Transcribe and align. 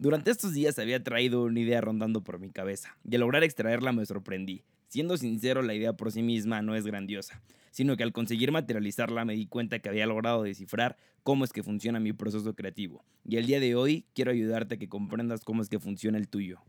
Durante 0.00 0.30
estos 0.30 0.52
días 0.52 0.78
había 0.78 1.02
traído 1.02 1.42
una 1.42 1.58
idea 1.58 1.80
rondando 1.80 2.22
por 2.22 2.38
mi 2.38 2.50
cabeza, 2.50 2.96
y 3.02 3.16
al 3.16 3.20
lograr 3.22 3.42
extraerla 3.42 3.90
me 3.90 4.06
sorprendí. 4.06 4.62
Siendo 4.86 5.16
sincero, 5.16 5.60
la 5.60 5.74
idea 5.74 5.94
por 5.94 6.12
sí 6.12 6.22
misma 6.22 6.62
no 6.62 6.76
es 6.76 6.86
grandiosa, 6.86 7.42
sino 7.72 7.96
que 7.96 8.04
al 8.04 8.12
conseguir 8.12 8.52
materializarla 8.52 9.24
me 9.24 9.34
di 9.34 9.46
cuenta 9.46 9.80
que 9.80 9.88
había 9.88 10.06
logrado 10.06 10.44
descifrar 10.44 10.96
cómo 11.24 11.44
es 11.44 11.52
que 11.52 11.64
funciona 11.64 11.98
mi 11.98 12.12
proceso 12.12 12.54
creativo. 12.54 13.04
Y 13.24 13.38
el 13.38 13.46
día 13.46 13.58
de 13.58 13.74
hoy 13.74 14.06
quiero 14.14 14.30
ayudarte 14.30 14.76
a 14.76 14.78
que 14.78 14.88
comprendas 14.88 15.44
cómo 15.44 15.62
es 15.62 15.68
que 15.68 15.80
funciona 15.80 16.16
el 16.16 16.28
tuyo. 16.28 16.60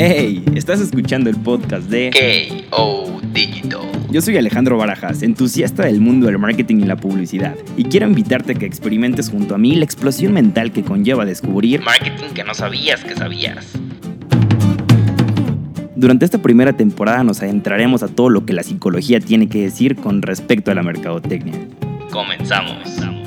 Hey, 0.00 0.44
estás 0.54 0.78
escuchando 0.78 1.28
el 1.28 1.34
podcast 1.34 1.90
de 1.90 2.64
KO 2.70 3.20
Digital. 3.32 3.80
Yo 4.12 4.22
soy 4.22 4.36
Alejandro 4.36 4.76
Barajas, 4.76 5.24
entusiasta 5.24 5.86
del 5.86 6.00
mundo 6.00 6.28
del 6.28 6.38
marketing 6.38 6.76
y 6.76 6.84
la 6.84 6.94
publicidad, 6.94 7.56
y 7.76 7.82
quiero 7.82 8.06
invitarte 8.06 8.52
a 8.52 8.54
que 8.54 8.64
experimentes 8.64 9.28
junto 9.28 9.56
a 9.56 9.58
mí 9.58 9.74
la 9.74 9.84
explosión 9.84 10.34
mental 10.34 10.70
que 10.70 10.84
conlleva 10.84 11.24
descubrir 11.24 11.80
Marketing 11.80 12.32
que 12.32 12.44
no 12.44 12.54
sabías 12.54 13.02
que 13.02 13.16
sabías. 13.16 13.72
Durante 15.96 16.24
esta 16.24 16.40
primera 16.40 16.74
temporada 16.74 17.24
nos 17.24 17.42
adentraremos 17.42 18.04
a 18.04 18.06
todo 18.06 18.28
lo 18.28 18.46
que 18.46 18.52
la 18.52 18.62
psicología 18.62 19.18
tiene 19.18 19.48
que 19.48 19.62
decir 19.62 19.96
con 19.96 20.22
respecto 20.22 20.70
a 20.70 20.76
la 20.76 20.84
mercadotecnia. 20.84 21.58
Comenzamos. 22.12 23.17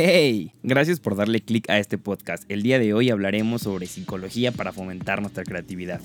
¡Hey! 0.00 0.52
Gracias 0.62 1.00
por 1.00 1.16
darle 1.16 1.40
clic 1.40 1.68
a 1.68 1.80
este 1.80 1.98
podcast. 1.98 2.48
El 2.48 2.62
día 2.62 2.78
de 2.78 2.94
hoy 2.94 3.10
hablaremos 3.10 3.62
sobre 3.62 3.88
psicología 3.88 4.52
para 4.52 4.70
fomentar 4.70 5.20
nuestra 5.20 5.42
creatividad. 5.42 6.00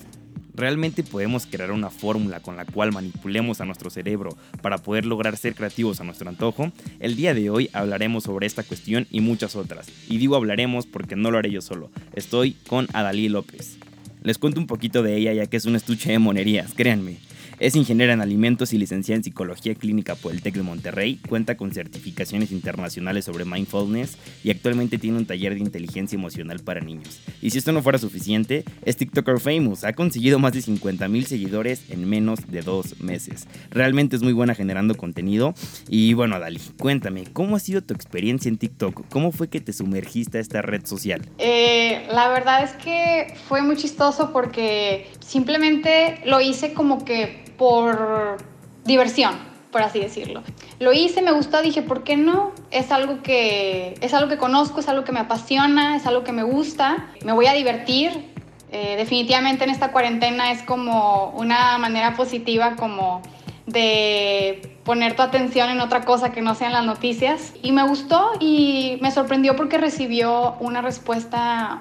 ¿Realmente 0.52 1.04
podemos 1.04 1.46
crear 1.46 1.70
una 1.70 1.90
fórmula 1.90 2.40
con 2.40 2.56
la 2.56 2.64
cual 2.64 2.90
manipulemos 2.90 3.60
a 3.60 3.66
nuestro 3.66 3.90
cerebro 3.90 4.36
para 4.62 4.78
poder 4.78 5.06
lograr 5.06 5.36
ser 5.36 5.54
creativos 5.54 6.00
a 6.00 6.04
nuestro 6.04 6.28
antojo? 6.28 6.72
El 6.98 7.14
día 7.14 7.34
de 7.34 7.50
hoy 7.50 7.70
hablaremos 7.72 8.24
sobre 8.24 8.48
esta 8.48 8.64
cuestión 8.64 9.06
y 9.12 9.20
muchas 9.20 9.54
otras. 9.54 9.86
Y 10.08 10.18
digo 10.18 10.34
hablaremos 10.34 10.86
porque 10.86 11.14
no 11.14 11.30
lo 11.30 11.38
haré 11.38 11.52
yo 11.52 11.60
solo. 11.60 11.92
Estoy 12.14 12.56
con 12.66 12.88
Adalí 12.94 13.28
López. 13.28 13.78
Les 14.24 14.38
cuento 14.38 14.58
un 14.58 14.66
poquito 14.66 15.04
de 15.04 15.16
ella 15.18 15.34
ya 15.34 15.46
que 15.46 15.56
es 15.56 15.66
un 15.66 15.76
estuche 15.76 16.10
de 16.10 16.18
monerías, 16.18 16.74
créanme. 16.74 17.18
Es 17.60 17.76
ingeniera 17.76 18.12
en 18.12 18.20
alimentos 18.20 18.72
y 18.72 18.78
licenciada 18.78 19.18
en 19.18 19.24
psicología 19.24 19.76
clínica 19.76 20.16
por 20.16 20.32
el 20.32 20.42
TEC 20.42 20.54
de 20.56 20.62
Monterrey, 20.62 21.20
cuenta 21.28 21.56
con 21.56 21.72
certificaciones 21.72 22.50
internacionales 22.50 23.24
sobre 23.26 23.44
mindfulness 23.44 24.18
y 24.42 24.50
actualmente 24.50 24.98
tiene 24.98 25.18
un 25.18 25.26
taller 25.26 25.54
de 25.54 25.60
inteligencia 25.60 26.16
emocional 26.16 26.60
para 26.60 26.80
niños. 26.80 27.20
Y 27.40 27.50
si 27.50 27.58
esto 27.58 27.70
no 27.70 27.82
fuera 27.82 27.98
suficiente, 27.98 28.64
es 28.84 28.96
TikToker 28.96 29.38
famous, 29.38 29.84
ha 29.84 29.92
conseguido 29.92 30.40
más 30.40 30.52
de 30.52 30.62
50 30.62 31.06
mil 31.06 31.26
seguidores 31.26 31.82
en 31.90 32.08
menos 32.08 32.40
de 32.50 32.62
dos 32.62 33.00
meses. 33.00 33.46
Realmente 33.70 34.16
es 34.16 34.22
muy 34.22 34.32
buena 34.32 34.56
generando 34.56 34.96
contenido. 34.96 35.54
Y 35.88 36.14
bueno, 36.14 36.40
Dali, 36.40 36.60
cuéntame, 36.78 37.24
¿cómo 37.32 37.54
ha 37.54 37.60
sido 37.60 37.82
tu 37.82 37.94
experiencia 37.94 38.48
en 38.48 38.58
TikTok? 38.58 39.06
¿Cómo 39.08 39.30
fue 39.30 39.48
que 39.48 39.60
te 39.60 39.72
sumergiste 39.72 40.38
a 40.38 40.40
esta 40.40 40.60
red 40.60 40.84
social? 40.86 41.22
Eh, 41.38 42.06
la 42.10 42.28
verdad 42.28 42.64
es 42.64 42.72
que 42.72 43.34
fue 43.48 43.62
muy 43.62 43.76
chistoso 43.76 44.32
porque 44.32 45.06
simplemente 45.20 46.20
lo 46.26 46.40
hice 46.40 46.72
como 46.72 47.04
que 47.04 47.43
por 47.56 48.38
diversión, 48.84 49.34
por 49.70 49.82
así 49.82 50.00
decirlo. 50.00 50.42
Lo 50.78 50.92
hice, 50.92 51.22
me 51.22 51.32
gustó, 51.32 51.62
dije, 51.62 51.82
¿por 51.82 52.04
qué 52.04 52.16
no? 52.16 52.52
Es 52.70 52.92
algo 52.92 53.22
que 53.22 53.94
es 54.00 54.14
algo 54.14 54.28
que 54.28 54.36
conozco, 54.36 54.80
es 54.80 54.88
algo 54.88 55.04
que 55.04 55.12
me 55.12 55.20
apasiona, 55.20 55.96
es 55.96 56.06
algo 56.06 56.24
que 56.24 56.32
me 56.32 56.42
gusta, 56.42 57.06
me 57.24 57.32
voy 57.32 57.46
a 57.46 57.52
divertir. 57.52 58.32
Eh, 58.70 58.96
definitivamente 58.96 59.64
en 59.64 59.70
esta 59.70 59.92
cuarentena 59.92 60.50
es 60.50 60.62
como 60.62 61.30
una 61.36 61.78
manera 61.78 62.14
positiva 62.16 62.74
como 62.74 63.22
de 63.66 64.78
poner 64.84 65.16
tu 65.16 65.22
atención 65.22 65.70
en 65.70 65.80
otra 65.80 66.04
cosa 66.04 66.32
que 66.32 66.42
no 66.42 66.54
sean 66.54 66.72
las 66.72 66.84
noticias. 66.84 67.54
Y 67.62 67.72
me 67.72 67.82
gustó 67.82 68.32
y 68.40 68.98
me 69.00 69.10
sorprendió 69.10 69.56
porque 69.56 69.78
recibió 69.78 70.56
una 70.60 70.82
respuesta 70.82 71.80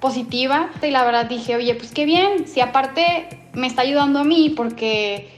positiva 0.00 0.70
y 0.82 0.90
la 0.90 1.04
verdad 1.04 1.26
dije, 1.26 1.56
oye, 1.56 1.74
pues 1.74 1.92
qué 1.92 2.04
bien, 2.04 2.46
si 2.46 2.60
aparte 2.60 3.47
me 3.58 3.66
está 3.66 3.82
ayudando 3.82 4.20
a 4.20 4.24
mí 4.24 4.50
porque 4.50 5.30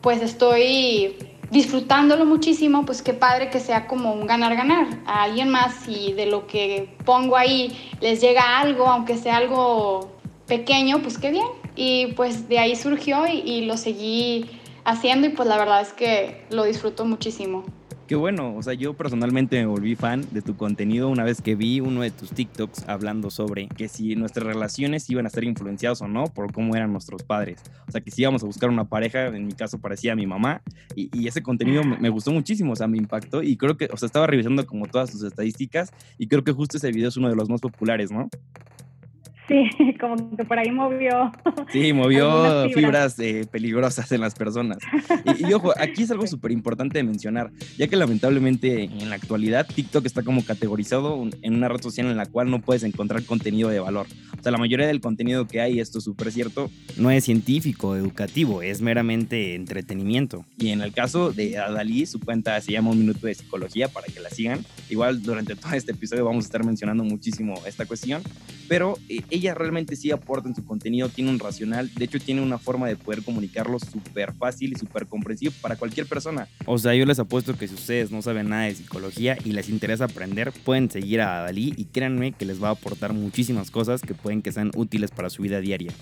pues 0.00 0.22
estoy 0.22 1.16
disfrutándolo 1.50 2.24
muchísimo, 2.24 2.84
pues 2.84 3.02
qué 3.02 3.12
padre 3.12 3.50
que 3.50 3.60
sea 3.60 3.86
como 3.86 4.12
un 4.12 4.26
ganar-ganar. 4.26 4.88
A 5.06 5.22
alguien 5.24 5.48
más 5.48 5.86
y 5.88 6.12
de 6.12 6.26
lo 6.26 6.46
que 6.46 6.96
pongo 7.04 7.36
ahí 7.36 7.76
les 8.00 8.20
llega 8.20 8.58
algo, 8.58 8.86
aunque 8.88 9.16
sea 9.16 9.36
algo 9.36 10.10
pequeño, 10.46 11.02
pues 11.02 11.18
qué 11.18 11.30
bien. 11.30 11.46
Y 11.76 12.08
pues 12.14 12.48
de 12.48 12.58
ahí 12.58 12.74
surgió 12.74 13.26
y, 13.26 13.40
y 13.40 13.66
lo 13.66 13.76
seguí 13.76 14.50
haciendo 14.84 15.26
y 15.26 15.30
pues 15.30 15.48
la 15.48 15.58
verdad 15.58 15.82
es 15.82 15.92
que 15.92 16.44
lo 16.50 16.64
disfruto 16.64 17.04
muchísimo. 17.04 17.64
Qué 18.06 18.14
bueno, 18.14 18.54
o 18.54 18.62
sea, 18.62 18.74
yo 18.74 18.94
personalmente 18.94 19.58
me 19.58 19.66
volví 19.66 19.96
fan 19.96 20.24
de 20.30 20.40
tu 20.40 20.56
contenido 20.56 21.08
una 21.08 21.24
vez 21.24 21.42
que 21.42 21.56
vi 21.56 21.80
uno 21.80 22.02
de 22.02 22.12
tus 22.12 22.30
TikToks 22.30 22.88
hablando 22.88 23.30
sobre 23.30 23.66
que 23.66 23.88
si 23.88 24.14
nuestras 24.14 24.46
relaciones 24.46 25.10
iban 25.10 25.26
a 25.26 25.30
ser 25.30 25.42
influenciadas 25.42 26.00
o 26.02 26.06
no 26.06 26.26
por 26.26 26.52
cómo 26.52 26.76
eran 26.76 26.92
nuestros 26.92 27.24
padres. 27.24 27.60
O 27.88 27.90
sea, 27.90 28.00
que 28.00 28.12
si 28.12 28.22
íbamos 28.22 28.44
a 28.44 28.46
buscar 28.46 28.70
una 28.70 28.84
pareja, 28.84 29.26
en 29.26 29.44
mi 29.44 29.54
caso 29.54 29.80
parecía 29.80 30.14
mi 30.14 30.24
mamá, 30.24 30.62
y, 30.94 31.26
ese 31.26 31.42
contenido 31.42 31.82
me, 31.82 32.08
gustó 32.08 32.30
muchísimo, 32.30 32.74
o 32.74 32.76
sea, 32.76 32.86
me 32.86 32.96
impactó 32.96 33.42
y 33.42 33.56
creo 33.56 33.76
que, 33.76 33.88
o 33.92 33.96
sea, 33.96 34.06
estaba 34.06 34.28
revisando 34.28 34.64
como 34.66 34.86
todas 34.86 35.10
tus 35.10 35.24
estadísticas 35.24 35.92
y 36.16 36.28
creo 36.28 36.44
que 36.44 36.52
justo 36.52 36.76
ese 36.76 36.92
video 36.92 37.08
es 37.08 37.16
uno 37.16 37.28
de 37.28 37.34
los 37.34 37.48
más 37.48 37.60
populares, 37.60 38.12
¿no? 38.12 38.28
Sí, 39.48 39.94
como 40.00 40.36
que 40.36 40.44
por 40.44 40.58
ahí 40.58 40.70
movió. 40.70 41.32
Sí, 41.72 41.92
movió 41.92 42.68
fibras, 42.70 43.18
eh, 43.18 43.46
peligrosas 43.50 44.10
en 44.12 44.20
las 44.20 44.34
personas. 44.34 44.78
Y, 45.38 45.52
ojo, 45.52 45.72
aquí 45.78 46.02
es 46.02 46.10
algo 46.10 46.26
súper 46.26 46.50
importante 46.50 46.98
de 46.98 47.04
mencionar, 47.04 47.50
ya 47.78 47.86
que 47.86 47.96
lamentablemente 47.96 48.84
en 48.84 49.08
la 49.08 49.16
actualidad 49.16 49.66
TikTok 49.66 50.04
está 50.06 50.22
como 50.22 50.44
categorizado 50.44 51.22
en 51.42 51.54
una 51.54 51.68
red 51.68 51.80
social 51.80 52.06
en 52.06 52.16
la 52.16 52.26
cual 52.26 52.50
no 52.50 52.60
puedes 52.60 52.82
encontrar 52.82 53.22
contenido 53.24 53.68
de 53.68 53.80
valor. 53.80 54.06
O 54.38 54.42
sea, 54.42 54.52
la 54.52 54.58
mayoría 54.58 54.86
del 54.86 55.00
contenido 55.00 55.46
que 55.46 55.60
hay, 55.60 55.80
esto 55.80 55.98
es 55.98 56.04
súper 56.04 56.32
cierto, 56.32 56.70
no 56.96 57.10
es 57.10 57.24
científico, 57.24 57.96
educativo, 57.96 58.62
es 58.62 58.80
meramente 58.80 59.54
entretenimiento. 59.54 60.44
Y 60.58 60.70
en 60.70 60.80
el 60.80 60.92
caso 60.92 61.32
de 61.32 61.58
Adalí, 61.58 62.06
su 62.06 62.20
cuenta 62.20 62.60
se 62.60 62.72
llama 62.72 62.90
Un 62.90 62.98
Minuto 62.98 63.26
de 63.26 63.34
Psicología 63.34 63.88
para 63.88 64.06
que 64.06 64.20
la 64.20 64.30
sigan. 64.30 64.64
Igual 64.88 65.22
durante 65.22 65.54
todo 65.56 65.72
este 65.72 65.92
episodio 65.92 66.24
vamos 66.24 66.44
a 66.44 66.48
estar 66.48 66.64
mencionando 66.64 67.04
muchísimo 67.04 67.60
esta 67.66 67.86
cuestión, 67.86 68.22
pero 68.68 68.98
eh, 69.08 69.22
ella 69.36 69.54
realmente 69.54 69.96
sí 69.96 70.10
aporta 70.10 70.48
en 70.48 70.54
su 70.54 70.64
contenido, 70.64 71.08
tiene 71.08 71.30
un 71.30 71.38
racional, 71.38 71.92
de 71.94 72.04
hecho 72.04 72.18
tiene 72.18 72.42
una 72.42 72.58
forma 72.58 72.88
de 72.88 72.96
poder 72.96 73.22
comunicarlo 73.22 73.78
súper 73.78 74.32
fácil 74.34 74.72
y 74.72 74.78
súper 74.78 75.06
comprensivo 75.06 75.52
para 75.60 75.76
cualquier 75.76 76.06
persona. 76.06 76.48
O 76.64 76.78
sea, 76.78 76.94
yo 76.94 77.06
les 77.06 77.18
apuesto 77.18 77.56
que 77.56 77.68
si 77.68 77.74
ustedes 77.74 78.10
no 78.10 78.22
saben 78.22 78.48
nada 78.48 78.64
de 78.64 78.74
psicología 78.74 79.36
y 79.44 79.52
les 79.52 79.68
interesa 79.68 80.04
aprender, 80.04 80.52
pueden 80.64 80.90
seguir 80.90 81.20
a 81.20 81.42
Dalí 81.42 81.74
y 81.76 81.84
créanme 81.84 82.32
que 82.32 82.44
les 82.44 82.62
va 82.62 82.68
a 82.68 82.72
aportar 82.72 83.12
muchísimas 83.12 83.70
cosas 83.70 84.02
que 84.02 84.14
pueden 84.14 84.42
que 84.42 84.52
sean 84.52 84.70
útiles 84.74 85.10
para 85.10 85.30
su 85.30 85.42
vida 85.42 85.60
diaria. 85.60 85.92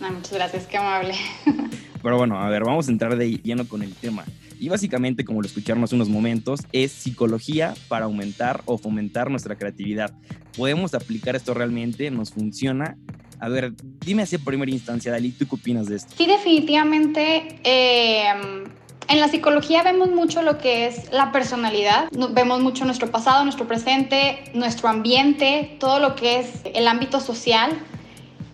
muchas 0.00 0.32
gracias, 0.32 0.66
qué 0.66 0.76
amable. 0.76 1.14
Pero 2.04 2.18
bueno, 2.18 2.38
a 2.38 2.50
ver, 2.50 2.64
vamos 2.64 2.86
a 2.86 2.90
entrar 2.90 3.16
de 3.16 3.38
lleno 3.38 3.66
con 3.66 3.82
el 3.82 3.94
tema. 3.94 4.24
Y 4.60 4.68
básicamente, 4.68 5.24
como 5.24 5.40
lo 5.40 5.46
escucharon 5.46 5.82
hace 5.82 5.94
unos 5.94 6.10
momentos, 6.10 6.60
es 6.70 6.92
psicología 6.92 7.72
para 7.88 8.04
aumentar 8.04 8.60
o 8.66 8.76
fomentar 8.76 9.30
nuestra 9.30 9.56
creatividad. 9.56 10.12
¿Podemos 10.54 10.92
aplicar 10.92 11.34
esto 11.34 11.54
realmente? 11.54 12.10
¿Nos 12.10 12.30
funciona? 12.30 12.98
A 13.40 13.48
ver, 13.48 13.72
dime 14.04 14.22
así 14.22 14.36
en 14.36 14.44
primera 14.44 14.70
instancia, 14.70 15.12
Dalí, 15.12 15.30
¿tú 15.30 15.48
qué 15.48 15.54
opinas 15.54 15.86
de 15.86 15.96
esto? 15.96 16.12
Sí, 16.14 16.26
definitivamente. 16.26 17.58
Em, 17.64 18.64
en 19.08 19.20
la 19.20 19.28
psicología 19.28 19.82
vemos 19.82 20.10
mucho 20.10 20.42
lo 20.42 20.58
que 20.58 20.86
es 20.86 21.10
la 21.10 21.32
personalidad, 21.32 22.10
vemos 22.32 22.60
mucho 22.60 22.84
nuestro 22.84 23.10
pasado, 23.10 23.44
nuestro 23.44 23.66
presente, 23.66 24.44
nuestro 24.52 24.90
ambiente, 24.90 25.78
todo 25.80 26.00
lo 26.00 26.16
que 26.16 26.40
es 26.40 26.48
el 26.74 26.86
ámbito 26.86 27.20
social. 27.20 27.70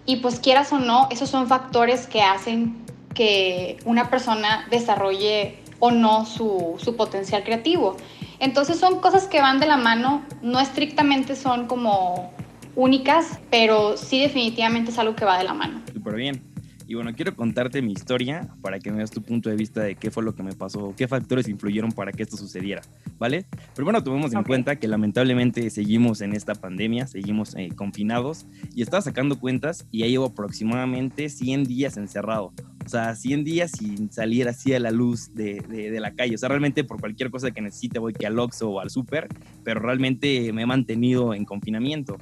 Y 0.07 0.17
pues 0.17 0.39
quieras 0.39 0.73
o 0.73 0.79
no, 0.79 1.09
esos 1.11 1.29
son 1.29 1.49
factores 1.49 2.07
que 2.07 2.23
hacen 2.23 2.90
que 3.15 3.79
una 3.85 4.11
persona 4.11 4.67
desarrolle 4.71 5.59
o 5.79 5.91
no 5.91 6.27
su, 6.27 6.77
su 6.79 6.97
potencial 6.97 7.43
creativo. 7.43 7.97
Entonces 8.39 8.79
son 8.79 9.01
cosas 9.01 9.27
que 9.27 9.41
van 9.41 9.61
de 9.61 9.67
la 9.67 9.77
mano, 9.77 10.23
no 10.43 10.61
estrictamente 10.61 11.37
son 11.37 11.67
como 11.67 12.33
únicas, 12.75 13.39
pero 13.51 13.97
sí 13.97 14.21
definitivamente 14.21 14.91
es 14.91 14.99
algo 14.99 15.15
que 15.15 15.25
va 15.25 15.39
de 15.39 15.45
la 15.45 15.55
mano. 15.55 15.83
Súper 15.93 16.15
bien. 16.15 16.50
Y 16.91 16.97
bueno, 16.97 17.13
quiero 17.15 17.37
contarte 17.37 17.83
mi 17.83 17.93
historia 17.93 18.49
para 18.63 18.81
que 18.81 18.91
me 18.91 18.99
des 18.99 19.13
tu 19.13 19.23
punto 19.23 19.49
de 19.49 19.55
vista 19.55 19.81
de 19.81 19.95
qué 19.95 20.11
fue 20.11 20.25
lo 20.25 20.35
que 20.35 20.43
me 20.43 20.55
pasó, 20.55 20.93
qué 20.97 21.07
factores 21.07 21.47
influyeron 21.47 21.93
para 21.93 22.11
que 22.11 22.25
esto 22.25 22.37
sucediera, 22.37 22.83
¿vale? 23.17 23.47
Pero 23.77 23.85
bueno, 23.85 24.03
tuvimos 24.03 24.35
en 24.35 24.43
cuenta 24.43 24.75
que 24.75 24.89
lamentablemente 24.89 25.71
seguimos 25.71 26.21
en 26.21 26.35
esta 26.35 26.57
pandemia, 26.57 27.07
seguimos 27.07 27.55
eh, 27.55 27.69
confinados 27.77 28.45
y 28.75 28.83
estaba 28.83 29.03
sacando 29.03 29.39
cuentas 29.39 29.87
y 29.93 30.01
ya 30.01 30.07
llevo 30.09 30.25
aproximadamente 30.25 31.29
100 31.29 31.63
días 31.63 31.97
encerrado. 31.97 32.53
O 32.85 32.89
sea, 32.89 33.15
100 33.15 33.45
días 33.45 33.71
sin 33.71 34.11
salir 34.11 34.49
así 34.49 34.75
a 34.75 34.81
la 34.81 34.91
luz 34.91 35.33
de, 35.33 35.61
de, 35.61 36.01
la 36.01 36.15
calle. 36.15 36.35
O 36.35 36.39
sea, 36.39 36.49
realmente 36.49 36.83
por 36.83 36.99
cualquier 36.99 37.31
cosa 37.31 37.53
que 37.53 37.61
necesite 37.61 38.01
voy 38.01 38.15
que 38.15 38.27
al 38.27 38.37
Oxxo 38.37 38.69
o 38.69 38.81
al 38.81 38.91
súper, 38.91 39.29
pero 39.63 39.79
realmente 39.79 40.53
me 40.53 40.63
he 40.63 40.67
mantenido 40.67 41.35
en 41.35 41.45
confinamiento. 41.45 42.19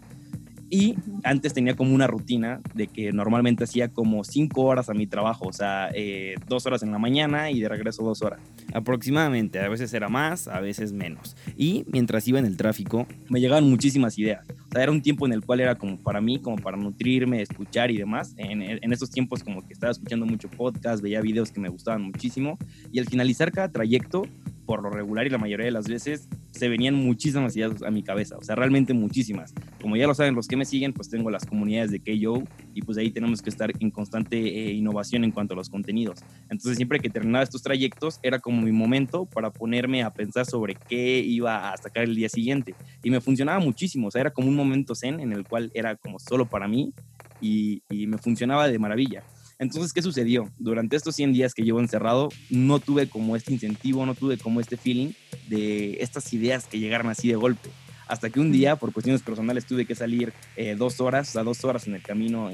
Y 0.70 0.96
antes 1.24 1.54
tenía 1.54 1.74
como 1.76 1.94
una 1.94 2.06
rutina 2.06 2.60
de 2.74 2.88
que 2.88 3.12
normalmente 3.12 3.64
hacía 3.64 3.88
como 3.88 4.24
cinco 4.24 4.62
horas 4.62 4.90
a 4.90 4.94
mi 4.94 5.06
trabajo, 5.06 5.46
o 5.46 5.52
sea, 5.52 5.90
eh, 5.94 6.34
dos 6.46 6.66
horas 6.66 6.82
en 6.82 6.92
la 6.92 6.98
mañana 6.98 7.50
y 7.50 7.60
de 7.60 7.68
regreso 7.68 8.02
dos 8.02 8.22
horas. 8.22 8.40
Aproximadamente, 8.74 9.60
a 9.60 9.68
veces 9.68 9.92
era 9.94 10.08
más, 10.08 10.46
a 10.48 10.60
veces 10.60 10.92
menos. 10.92 11.36
Y 11.56 11.84
mientras 11.90 12.28
iba 12.28 12.38
en 12.38 12.44
el 12.44 12.56
tráfico, 12.56 13.06
me 13.30 13.40
llegaban 13.40 13.68
muchísimas 13.68 14.18
ideas. 14.18 14.46
O 14.68 14.72
sea, 14.72 14.82
era 14.82 14.92
un 14.92 15.00
tiempo 15.00 15.26
en 15.26 15.32
el 15.32 15.42
cual 15.44 15.60
era 15.60 15.76
como 15.76 15.98
para 15.98 16.20
mí, 16.20 16.38
como 16.38 16.56
para 16.56 16.76
nutrirme, 16.76 17.40
escuchar 17.40 17.90
y 17.90 17.96
demás. 17.96 18.34
En, 18.36 18.62
en 18.62 18.92
esos 18.92 19.10
tiempos 19.10 19.42
como 19.42 19.66
que 19.66 19.72
estaba 19.72 19.92
escuchando 19.92 20.26
mucho 20.26 20.50
podcast, 20.50 21.02
veía 21.02 21.20
videos 21.22 21.50
que 21.50 21.60
me 21.60 21.70
gustaban 21.70 22.02
muchísimo. 22.02 22.58
Y 22.92 22.98
al 22.98 23.06
finalizar 23.06 23.52
cada 23.52 23.70
trayecto, 23.70 24.24
por 24.68 24.82
lo 24.82 24.90
regular 24.90 25.26
y 25.26 25.30
la 25.30 25.38
mayoría 25.38 25.64
de 25.64 25.72
las 25.72 25.88
veces 25.88 26.28
se 26.50 26.68
venían 26.68 26.94
muchísimas 26.94 27.56
ideas 27.56 27.82
a 27.82 27.90
mi 27.90 28.02
cabeza, 28.02 28.36
o 28.36 28.44
sea, 28.44 28.54
realmente 28.54 28.92
muchísimas. 28.92 29.54
Como 29.80 29.96
ya 29.96 30.06
lo 30.06 30.14
saben 30.14 30.34
los 30.34 30.46
que 30.46 30.58
me 30.58 30.66
siguen, 30.66 30.92
pues 30.92 31.08
tengo 31.08 31.30
las 31.30 31.46
comunidades 31.46 31.90
de 31.90 32.00
KO 32.00 32.44
y 32.74 32.82
pues 32.82 32.98
ahí 32.98 33.10
tenemos 33.10 33.40
que 33.40 33.48
estar 33.48 33.72
en 33.80 33.90
constante 33.90 34.36
eh, 34.36 34.72
innovación 34.72 35.24
en 35.24 35.30
cuanto 35.30 35.54
a 35.54 35.56
los 35.56 35.70
contenidos. 35.70 36.20
Entonces 36.50 36.76
siempre 36.76 37.00
que 37.00 37.08
terminaba 37.08 37.42
estos 37.42 37.62
trayectos 37.62 38.20
era 38.22 38.40
como 38.40 38.60
mi 38.60 38.70
momento 38.70 39.24
para 39.24 39.50
ponerme 39.50 40.02
a 40.02 40.12
pensar 40.12 40.44
sobre 40.44 40.74
qué 40.74 41.20
iba 41.20 41.72
a 41.72 41.76
sacar 41.78 42.04
el 42.04 42.14
día 42.14 42.28
siguiente 42.28 42.74
y 43.02 43.08
me 43.08 43.22
funcionaba 43.22 43.60
muchísimo, 43.60 44.08
o 44.08 44.10
sea, 44.10 44.20
era 44.20 44.32
como 44.32 44.48
un 44.48 44.54
momento 44.54 44.94
zen 44.94 45.20
en 45.20 45.32
el 45.32 45.44
cual 45.44 45.70
era 45.72 45.96
como 45.96 46.18
solo 46.18 46.44
para 46.44 46.68
mí 46.68 46.92
y, 47.40 47.82
y 47.88 48.06
me 48.06 48.18
funcionaba 48.18 48.68
de 48.68 48.78
maravilla. 48.78 49.24
Entonces, 49.58 49.92
¿qué 49.92 50.02
sucedió? 50.02 50.50
Durante 50.58 50.96
estos 50.96 51.16
100 51.16 51.32
días 51.32 51.52
que 51.52 51.64
llevo 51.64 51.80
encerrado, 51.80 52.28
no 52.48 52.78
tuve 52.78 53.08
como 53.08 53.34
este 53.34 53.52
incentivo, 53.52 54.06
no 54.06 54.14
tuve 54.14 54.38
como 54.38 54.60
este 54.60 54.76
feeling 54.76 55.12
de 55.48 55.98
estas 56.00 56.32
ideas 56.32 56.66
que 56.66 56.78
llegaron 56.78 57.08
así 57.08 57.28
de 57.28 57.34
golpe. 57.34 57.68
Hasta 58.06 58.30
que 58.30 58.40
un 58.40 58.50
día, 58.50 58.76
por 58.76 58.92
cuestiones 58.92 59.20
personales, 59.20 59.66
tuve 59.66 59.84
que 59.84 59.94
salir 59.94 60.32
eh, 60.56 60.76
dos 60.78 61.00
horas, 61.00 61.28
o 61.28 61.32
sea, 61.32 61.42
dos 61.42 61.62
horas 61.64 61.86
en 61.86 61.96
el 61.96 62.02
camino 62.02 62.50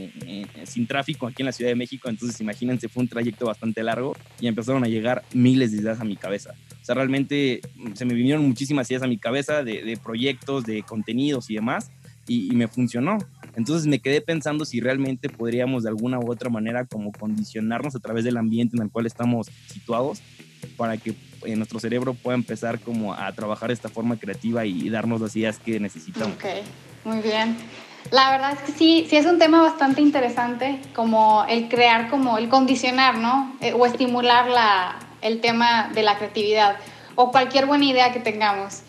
sin 0.65 0.87
tráfico 0.87 1.29
aquí 1.29 1.43
en 1.43 1.47
la 1.47 1.53
Ciudad 1.53 1.71
de 1.71 1.77
México. 1.77 2.09
Entonces, 2.09 2.41
imagínense, 2.41 2.89
fue 2.89 3.03
un 3.03 3.09
trayecto 3.09 3.47
bastante 3.47 3.83
largo 3.83 4.17
y 4.41 4.49
empezaron 4.49 4.83
a 4.83 4.89
llegar 4.89 5.23
miles 5.33 5.71
de 5.71 5.79
ideas 5.79 6.01
a 6.01 6.05
mi 6.05 6.17
cabeza. 6.17 6.55
O 6.83 6.85
sea, 6.85 6.97
realmente 6.97 7.61
mm, 7.77 7.93
se 7.93 8.05
me 8.05 8.15
vinieron 8.15 8.45
muchísimas 8.45 8.91
ideas 8.91 9.05
a 9.05 9.07
mi 9.07 9.19
cabeza 9.19 9.63
de, 9.63 9.97
proyectos, 10.03 10.65
de 10.65 10.83
contenidos 10.83 11.49
y 11.51 11.55
demás, 11.55 11.93
y 12.27 12.51
me 12.53 12.67
funcionó. 12.67 13.19
Entonces 13.57 13.87
me 13.87 14.01
quedé 14.01 14.21
pensando 14.21 14.65
si 14.65 14.81
realmente 14.81 15.29
podríamos 15.29 15.85
de 15.85 15.89
alguna 15.91 16.19
u 16.19 16.31
otra 16.31 16.51
manera 16.51 16.85
como 16.87 17.13
condicionarnos 17.13 17.95
a 17.95 18.01
través 18.01 18.25
del 18.25 18.37
ambiente 18.37 18.77
en 18.77 18.83
el 18.83 18.91
cual 18.91 19.07
estamos 19.07 19.49
situados 19.69 20.21
para 20.77 20.97
que 20.97 21.15
eh, 21.45 21.57
nuestro 21.57 21.79
cerebro 21.79 22.15
pueda 22.15 22.37
empezar 22.37 22.81
como 22.81 23.15
a 23.15 23.31
trabajar 23.33 23.69
de 23.69 23.75
esta 23.75 23.89
forma 23.89 24.17
creativa 24.17 24.65
y 24.65 24.89
darnos 24.89 25.21
las 25.21 25.37
ideas 25.37 25.59
que 25.59 25.79
necesitamos. 25.79 26.37
Ok, 26.37 26.45
muy 27.05 27.21
bien. 27.21 27.57
La 28.11 28.31
verdad 28.31 28.53
es 28.53 28.61
que 28.61 28.73
sí, 28.73 29.07
sí 29.09 29.17
es 29.17 29.27
un 29.27 29.39
tema 29.39 29.63
bastante 29.63 30.01
interesante, 30.03 30.79
como 30.95 31.45
el 31.49 31.69
crear, 31.69 32.11
como 32.11 32.37
el 32.37 32.49
condicionar, 32.49 33.19
¿no? 33.19 33.57
Eh, 33.61 33.73
o 33.73 33.87
estimular 33.87 34.49
la, 34.49 34.99
el 35.23 35.41
tema 35.41 35.91
de 35.95 36.03
la 36.03 36.19
creatividad 36.19 36.77
o 37.15 37.31
cualquier 37.31 37.67
buena 37.67 37.85
idea 37.85 38.13
que 38.13 38.21
tengamos. 38.21 38.81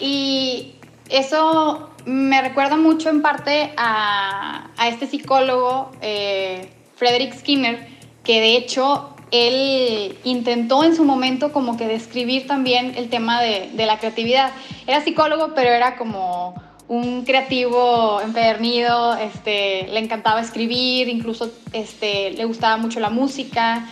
Y 0.00 0.74
eso 1.08 1.91
me 2.04 2.40
recuerda 2.42 2.76
mucho 2.76 3.08
en 3.10 3.22
parte 3.22 3.72
a, 3.76 4.68
este 4.86 5.06
psicólogo, 5.06 5.90
eh, 6.00 6.68
Frederick 6.96 7.34
Skinner, 7.34 7.86
que 8.24 8.40
de 8.40 8.56
hecho 8.56 9.14
él 9.30 10.16
intentó 10.24 10.84
en 10.84 10.94
su 10.94 11.04
momento 11.04 11.52
como 11.52 11.76
que 11.76 11.86
describir 11.86 12.46
también 12.46 12.94
el 12.96 13.08
tema 13.08 13.40
de, 13.40 13.70
la 13.76 13.98
creatividad. 13.98 14.52
Era 14.86 15.02
psicólogo, 15.02 15.54
pero 15.54 15.70
era 15.70 15.96
como 15.96 16.54
un 16.88 17.24
creativo 17.24 18.20
empedernido, 18.20 19.16
este, 19.16 19.88
le 19.88 20.00
encantaba 20.00 20.40
escribir, 20.40 21.08
incluso 21.08 21.50
este, 21.72 22.32
le 22.32 22.44
gustaba 22.44 22.76
mucho 22.76 23.00
la 23.00 23.08
música. 23.08 23.88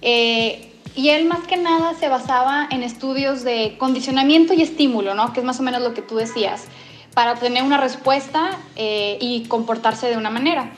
Eh, 0.00 0.72
y 0.96 1.10
él 1.10 1.26
más 1.26 1.46
que 1.46 1.56
nada 1.56 1.94
se 1.94 2.08
basaba 2.08 2.66
en 2.70 2.82
estudios 2.82 3.44
de 3.44 3.76
condicionamiento 3.78 4.54
y 4.54 4.62
estímulo, 4.62 5.14
¿no? 5.14 5.32
que 5.32 5.40
es 5.40 5.46
más 5.46 5.60
o 5.60 5.62
menos 5.62 5.82
lo 5.82 5.92
que 5.92 6.02
tú 6.02 6.16
decías 6.16 6.66
para 7.14 7.32
obtener 7.32 7.62
una 7.62 7.78
respuesta 7.78 8.58
eh, 8.76 9.18
y 9.20 9.44
comportarse 9.44 10.08
de 10.08 10.16
una 10.16 10.30
manera. 10.30 10.72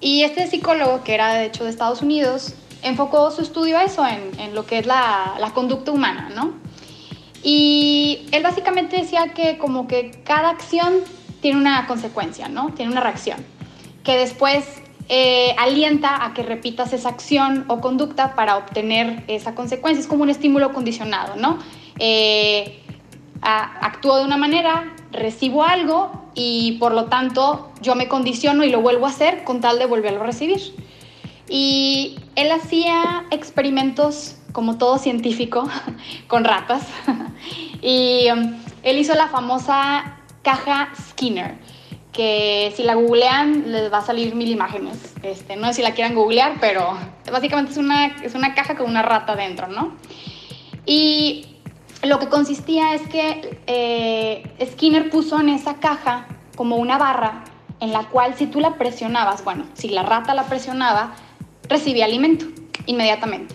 Y 0.00 0.22
este 0.24 0.46
psicólogo, 0.46 1.04
que 1.04 1.14
era 1.14 1.34
de 1.34 1.46
hecho 1.46 1.64
de 1.64 1.70
Estados 1.70 2.02
Unidos, 2.02 2.54
enfocó 2.82 3.30
su 3.30 3.42
estudio 3.42 3.78
a 3.78 3.84
eso, 3.84 4.04
en, 4.06 4.54
lo 4.54 4.66
que 4.66 4.78
es 4.78 4.86
la, 4.86 5.50
conducta 5.54 5.92
humana, 5.92 6.30
¿no? 6.34 6.52
Y 7.42 8.26
él 8.32 8.42
básicamente 8.42 8.96
decía 8.96 9.32
que 9.34 9.58
como 9.58 9.86
que 9.86 10.22
cada 10.24 10.50
acción 10.50 10.94
tiene 11.40 11.58
una 11.58 11.86
consecuencia, 11.86 12.48
¿no? 12.48 12.72
Tiene 12.74 12.92
una 12.92 13.00
reacción, 13.00 13.44
que 14.04 14.16
después 14.16 14.64
eh, 15.08 15.54
alienta 15.58 16.24
a 16.24 16.34
que 16.34 16.42
repitas 16.42 16.92
esa 16.92 17.08
acción 17.08 17.64
o 17.68 17.80
conducta 17.80 18.34
para 18.34 18.56
obtener 18.56 19.24
esa 19.28 19.54
consecuencia. 19.54 20.00
Es 20.00 20.06
como 20.06 20.22
un 20.22 20.30
estímulo 20.30 20.72
condicionado, 20.72 21.36
¿no? 21.36 21.58
Eh, 21.98 22.81
actúo 23.42 24.18
de 24.18 24.24
una 24.24 24.36
manera, 24.36 24.92
recibo 25.10 25.64
algo 25.64 26.30
y 26.34 26.78
por 26.78 26.92
lo 26.92 27.06
tanto 27.06 27.72
yo 27.80 27.94
me 27.94 28.08
condiciono 28.08 28.64
y 28.64 28.70
lo 28.70 28.80
vuelvo 28.80 29.06
a 29.06 29.10
hacer 29.10 29.44
con 29.44 29.60
tal 29.60 29.78
de 29.78 29.86
volverlo 29.86 30.22
a 30.22 30.26
recibir. 30.26 30.60
Y 31.48 32.16
él 32.36 32.50
hacía 32.50 33.24
experimentos, 33.30 34.36
como 34.52 34.78
todo 34.78 34.98
científico, 34.98 35.68
con 36.28 36.44
ratas. 36.44 36.86
y 37.82 38.28
um, 38.30 38.56
él 38.82 38.98
hizo 38.98 39.14
la 39.14 39.28
famosa 39.28 40.18
caja 40.42 40.90
Skinner, 41.10 41.58
que 42.12 42.72
si 42.76 42.84
la 42.84 42.94
googlean 42.94 43.72
les 43.72 43.92
va 43.92 43.98
a 43.98 44.02
salir 44.02 44.34
mil 44.34 44.50
imágenes. 44.50 45.14
Este, 45.22 45.56
no 45.56 45.66
sé 45.68 45.74
si 45.74 45.82
la 45.82 45.92
quieran 45.92 46.14
googlear, 46.14 46.54
pero 46.60 46.96
básicamente 47.30 47.72
es 47.72 47.78
una, 47.78 48.06
es 48.06 48.34
una 48.34 48.54
caja 48.54 48.76
con 48.76 48.88
una 48.88 49.02
rata 49.02 49.34
dentro, 49.34 49.68
¿no? 49.68 49.96
Y 50.86 51.51
lo 52.02 52.18
que 52.18 52.28
consistía 52.28 52.94
es 52.94 53.02
que 53.08 53.60
eh, 53.66 54.66
Skinner 54.72 55.10
puso 55.10 55.38
en 55.40 55.48
esa 55.48 55.74
caja 55.74 56.26
como 56.56 56.76
una 56.76 56.98
barra 56.98 57.44
en 57.80 57.92
la 57.92 58.08
cual 58.08 58.34
si 58.36 58.46
tú 58.46 58.60
la 58.60 58.74
presionabas, 58.74 59.44
bueno, 59.44 59.66
si 59.74 59.88
la 59.88 60.02
rata 60.02 60.34
la 60.34 60.44
presionaba, 60.44 61.14
recibía 61.68 62.04
alimento 62.04 62.46
inmediatamente. 62.86 63.54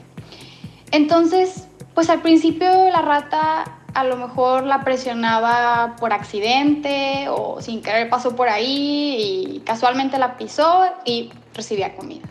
Entonces, 0.92 1.68
pues 1.94 2.10
al 2.10 2.22
principio 2.22 2.68
la 2.90 3.02
rata 3.02 3.80
a 3.94 4.04
lo 4.04 4.16
mejor 4.16 4.64
la 4.64 4.82
presionaba 4.84 5.96
por 6.00 6.14
accidente 6.14 7.28
o 7.30 7.62
sin 7.62 7.82
querer 7.82 8.10
pasó 8.10 8.36
por 8.36 8.48
ahí 8.48 9.18
y 9.18 9.60
casualmente 9.62 10.20
la 10.20 10.38
pisó 10.38 10.86
y 11.04 11.32
recibía 11.54 11.96
comida. 11.96 12.28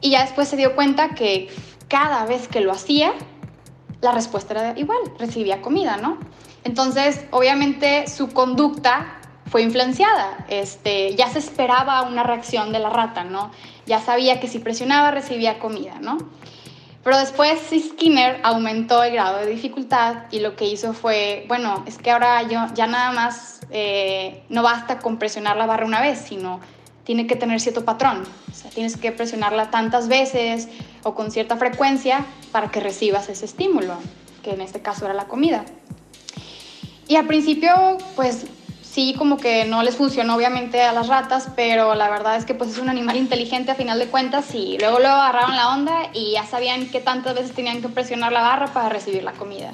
Y 0.00 0.10
ya 0.10 0.22
después 0.22 0.48
se 0.48 0.56
dio 0.56 0.74
cuenta 0.74 1.14
que 1.14 1.48
cada 1.88 2.26
vez 2.26 2.48
que 2.48 2.60
lo 2.60 2.72
hacía, 2.72 3.12
la 4.02 4.12
respuesta 4.12 4.52
era 4.52 4.78
igual, 4.78 4.98
recibía 5.18 5.62
comida, 5.62 5.96
¿no? 5.96 6.18
Entonces, 6.64 7.24
obviamente 7.30 8.06
su 8.08 8.28
conducta 8.32 9.18
fue 9.46 9.62
influenciada, 9.62 10.44
este, 10.48 11.14
ya 11.14 11.28
se 11.28 11.38
esperaba 11.38 12.02
una 12.02 12.22
reacción 12.22 12.72
de 12.72 12.78
la 12.78 12.90
rata, 12.90 13.24
¿no? 13.24 13.50
Ya 13.86 14.00
sabía 14.00 14.40
que 14.40 14.48
si 14.48 14.58
presionaba 14.58 15.10
recibía 15.10 15.58
comida, 15.58 15.98
¿no? 16.00 16.18
Pero 17.04 17.18
después 17.18 17.58
Skinner 17.70 18.40
aumentó 18.44 19.02
el 19.02 19.12
grado 19.12 19.38
de 19.38 19.46
dificultad 19.46 20.24
y 20.30 20.40
lo 20.40 20.54
que 20.54 20.66
hizo 20.66 20.92
fue, 20.92 21.44
bueno, 21.48 21.82
es 21.86 21.98
que 21.98 22.12
ahora 22.12 22.42
yo 22.42 22.60
ya 22.74 22.86
nada 22.86 23.12
más 23.12 23.60
eh, 23.70 24.44
no 24.48 24.62
basta 24.62 24.98
con 24.98 25.18
presionar 25.18 25.56
la 25.56 25.66
barra 25.66 25.84
una 25.84 26.00
vez, 26.00 26.20
sino 26.20 26.60
tiene 27.04 27.26
que 27.26 27.36
tener 27.36 27.60
cierto 27.60 27.84
patrón. 27.84 28.22
O 28.50 28.54
sea, 28.54 28.70
tienes 28.70 28.96
que 28.96 29.12
presionarla 29.12 29.70
tantas 29.70 30.08
veces 30.08 30.68
o 31.02 31.14
con 31.14 31.30
cierta 31.30 31.56
frecuencia 31.56 32.24
para 32.52 32.70
que 32.70 32.80
recibas 32.80 33.28
ese 33.28 33.44
estímulo, 33.44 33.94
que 34.42 34.50
en 34.52 34.60
este 34.60 34.80
caso 34.80 35.04
era 35.04 35.14
la 35.14 35.26
comida. 35.26 35.64
Y 37.08 37.16
al 37.16 37.26
principio, 37.26 37.98
pues 38.14 38.46
sí, 38.82 39.14
como 39.16 39.38
que 39.38 39.64
no 39.64 39.82
les 39.82 39.96
funcionó 39.96 40.36
obviamente 40.36 40.82
a 40.82 40.92
las 40.92 41.08
ratas, 41.08 41.48
pero 41.56 41.94
la 41.94 42.10
verdad 42.10 42.36
es 42.36 42.44
que 42.44 42.54
pues 42.54 42.70
es 42.70 42.78
un 42.78 42.88
animal 42.88 43.16
inteligente 43.16 43.70
a 43.70 43.74
final 43.74 43.98
de 43.98 44.06
cuentas 44.06 44.54
y 44.54 44.78
luego 44.78 44.98
lo 44.98 45.08
agarraron 45.08 45.56
la 45.56 45.74
onda 45.74 46.10
y 46.12 46.32
ya 46.32 46.46
sabían 46.46 46.88
que 46.90 47.00
tantas 47.00 47.34
veces 47.34 47.52
tenían 47.52 47.80
que 47.80 47.88
presionar 47.88 48.32
la 48.32 48.42
barra 48.42 48.66
para 48.72 48.88
recibir 48.88 49.22
la 49.22 49.32
comida. 49.32 49.72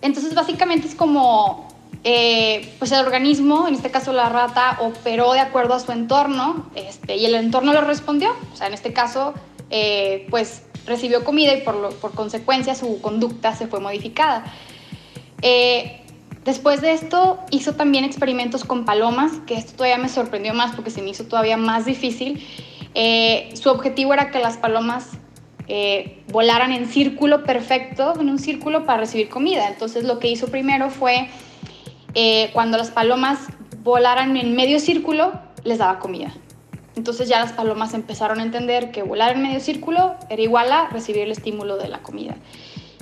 Entonces 0.00 0.34
básicamente 0.34 0.88
es 0.88 0.94
como 0.94 1.68
eh, 2.06 2.74
pues 2.78 2.92
el 2.92 3.00
organismo, 3.00 3.66
en 3.66 3.74
este 3.74 3.90
caso 3.90 4.12
la 4.12 4.28
rata, 4.28 4.76
operó 4.82 5.32
de 5.32 5.40
acuerdo 5.40 5.72
a 5.72 5.80
su 5.80 5.90
entorno 5.90 6.66
este, 6.74 7.16
y 7.16 7.24
el 7.24 7.34
entorno 7.34 7.72
lo 7.72 7.80
respondió. 7.80 8.36
O 8.52 8.56
sea, 8.56 8.66
en 8.66 8.74
este 8.74 8.92
caso, 8.92 9.32
eh, 9.70 10.26
pues 10.28 10.64
recibió 10.84 11.24
comida 11.24 11.54
y 11.54 11.62
por, 11.62 11.94
por, 11.94 12.12
consecuencia 12.12 12.74
su 12.74 13.00
conducta 13.00 13.56
se 13.56 13.68
fue 13.68 13.80
modificada. 13.80 14.44
Eh, 15.40 16.02
después 16.44 16.82
de 16.82 16.92
esto 16.92 17.38
hizo 17.50 17.72
también 17.72 18.04
experimentos 18.04 18.64
con 18.66 18.84
palomas, 18.84 19.32
que 19.46 19.54
esto 19.54 19.72
todavía 19.72 19.96
me 19.96 20.10
sorprendió 20.10 20.52
más 20.52 20.74
porque 20.74 20.90
se 20.90 21.00
me 21.00 21.08
hizo 21.08 21.24
todavía 21.24 21.56
más 21.56 21.86
difícil. 21.86 22.46
su 23.54 23.70
objetivo 23.70 24.12
era 24.12 24.30
que 24.30 24.40
las 24.40 24.58
palomas 24.58 25.08
volaran 26.30 26.70
en 26.70 26.86
círculo 26.86 27.44
perfecto, 27.44 28.12
en 28.20 28.28
un 28.28 28.38
círculo 28.38 28.84
para 28.84 29.00
recibir 29.00 29.30
comida. 29.30 29.68
Entonces 29.68 30.04
lo 30.04 30.18
que 30.18 30.28
hizo 30.28 30.48
primero 30.48 30.90
fue 30.90 31.30
eh, 32.14 32.50
cuando 32.52 32.78
las 32.78 32.90
palomas 32.90 33.40
volaran 33.82 34.36
en 34.36 34.54
medio 34.56 34.80
círculo, 34.80 35.32
les 35.64 35.78
daba 35.78 35.98
comida. 35.98 36.32
Entonces 36.96 37.28
ya 37.28 37.40
las 37.40 37.52
palomas 37.52 37.92
empezaron 37.94 38.40
a 38.40 38.42
entender 38.42 38.92
que 38.92 39.02
volar 39.02 39.32
en 39.32 39.42
medio 39.42 39.60
círculo 39.60 40.14
era 40.30 40.40
igual 40.40 40.70
a 40.72 40.88
recibir 40.88 41.22
el 41.22 41.32
estímulo 41.32 41.76
de 41.76 41.88
la 41.88 41.98
comida. 41.98 42.36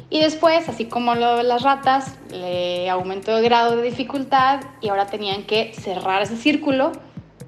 Y 0.09 0.21
después, 0.21 0.69
así 0.69 0.87
como 0.87 1.15
lo 1.15 1.37
de 1.37 1.43
las 1.43 1.63
ratas, 1.63 2.19
le 2.31 2.89
aumentó 2.91 3.37
el 3.37 3.45
grado 3.45 3.77
de 3.77 3.83
dificultad 3.83 4.61
y 4.81 4.89
ahora 4.89 5.07
tenían 5.07 5.45
que 5.45 5.73
cerrar 5.75 6.23
ese 6.23 6.37
círculo 6.37 6.93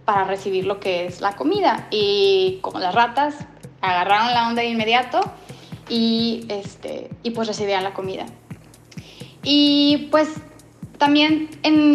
para 0.04 0.24
recibir 0.24 0.66
lo 0.66 0.80
que 0.80 1.06
es 1.06 1.20
la 1.20 1.36
comida. 1.36 1.88
Y 1.90 2.58
como 2.62 2.78
las 2.78 2.94
ratas 2.94 3.36
agarraron 3.82 4.32
la 4.32 4.48
onda 4.48 4.62
de 4.62 4.68
inmediato 4.68 5.20
y, 5.88 6.46
este, 6.48 7.10
y 7.22 7.30
pues 7.30 7.48
recibían 7.48 7.84
la 7.84 7.92
comida. 7.92 8.24
Y 9.42 10.08
pues 10.10 10.28
también 10.98 11.48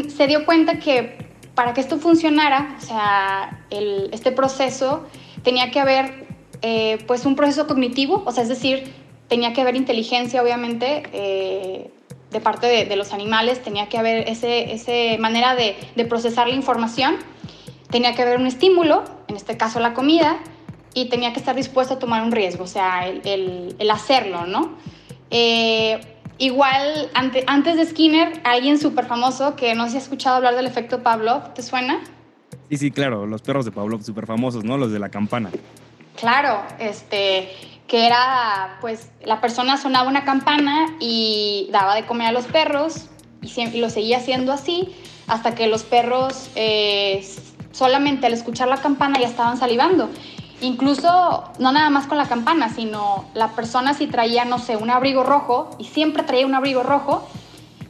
se 0.09 0.27
dio 0.27 0.45
cuenta 0.45 0.79
que 0.79 1.29
para 1.55 1.73
que 1.73 1.81
esto 1.81 1.97
funcionara, 1.97 2.77
o 2.77 2.81
sea, 2.81 3.65
este 3.69 4.31
proceso 4.31 5.05
tenía 5.43 5.71
que 5.71 5.79
haber 5.79 6.27
eh, 6.61 6.99
pues 7.07 7.25
un 7.25 7.35
proceso 7.35 7.67
cognitivo, 7.67 8.23
o 8.25 8.31
sea, 8.31 8.43
es 8.43 8.49
decir, 8.49 8.93
tenía 9.27 9.53
que 9.53 9.61
haber 9.61 9.75
inteligencia, 9.75 10.41
obviamente, 10.41 11.03
eh, 11.13 11.91
de 12.31 12.39
parte 12.39 12.85
de, 12.85 12.95
los 12.95 13.11
animales, 13.11 13.61
tenía 13.61 13.89
que 13.89 13.97
haber 13.97 14.29
esa 14.29 14.47
ese 14.47 15.17
manera 15.19 15.55
de, 15.55 15.75
procesar 16.05 16.47
la 16.47 16.55
información, 16.55 17.17
tenía 17.89 18.13
que 18.15 18.21
haber 18.21 18.37
un 18.37 18.47
estímulo, 18.47 19.03
en 19.27 19.35
este 19.35 19.57
caso 19.57 19.79
la 19.79 19.93
comida, 19.93 20.39
y 20.93 21.09
tenía 21.09 21.33
que 21.33 21.39
estar 21.39 21.55
dispuesto 21.55 21.95
a 21.95 21.99
tomar 21.99 22.23
un 22.23 22.31
riesgo, 22.31 22.63
o 22.63 22.67
sea, 22.67 23.07
el, 23.07 23.75
el, 23.77 23.91
hacerlo, 23.91 24.45
¿no? 24.45 24.77
Eh, 25.29 25.99
igual, 26.39 27.09
antes 27.13 27.77
de 27.77 27.85
Skinner, 27.85 28.41
alguien 28.43 28.79
súper 28.79 29.05
famoso 29.05 29.55
que 29.55 29.75
no 29.75 29.89
se 29.89 29.97
ha 29.97 29.99
escuchado 29.99 30.37
hablar 30.37 30.55
del 30.55 30.65
efecto 30.65 31.03
Pavlov, 31.03 31.53
¿te 31.53 31.61
suena? 31.61 32.01
Sí, 32.69 32.77
sí, 32.77 32.91
claro, 32.91 33.25
los 33.25 33.41
perros 33.41 33.65
de 33.65 33.71
Pavlov 33.71 34.03
súper 34.03 34.25
famosos, 34.25 34.63
¿no? 34.63 34.77
Los 34.77 34.91
de 34.91 34.99
la 34.99 35.09
campana. 35.09 35.51
Claro, 36.19 36.61
este, 36.79 37.49
que 37.87 38.05
era, 38.05 38.77
pues, 38.81 39.09
la 39.23 39.41
persona 39.41 39.77
sonaba 39.77 40.09
una 40.09 40.23
campana 40.23 40.95
y 40.99 41.69
daba 41.71 41.95
de 41.95 42.05
comer 42.05 42.27
a 42.27 42.31
los 42.31 42.45
perros 42.45 43.07
y, 43.41 43.79
lo 43.79 43.89
seguía 43.89 44.17
haciendo 44.17 44.51
así 44.51 44.95
hasta 45.27 45.55
que 45.55 45.67
los 45.67 45.83
perros 45.83 46.49
eh, 46.55 47.25
solamente 47.71 48.27
al 48.27 48.33
escuchar 48.33 48.67
la 48.67 48.77
campana 48.77 49.19
ya 49.19 49.27
estaban 49.27 49.57
salivando. 49.57 50.09
Incluso, 50.61 51.45
no 51.59 51.71
nada 51.71 51.89
más 51.89 52.07
con 52.07 52.17
la 52.17 52.27
campana, 52.27 52.73
sino 52.73 53.25
la 53.33 53.51
persona 53.51 53.93
si 53.93 54.07
traía, 54.07 54.43
no 54.43 54.59
sé, 54.59 54.75
un 54.75 54.89
abrigo 54.89 55.23
rojo, 55.23 55.69
y 55.79 55.85
siempre 55.85 56.23
traía 56.23 56.45
un 56.45 56.53
abrigo 56.53 56.83
rojo, 56.83 57.27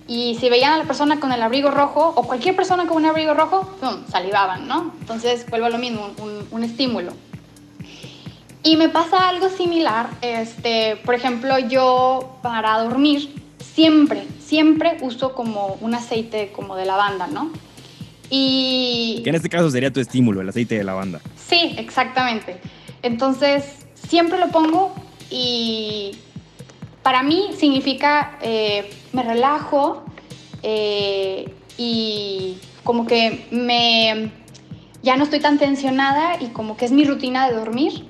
y 0.08 0.36
si 0.40 0.50
veían 0.50 0.74
a 0.74 0.78
la 0.78 0.84
persona 0.84 1.20
con 1.20 1.32
el 1.32 1.42
abrigo 1.42 1.72
rojo, 1.72 2.14
o 2.16 2.24
cualquier 2.24 2.56
persona 2.56 2.86
con 2.86 2.98
un 2.98 3.06
abrigo 3.06 3.34
rojo, 3.34 3.68
salivaban, 4.12 4.68
¿no? 4.68 4.92
Entonces, 5.00 5.50
vuelvo 5.50 5.66
a 5.66 5.70
lo 5.70 5.80
mismo, 5.80 6.12
un, 6.52 6.64
estímulo. 6.64 7.14
Y 8.64 8.76
me 8.76 8.90
pasa 8.90 9.30
algo 9.30 9.50
similar, 9.50 10.10
este, 10.22 10.98
por 11.06 11.16
ejemplo, 11.16 11.58
yo 11.58 12.38
para 12.44 12.78
dormir 12.84 13.34
siempre, 13.60 14.28
siempre 14.40 14.98
uso 15.02 15.34
como 15.34 15.78
un 15.82 15.96
aceite 15.96 16.52
como 16.52 16.76
de 16.76 16.86
lavanda, 16.86 17.28
¿no? 17.28 17.52
Y... 18.30 19.22
Que 19.24 19.30
en 19.30 19.36
este 19.36 19.50
caso 19.50 19.72
sería 19.72 19.92
tu 19.92 20.00
estímulo, 20.00 20.42
el 20.42 20.50
aceite 20.50 20.76
de 20.76 20.84
lavanda. 20.84 21.20
Sí, 21.50 21.74
exactamente. 21.78 22.60
Entonces, 23.02 23.88
siempre 23.96 24.38
lo 24.38 24.50
pongo 24.50 24.94
y 25.32 26.12
para 27.02 27.24
mí 27.24 27.50
significa 27.58 28.38
eh, 28.42 28.90
me 29.14 29.24
relajo 29.24 30.04
eh, 30.62 31.52
y 31.78 32.58
como 32.84 33.08
que 33.08 33.48
me 33.52 34.32
ya 35.02 35.16
no 35.16 35.24
estoy 35.24 35.40
tan 35.40 35.58
tensionada 35.58 36.42
y 36.42 36.48
como 36.48 36.78
que 36.78 36.86
es 36.86 36.92
mi 36.92 37.06
rutina 37.06 37.50
de 37.50 37.56
dormir 37.56 38.06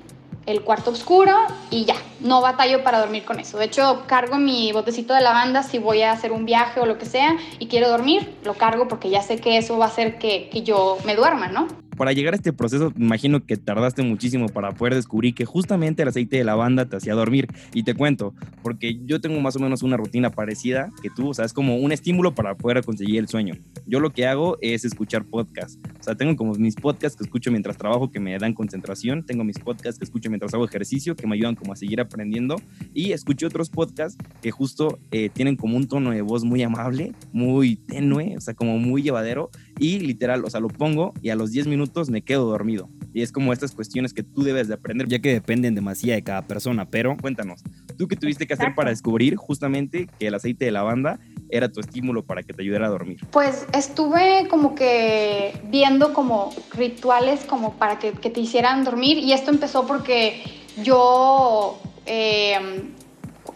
el 0.46 0.62
cuarto 0.62 0.92
oscuro 0.92 1.36
y 1.70 1.86
ya, 1.86 1.96
no 2.20 2.42
batallo 2.42 2.84
para 2.84 3.00
dormir 3.00 3.24
con 3.26 3.40
eso. 3.40 3.58
De 3.58 3.66
hecho, 3.66 4.04
cargo 4.08 4.38
mi 4.38 4.72
botecito 4.72 5.14
de 5.14 5.22
lavanda 5.22 5.64
si 5.64 5.80
voy 5.80 6.02
a 6.02 6.12
hacer 6.12 6.32
un 6.32 6.46
viaje 6.46 6.80
o 6.80 6.86
lo 6.86 6.98
que 6.98 7.06
sea 7.06 7.38
y 7.60 7.68
quiero 7.68 7.90
dormir, 7.90 8.36
lo 8.44 8.54
cargo 8.54 8.88
porque 8.88 9.10
ya 9.10 9.22
sé 9.22 9.40
que 9.40 9.58
eso 9.58 9.78
va 9.78 9.86
a 9.86 9.90
hacer 9.90 10.18
que, 10.18 10.50
que 10.50 10.64
yo 10.64 10.98
me 11.06 11.16
duerma, 11.16 11.48
¿no? 11.48 11.68
para 12.00 12.14
llegar 12.14 12.34
a 12.34 12.38
este 12.38 12.54
proceso, 12.54 12.94
imagino 12.96 13.46
que 13.46 13.58
tardaste 13.58 14.04
muchísimo 14.04 14.48
para 14.48 14.72
poder 14.72 14.96
descubrir 14.96 15.36
que 15.36 15.44
justamente 15.44 16.02
el 16.02 16.08
aceite 16.08 16.38
de 16.38 16.46
lavanda 16.46 16.86
te 16.86 16.96
hacía 16.96 17.14
dormir. 17.14 17.50
Y 17.74 17.84
te 17.84 17.94
cuento, 17.94 18.34
porque 18.64 19.02
yo 19.04 19.20
tengo 19.20 19.38
más 19.42 19.58
o 19.58 19.60
menos 19.60 19.84
una 19.84 19.98
rutina 19.98 20.30
parecida 20.30 20.90
que 21.04 21.10
tú, 21.10 21.28
o 21.28 21.34
sea, 21.34 21.44
es 21.44 21.52
como 21.52 21.76
un 21.76 21.92
estímulo 21.92 22.34
para 22.34 22.56
poder 22.56 22.86
conseguir 22.86 23.20
el 23.20 23.28
sueño. 23.28 23.56
Yo 23.86 24.00
lo 24.00 24.12
que 24.12 24.26
hago 24.28 24.58
es 24.62 24.86
escuchar 24.86 25.26
podcasts. 25.26 25.78
O 26.00 26.04
sea, 26.04 26.16
tengo 26.16 26.38
como 26.38 26.54
mis 26.54 26.76
podcasts 26.76 27.18
que 27.18 27.26
escucho 27.26 27.52
mientras 27.52 27.78
trabajo 27.78 28.10
que 28.10 28.22
me 28.22 28.38
dan 28.40 28.54
concentración, 28.54 29.26
tengo 29.26 29.44
mis 29.44 29.60
podcasts 29.60 30.00
que 30.00 30.06
escucho 30.06 30.30
mientras 30.30 30.54
hago 30.54 30.64
ejercicio 30.64 31.18
que 31.18 31.28
me 31.28 31.36
ayudan 31.36 31.56
como 31.56 31.74
a 31.74 31.76
seguir 31.76 32.00
aprendiendo 32.10 32.56
y 32.94 33.12
escucho 33.14 33.48
otros 33.48 33.70
podcasts 33.70 34.18
que 34.42 34.52
justo 34.52 35.00
eh, 35.12 35.30
tienen 35.30 35.56
como 35.56 35.78
un 35.78 35.88
tono 35.88 36.12
de 36.12 36.22
voz 36.22 36.44
muy 36.44 36.62
amable, 36.64 37.14
muy 37.32 37.76
tenue, 37.76 38.36
o 38.36 38.42
sea, 38.42 38.54
como 38.54 38.78
muy 38.78 39.02
llevadero 39.02 39.50
y 39.78 40.00
literal, 40.00 40.44
o 40.44 40.50
sea, 40.50 40.60
lo 40.60 40.68
pongo 40.68 41.14
y 41.22 41.30
a 41.30 41.36
los 41.36 41.52
10 41.52 41.68
minutos 41.68 42.10
me 42.10 42.22
quedo 42.22 42.46
dormido. 42.46 42.90
Y 43.14 43.22
es 43.22 43.32
como 43.32 43.54
estas 43.54 43.72
cuestiones 43.72 44.14
que 44.14 44.24
tú 44.24 44.44
debes 44.44 44.68
de 44.68 44.76
aprender, 44.76 45.08
ya 45.08 45.20
que 45.20 45.34
dependen 45.34 45.74
demasiado 45.74 46.16
de 46.16 46.24
cada 46.24 46.44
persona. 46.44 46.86
Pero 46.86 47.18
cuéntanos, 47.18 47.64
¿tú 47.98 48.08
qué 48.08 48.16
tuviste 48.16 48.46
que 48.46 48.54
hacer 48.54 48.76
para 48.76 48.92
descubrir 48.92 49.36
justamente 49.36 50.08
que 50.20 50.28
el 50.28 50.36
aceite 50.36 50.66
de 50.66 50.72
lavanda 50.72 51.20
era 51.50 51.72
tu 51.72 51.80
estímulo 51.80 52.24
para 52.24 52.44
que 52.44 52.54
te 52.54 52.62
ayudara 52.62 52.88
a 52.88 52.90
dormir? 52.90 53.20
Pues 53.32 53.66
estuve 53.74 54.48
como 54.50 54.76
que 54.76 55.54
viendo 55.70 56.14
como 56.14 56.54
rituales 56.74 57.46
como 57.46 57.74
para 57.74 58.00
que, 58.00 58.12
te 58.12 58.40
hicieran 58.40 58.84
dormir 58.84 59.18
y 59.18 59.34
esto 59.34 59.50
empezó 59.50 59.88
porque 59.88 60.44
yo... 60.84 61.78
Eh, 62.06 62.94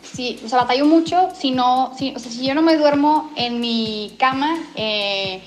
si, 0.02 0.40
o 0.46 0.50
sea, 0.50 0.60
batallo 0.60 0.86
mucho 0.86 1.30
si 1.34 1.52
no, 1.52 1.94
si, 1.98 2.14
o 2.16 2.20
sea, 2.20 2.32
si 2.32 2.46
yo 2.46 2.54
no 2.54 2.62
me 2.62 2.78
duermo 2.78 3.32
en 3.36 3.60
mi 3.60 4.14
cama, 4.20 4.58
eh, 4.76 5.42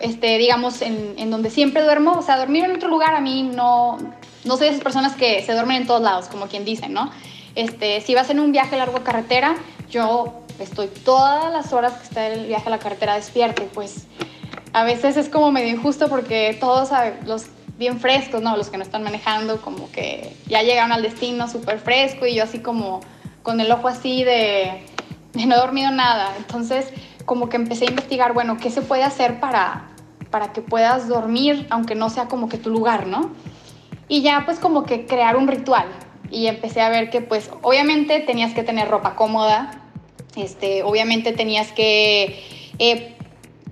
este, 0.00 0.38
digamos, 0.38 0.82
en, 0.82 1.14
en, 1.18 1.30
donde 1.30 1.50
siempre 1.50 1.82
duermo. 1.82 2.12
O 2.12 2.22
sea, 2.22 2.36
dormir 2.36 2.64
en 2.64 2.72
otro 2.72 2.88
lugar 2.88 3.14
a 3.14 3.20
mí 3.20 3.42
no, 3.42 3.98
no 4.44 4.56
soy 4.56 4.66
de 4.66 4.72
esas 4.72 4.82
personas 4.82 5.14
que 5.14 5.42
se 5.42 5.52
duermen 5.52 5.82
en 5.82 5.86
todos 5.86 6.02
lados, 6.02 6.26
como 6.26 6.46
quien 6.46 6.64
dice, 6.64 6.88
¿no? 6.88 7.10
Este, 7.54 8.00
si 8.00 8.14
vas 8.14 8.30
en 8.30 8.40
un 8.40 8.50
viaje 8.50 8.76
largo 8.76 8.96
a 8.96 9.04
carretera, 9.04 9.56
yo 9.90 10.40
estoy 10.58 10.88
todas 10.88 11.52
las 11.52 11.72
horas 11.72 11.94
que 11.94 12.04
está 12.04 12.26
el 12.28 12.46
viaje 12.46 12.66
a 12.66 12.70
la 12.70 12.78
carretera 12.78 13.16
despierta 13.16 13.62
pues 13.72 14.06
a 14.72 14.84
veces 14.84 15.16
es 15.16 15.28
como 15.28 15.50
medio 15.50 15.68
injusto 15.68 16.08
porque 16.08 16.56
todos 16.60 16.90
los 17.26 17.46
bien 17.78 17.98
frescos, 18.00 18.42
¿no? 18.42 18.56
Los 18.56 18.70
que 18.70 18.76
no 18.76 18.82
están 18.82 19.02
manejando, 19.02 19.60
como 19.60 19.90
que 19.90 20.34
ya 20.46 20.62
llegaron 20.62 20.92
al 20.92 21.02
destino 21.02 21.48
súper 21.48 21.78
fresco 21.78 22.26
y 22.26 22.34
yo 22.34 22.44
así 22.44 22.60
como 22.60 23.00
con 23.42 23.60
el 23.60 23.70
ojo 23.70 23.88
así 23.88 24.24
de, 24.24 24.84
no 25.34 25.54
he 25.54 25.58
dormido 25.58 25.90
nada. 25.90 26.32
Entonces, 26.36 26.92
como 27.24 27.48
que 27.48 27.56
empecé 27.56 27.86
a 27.86 27.90
investigar, 27.90 28.32
bueno, 28.32 28.56
¿qué 28.58 28.70
se 28.70 28.82
puede 28.82 29.02
hacer 29.02 29.40
para, 29.40 29.88
para 30.30 30.52
que 30.52 30.60
puedas 30.60 31.08
dormir, 31.08 31.66
aunque 31.70 31.94
no 31.94 32.10
sea 32.10 32.26
como 32.26 32.48
que 32.48 32.58
tu 32.58 32.70
lugar, 32.70 33.06
¿no? 33.06 33.30
Y 34.08 34.22
ya 34.22 34.42
pues 34.44 34.58
como 34.58 34.84
que 34.84 35.06
crear 35.06 35.36
un 35.36 35.48
ritual. 35.48 35.86
Y 36.30 36.46
empecé 36.46 36.80
a 36.80 36.88
ver 36.88 37.10
que 37.10 37.20
pues 37.20 37.50
obviamente 37.62 38.20
tenías 38.20 38.52
que 38.54 38.62
tener 38.62 38.88
ropa 38.88 39.14
cómoda, 39.14 39.82
este, 40.36 40.82
obviamente 40.82 41.32
tenías 41.32 41.72
que, 41.72 42.42
eh, 42.78 43.13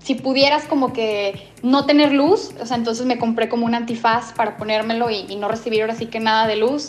si 0.03 0.17
pudieras 0.17 0.65
como 0.65 0.93
que 0.93 1.49
no 1.63 1.87
tener 1.87 2.13
luz, 2.13 2.51
o 2.61 2.67
sea, 2.67 2.77
entonces 2.77 3.07
me 3.07 3.19
compré 3.19 3.49
como 3.49 3.67
un 3.67 3.75
antifaz 3.75 4.33
para 4.33 4.57
ponérmelo 4.57 5.11
y, 5.11 5.37
no 5.37 5.49
recibir 5.49 5.83
ahora 5.83 5.95
sí 5.95 6.07
que 6.07 6.21
nada 6.21 6.47
de 6.47 6.57
luz. 6.57 6.89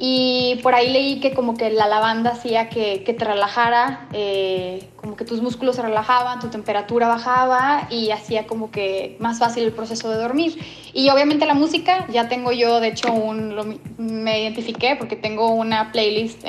Y 0.00 0.60
por 0.62 0.76
ahí 0.76 0.92
leí 0.92 1.18
que 1.18 1.34
como 1.34 1.56
que 1.56 1.70
la 1.70 1.88
lavanda 1.88 2.30
hacía 2.30 2.68
que, 2.68 2.98
te 2.98 3.24
relajara, 3.24 4.06
eh, 4.12 4.88
como 4.94 5.16
que 5.16 5.24
tus 5.24 5.42
músculos 5.42 5.74
se 5.74 5.82
relajaban, 5.82 6.38
tu 6.38 6.48
temperatura 6.48 7.08
bajaba 7.08 7.88
y 7.90 8.12
hacía 8.12 8.46
como 8.46 8.70
que 8.70 9.16
más 9.18 9.40
fácil 9.40 9.64
el 9.64 9.72
proceso 9.72 10.08
de 10.10 10.18
dormir. 10.18 10.56
Y 10.92 11.10
obviamente 11.10 11.46
la 11.46 11.54
música, 11.54 12.06
ya 12.12 12.28
tengo 12.28 12.52
yo, 12.52 12.78
de 12.78 12.88
hecho, 12.88 13.12
un, 13.12 13.80
me 13.98 14.40
identifiqué 14.40 14.94
porque 14.96 15.16
tengo 15.16 15.50
una 15.50 15.90
playlist 15.90 16.44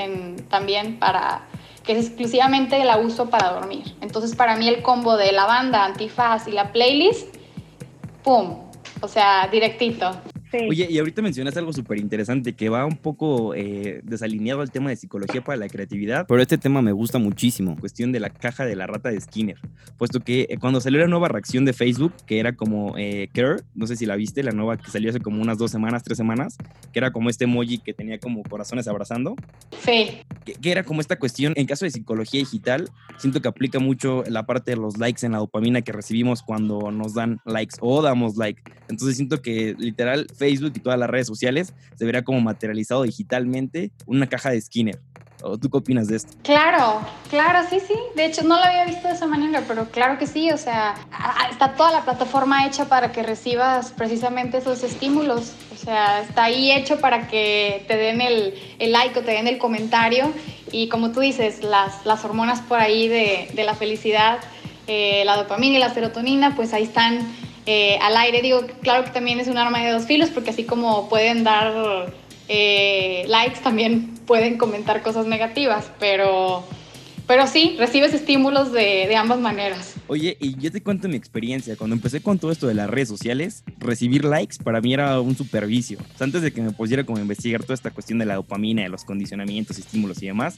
también 0.49 0.99
para 0.99 1.47
que 1.89 1.97
es 1.97 2.05
exclusivamente 2.05 2.83
la 2.85 2.99
uso 2.99 3.31
para 3.31 3.49
dormir. 3.49 3.95
Entonces 3.99 4.35
para 4.35 4.55
mí 4.55 4.67
el 4.67 4.83
combo 4.83 5.17
de 5.17 5.31
la 5.31 5.47
banda, 5.47 5.85
antifaz 5.85 6.47
y 6.47 6.51
la 6.51 6.71
playlist, 6.71 7.35
¡pum! 8.23 8.59
O 9.01 9.07
sea, 9.07 9.47
directito. 9.47 10.11
Sí. 10.51 10.57
Oye, 10.67 10.87
y 10.89 10.97
ahorita 10.97 11.21
mencionas 11.21 11.55
algo 11.57 11.73
súper 11.73 11.99
interesante 11.99 12.53
que 12.53 12.69
va 12.69 12.85
un 12.85 12.97
poco 12.97 13.53
eh, 13.53 14.01
desalineado 14.03 14.61
al 14.61 14.71
tema 14.71 14.89
de 14.89 14.95
psicología 14.95 15.43
para 15.43 15.57
la 15.57 15.67
creatividad, 15.67 16.25
pero 16.27 16.41
este 16.41 16.57
tema 16.57 16.81
me 16.81 16.91
gusta 16.91 17.19
muchísimo, 17.19 17.77
cuestión 17.79 18.11
de 18.11 18.19
la 18.19 18.29
caja 18.29 18.65
de 18.65 18.75
la 18.75 18.87
rata 18.87 19.09
de 19.09 19.21
Skinner, 19.21 19.57
puesto 19.97 20.19
que 20.21 20.47
eh, 20.49 20.57
cuando 20.57 20.81
salió 20.81 20.99
la 20.99 21.07
nueva 21.07 21.27
reacción 21.27 21.65
de 21.65 21.73
Facebook, 21.73 22.13
que 22.25 22.39
era 22.39 22.55
como 22.55 22.97
eh, 22.97 23.29
Care, 23.33 23.61
no 23.75 23.85
sé 23.85 23.95
si 23.95 24.05
la 24.05 24.15
viste, 24.15 24.41
la 24.41 24.51
nueva 24.51 24.77
que 24.77 24.89
salió 24.89 25.09
hace 25.11 25.19
como 25.19 25.41
unas 25.41 25.57
dos 25.57 25.69
semanas, 25.69 26.03
tres 26.03 26.17
semanas, 26.17 26.57
que 26.91 26.99
era 26.99 27.11
como 27.11 27.29
este 27.29 27.43
emoji 27.43 27.77
que 27.77 27.93
tenía 27.93 28.19
como 28.19 28.41
corazones 28.43 28.87
abrazando, 28.87 29.35
Sí, 29.85 30.17
que, 30.45 30.53
que 30.53 30.71
era 30.71 30.83
como 30.83 31.01
esta 31.01 31.17
cuestión, 31.17 31.53
en 31.55 31.67
caso 31.67 31.85
de 31.85 31.91
psicología 31.91 32.39
digital, 32.39 32.89
siento 33.17 33.41
que 33.41 33.47
aplica 33.47 33.79
mucho 33.79 34.23
la 34.27 34.45
parte 34.45 34.71
de 34.71 34.77
los 34.77 34.97
likes 34.97 35.25
en 35.25 35.33
la 35.33 35.37
dopamina 35.37 35.81
que 35.81 35.91
recibimos 35.91 36.41
cuando 36.41 36.91
nos 36.91 37.13
dan 37.13 37.39
likes 37.45 37.75
o 37.81 38.01
damos 38.01 38.35
like. 38.37 38.61
Entonces 38.87 39.15
siento 39.15 39.41
que 39.41 39.75
literal 39.77 40.27
Facebook 40.39 40.73
y 40.75 40.79
todas 40.79 40.97
las 40.97 41.09
redes 41.09 41.27
sociales 41.27 41.73
se 41.95 42.05
verá 42.05 42.23
como 42.23 42.41
materializado 42.41 43.03
digitalmente 43.03 43.91
una 44.07 44.27
caja 44.27 44.49
de 44.49 44.59
Skinner. 44.59 44.99
¿O 45.41 45.57
tú 45.57 45.69
qué 45.69 45.77
opinas 45.77 46.07
de 46.07 46.17
esto? 46.17 46.33
Claro, 46.43 47.01
claro, 47.29 47.65
sí, 47.69 47.79
sí. 47.79 47.93
De 48.15 48.25
hecho, 48.25 48.43
no 48.43 48.57
lo 48.57 48.63
había 48.63 48.85
visto 48.85 49.07
de 49.07 49.13
esa 49.13 49.25
manera, 49.25 49.63
pero 49.67 49.85
claro 49.89 50.17
que 50.17 50.27
sí. 50.27 50.51
O 50.51 50.57
sea, 50.57 50.95
está 51.49 51.75
toda 51.75 51.91
la 51.91 52.03
plataforma 52.03 52.65
hecha 52.65 52.89
para 52.89 53.11
que 53.11 53.23
recibas 53.23 53.91
precisamente 53.91 54.57
esos 54.57 54.83
estímulos. 54.83 55.53
O 55.73 55.77
sea, 55.77 56.21
está 56.21 56.45
ahí 56.45 56.71
hecho 56.71 56.99
para 56.99 57.27
que 57.27 57.85
te 57.87 57.95
den 57.95 58.19
el, 58.19 58.53
el 58.79 58.91
like 58.91 59.17
o 59.17 59.21
te 59.23 59.31
den 59.31 59.47
el 59.47 59.57
comentario. 59.57 60.33
Y 60.71 60.89
como 60.89 61.11
tú 61.11 61.21
dices, 61.21 61.63
las, 61.63 62.05
las 62.05 62.25
hormonas 62.25 62.59
por 62.61 62.79
ahí 62.79 63.07
de, 63.07 63.49
de 63.53 63.63
la 63.63 63.75
felicidad, 63.75 64.39
eh, 64.87 65.23
la 65.23 65.37
dopamina 65.37 65.77
y 65.77 65.79
la 65.79 65.93
serotonina, 65.93 66.55
pues 66.55 66.73
ahí 66.73 66.83
están 66.83 67.19
eh, 67.71 67.99
al 68.01 68.17
aire. 68.17 68.41
Digo, 68.41 68.65
claro 68.81 69.03
que 69.03 69.11
también 69.11 69.39
es 69.39 69.47
un 69.47 69.59
arma 69.59 69.79
de 69.79 69.91
dos 69.91 70.05
filos, 70.05 70.31
porque 70.31 70.49
así 70.49 70.63
como 70.63 71.07
pueden 71.07 71.43
dar 71.43 72.11
eh, 72.47 73.25
likes, 73.27 73.59
también 73.61 74.15
pueden 74.25 74.57
comentar 74.57 75.03
cosas 75.03 75.27
negativas, 75.27 75.91
pero, 75.99 76.63
pero 77.27 77.45
sí, 77.45 77.75
recibes 77.77 78.11
estímulos 78.15 78.71
de, 78.71 79.05
de 79.07 79.15
ambas 79.15 79.39
maneras. 79.39 79.93
Oye, 80.07 80.35
y 80.39 80.57
yo 80.57 80.71
te 80.71 80.81
cuento 80.81 81.07
mi 81.07 81.15
experiencia. 81.15 81.75
Cuando 81.75 81.95
empecé 81.95 82.23
con 82.23 82.39
todo 82.39 82.51
esto 82.51 82.65
de 82.65 82.73
las 82.73 82.89
redes 82.89 83.07
sociales, 83.07 83.63
recibir 83.77 84.25
likes 84.25 84.57
para 84.63 84.81
mí 84.81 84.95
era 84.95 85.21
un 85.21 85.35
supervicio. 85.35 85.99
O 86.15 86.17
sea, 86.17 86.25
antes 86.25 86.41
de 86.41 86.51
que 86.51 86.63
me 86.63 86.71
pusiera 86.71 87.03
como 87.03 87.19
a 87.19 87.21
investigar 87.21 87.61
toda 87.61 87.75
esta 87.75 87.91
cuestión 87.91 88.17
de 88.17 88.25
la 88.25 88.33
dopamina, 88.33 88.81
de 88.81 88.89
los 88.89 89.03
condicionamientos, 89.03 89.77
estímulos 89.77 90.23
y 90.23 90.25
demás, 90.25 90.57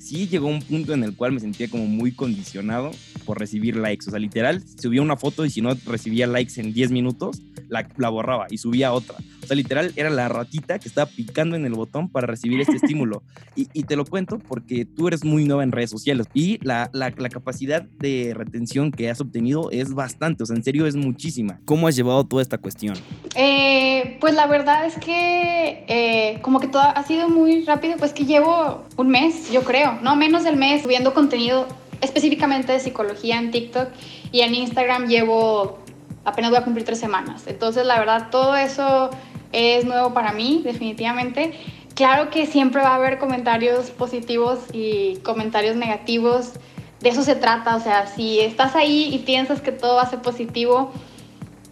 sí 0.00 0.26
llegó 0.26 0.48
un 0.48 0.60
punto 0.60 0.92
en 0.94 1.04
el 1.04 1.14
cual 1.14 1.32
me 1.32 1.40
sentía 1.40 1.68
como 1.68 1.86
muy 1.86 2.12
condicionado 2.12 2.90
por 3.24 3.38
recibir 3.38 3.76
likes. 3.76 4.06
O 4.08 4.10
sea, 4.10 4.18
literal, 4.18 4.62
subía 4.80 5.02
una 5.02 5.16
foto 5.16 5.44
y 5.44 5.50
si 5.50 5.60
no 5.60 5.74
recibía 5.86 6.26
likes 6.26 6.60
en 6.60 6.72
10 6.72 6.90
minutos, 6.90 7.42
la, 7.68 7.88
la 7.96 8.08
borraba 8.08 8.46
y 8.50 8.58
subía 8.58 8.92
otra. 8.92 9.16
O 9.42 9.46
sea, 9.46 9.56
literal, 9.56 9.92
era 9.96 10.10
la 10.10 10.28
ratita 10.28 10.78
que 10.78 10.88
estaba 10.88 11.08
picando 11.10 11.54
en 11.54 11.64
el 11.66 11.74
botón 11.74 12.08
para 12.08 12.26
recibir 12.26 12.60
este 12.60 12.76
estímulo. 12.82 13.22
Y, 13.54 13.68
y 13.72 13.84
te 13.84 13.96
lo 13.96 14.04
cuento 14.04 14.38
porque 14.38 14.84
tú 14.84 15.08
eres 15.08 15.24
muy 15.24 15.44
nueva 15.44 15.62
en 15.62 15.72
redes 15.72 15.90
sociales 15.90 16.26
y 16.34 16.58
la, 16.64 16.90
la, 16.92 17.12
la 17.16 17.28
capacidad 17.28 17.82
de 17.82 18.32
retención 18.34 18.90
que 18.90 19.10
has 19.10 19.20
obtenido 19.20 19.70
es 19.70 19.92
bastante. 19.92 20.42
O 20.42 20.46
sea, 20.46 20.56
en 20.56 20.64
serio 20.64 20.86
es 20.86 20.96
muchísima. 20.96 21.60
¿Cómo 21.64 21.86
has 21.86 21.96
llevado 21.96 22.24
toda 22.24 22.42
esta 22.42 22.58
cuestión? 22.58 22.96
Eh, 23.34 23.89
pues 24.20 24.34
la 24.34 24.46
verdad 24.46 24.84
es 24.84 24.96
que 24.98 25.84
eh, 25.88 26.38
como 26.42 26.60
que 26.60 26.68
todo 26.68 26.82
ha 26.82 27.02
sido 27.04 27.28
muy 27.28 27.64
rápido, 27.64 27.96
pues 27.96 28.12
que 28.12 28.24
llevo 28.24 28.84
un 28.96 29.08
mes, 29.08 29.50
yo 29.50 29.62
creo, 29.62 29.98
no 30.02 30.16
menos 30.16 30.44
del 30.44 30.56
mes, 30.56 30.82
subiendo 30.82 31.14
contenido 31.14 31.66
específicamente 32.00 32.72
de 32.72 32.80
psicología 32.80 33.38
en 33.38 33.50
TikTok 33.50 33.88
y 34.32 34.40
en 34.40 34.54
Instagram 34.54 35.06
llevo 35.06 35.78
apenas 36.24 36.50
voy 36.50 36.60
a 36.60 36.64
cumplir 36.64 36.84
tres 36.84 36.98
semanas. 36.98 37.44
Entonces 37.46 37.86
la 37.86 37.98
verdad 37.98 38.28
todo 38.30 38.56
eso 38.56 39.10
es 39.52 39.84
nuevo 39.84 40.12
para 40.14 40.32
mí, 40.32 40.62
definitivamente. 40.64 41.52
Claro 41.94 42.30
que 42.30 42.46
siempre 42.46 42.80
va 42.80 42.90
a 42.90 42.94
haber 42.94 43.18
comentarios 43.18 43.90
positivos 43.90 44.58
y 44.72 45.16
comentarios 45.16 45.76
negativos. 45.76 46.52
De 47.00 47.08
eso 47.08 47.22
se 47.22 47.34
trata, 47.34 47.76
o 47.76 47.80
sea, 47.80 48.06
si 48.06 48.40
estás 48.40 48.76
ahí 48.76 49.08
y 49.12 49.18
piensas 49.20 49.60
que 49.60 49.72
todo 49.72 49.96
va 49.96 50.02
a 50.02 50.10
ser 50.10 50.20
positivo, 50.20 50.92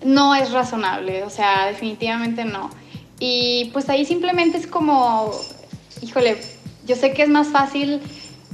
no 0.04 0.34
es 0.34 0.52
razonable, 0.52 1.24
o 1.24 1.30
sea, 1.30 1.66
definitivamente 1.66 2.44
no. 2.44 2.70
Y 3.20 3.70
pues 3.72 3.88
ahí 3.88 4.04
simplemente 4.04 4.58
es 4.58 4.66
como, 4.66 5.30
híjole, 6.02 6.36
yo 6.86 6.96
sé 6.96 7.12
que 7.12 7.22
es 7.22 7.28
más 7.28 7.48
fácil 7.48 8.00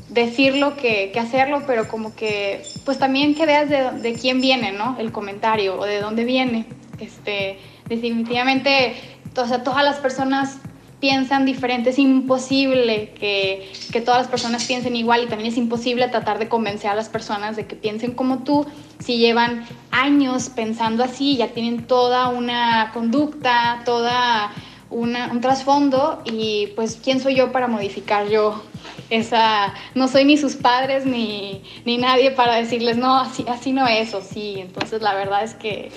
decirlo 0.09 0.77
que, 0.77 1.11
que 1.13 1.21
hacerlo, 1.21 1.65
pero 1.67 1.89
como 1.89 2.15
que, 2.15 2.63
pues 2.85 2.99
también 2.99 3.35
que 3.35 3.47
veas 3.47 3.69
de, 3.69 3.91
de, 3.91 4.15
quién 4.15 4.41
viene, 4.41 4.73
¿no? 4.73 4.97
El 4.99 5.13
comentario 5.13 5.79
o 5.79 5.85
de 5.85 6.01
dónde 6.01 6.25
viene. 6.25 6.67
Este, 6.99 7.59
definitivamente, 7.87 8.95
o 9.37 9.47
sea, 9.47 9.63
todas 9.63 9.85
las 9.85 9.97
personas 9.97 10.59
piensan 11.05 11.45
diferente, 11.45 11.91
es 11.91 11.99
imposible 11.99 13.11
que, 13.21 13.71
que, 13.93 14.01
todas 14.01 14.23
las 14.23 14.31
personas 14.31 14.64
piensen 14.64 14.97
igual 14.97 15.23
y 15.23 15.27
también 15.27 15.53
es 15.53 15.59
imposible 15.59 16.09
tratar 16.09 16.38
de 16.38 16.49
convencer 16.49 16.88
a 16.90 16.95
las 16.95 17.11
personas 17.11 17.57
de 17.57 17.67
que 17.67 17.77
piensen 17.77 18.12
como 18.12 18.38
tú 18.38 18.64
si 19.01 19.19
llevan 19.19 19.67
años 19.90 20.49
pensando 20.49 21.05
así, 21.05 21.37
ya 21.37 21.49
tienen 21.49 21.87
toda 21.87 22.29
una 22.29 22.90
conducta, 22.95 23.83
toda 23.85 24.51
una, 24.88 25.31
un 25.31 25.43
trasfondo 25.43 26.23
y 26.25 26.69
pues 26.75 26.99
quién 27.05 27.21
soy 27.21 27.35
yo 27.35 27.53
para 27.53 27.69
modificar 27.69 28.31
yo 28.31 28.62
esa, 29.11 29.75
no 29.95 30.09
soy 30.09 30.25
ni 30.25 30.38
sus 30.38 30.57
padres 30.57 31.05
ni, 31.05 31.62
ni 31.85 31.99
nadie 31.99 32.31
para 32.31 32.55
decirles 32.55 32.97
no, 32.97 33.21
así, 33.21 33.45
así 33.47 33.73
no 33.73 33.87
es 33.87 34.14
o 34.14 34.23
sí, 34.23 34.55
entonces 34.57 35.03
la 35.03 35.12
verdad 35.12 35.45
es 35.45 35.53
que 35.53 35.90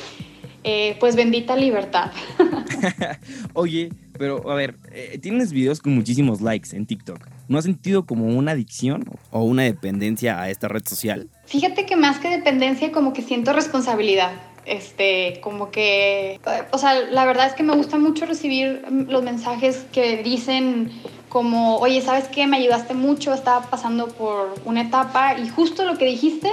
eh, 0.66 0.98
pues 1.00 1.16
bendita 1.16 1.56
libertad. 1.56 2.12
Oye, 3.54 3.90
pero 4.18 4.50
a 4.50 4.56
ver, 4.56 4.78
eh, 4.92 5.20
tienes 5.22 5.52
videos 5.52 5.80
con 5.82 5.94
muchísimos 5.96 6.42
likes 6.42 6.76
en 6.76 6.86
TikTok. 6.86 7.20
¿No 7.48 7.58
has 7.58 7.64
sentido 7.64 8.06
como 8.06 8.26
una 8.26 8.52
adicción 8.52 9.06
o 9.32 9.44
una 9.44 9.64
dependencia 9.64 10.42
a 10.42 10.50
esta 10.50 10.68
red 10.68 10.86
social? 10.86 11.30
Fíjate 11.46 11.86
que 11.86 11.96
más 11.96 12.20
que 12.20 12.30
dependencia, 12.30 12.92
como 12.92 13.14
que 13.14 13.22
siento 13.22 13.54
responsabilidad. 13.54 14.34
Este, 14.66 15.40
como 15.42 15.72
que, 15.72 16.42
o 16.72 16.78
sea, 16.78 17.00
la 17.10 17.26
verdad 17.26 17.48
es 17.48 17.54
que 17.54 17.64
me 17.64 17.74
gusta 17.74 17.98
mucho 17.98 18.26
recibir 18.26 18.84
los 19.08 19.24
mensajes 19.24 19.86
que 19.94 20.22
dicen 20.24 20.92
como, 21.30 21.78
oye, 21.78 22.02
¿sabes 22.02 22.28
qué? 22.28 22.48
Me 22.48 22.58
ayudaste 22.58 22.94
mucho, 22.94 23.34
estaba 23.34 23.70
pasando 23.70 24.10
por 24.10 24.56
una 24.66 24.82
etapa 24.82 25.40
y 25.40 25.48
justo 25.48 25.86
lo 25.86 25.98
que 25.98 26.06
dijiste 26.06 26.52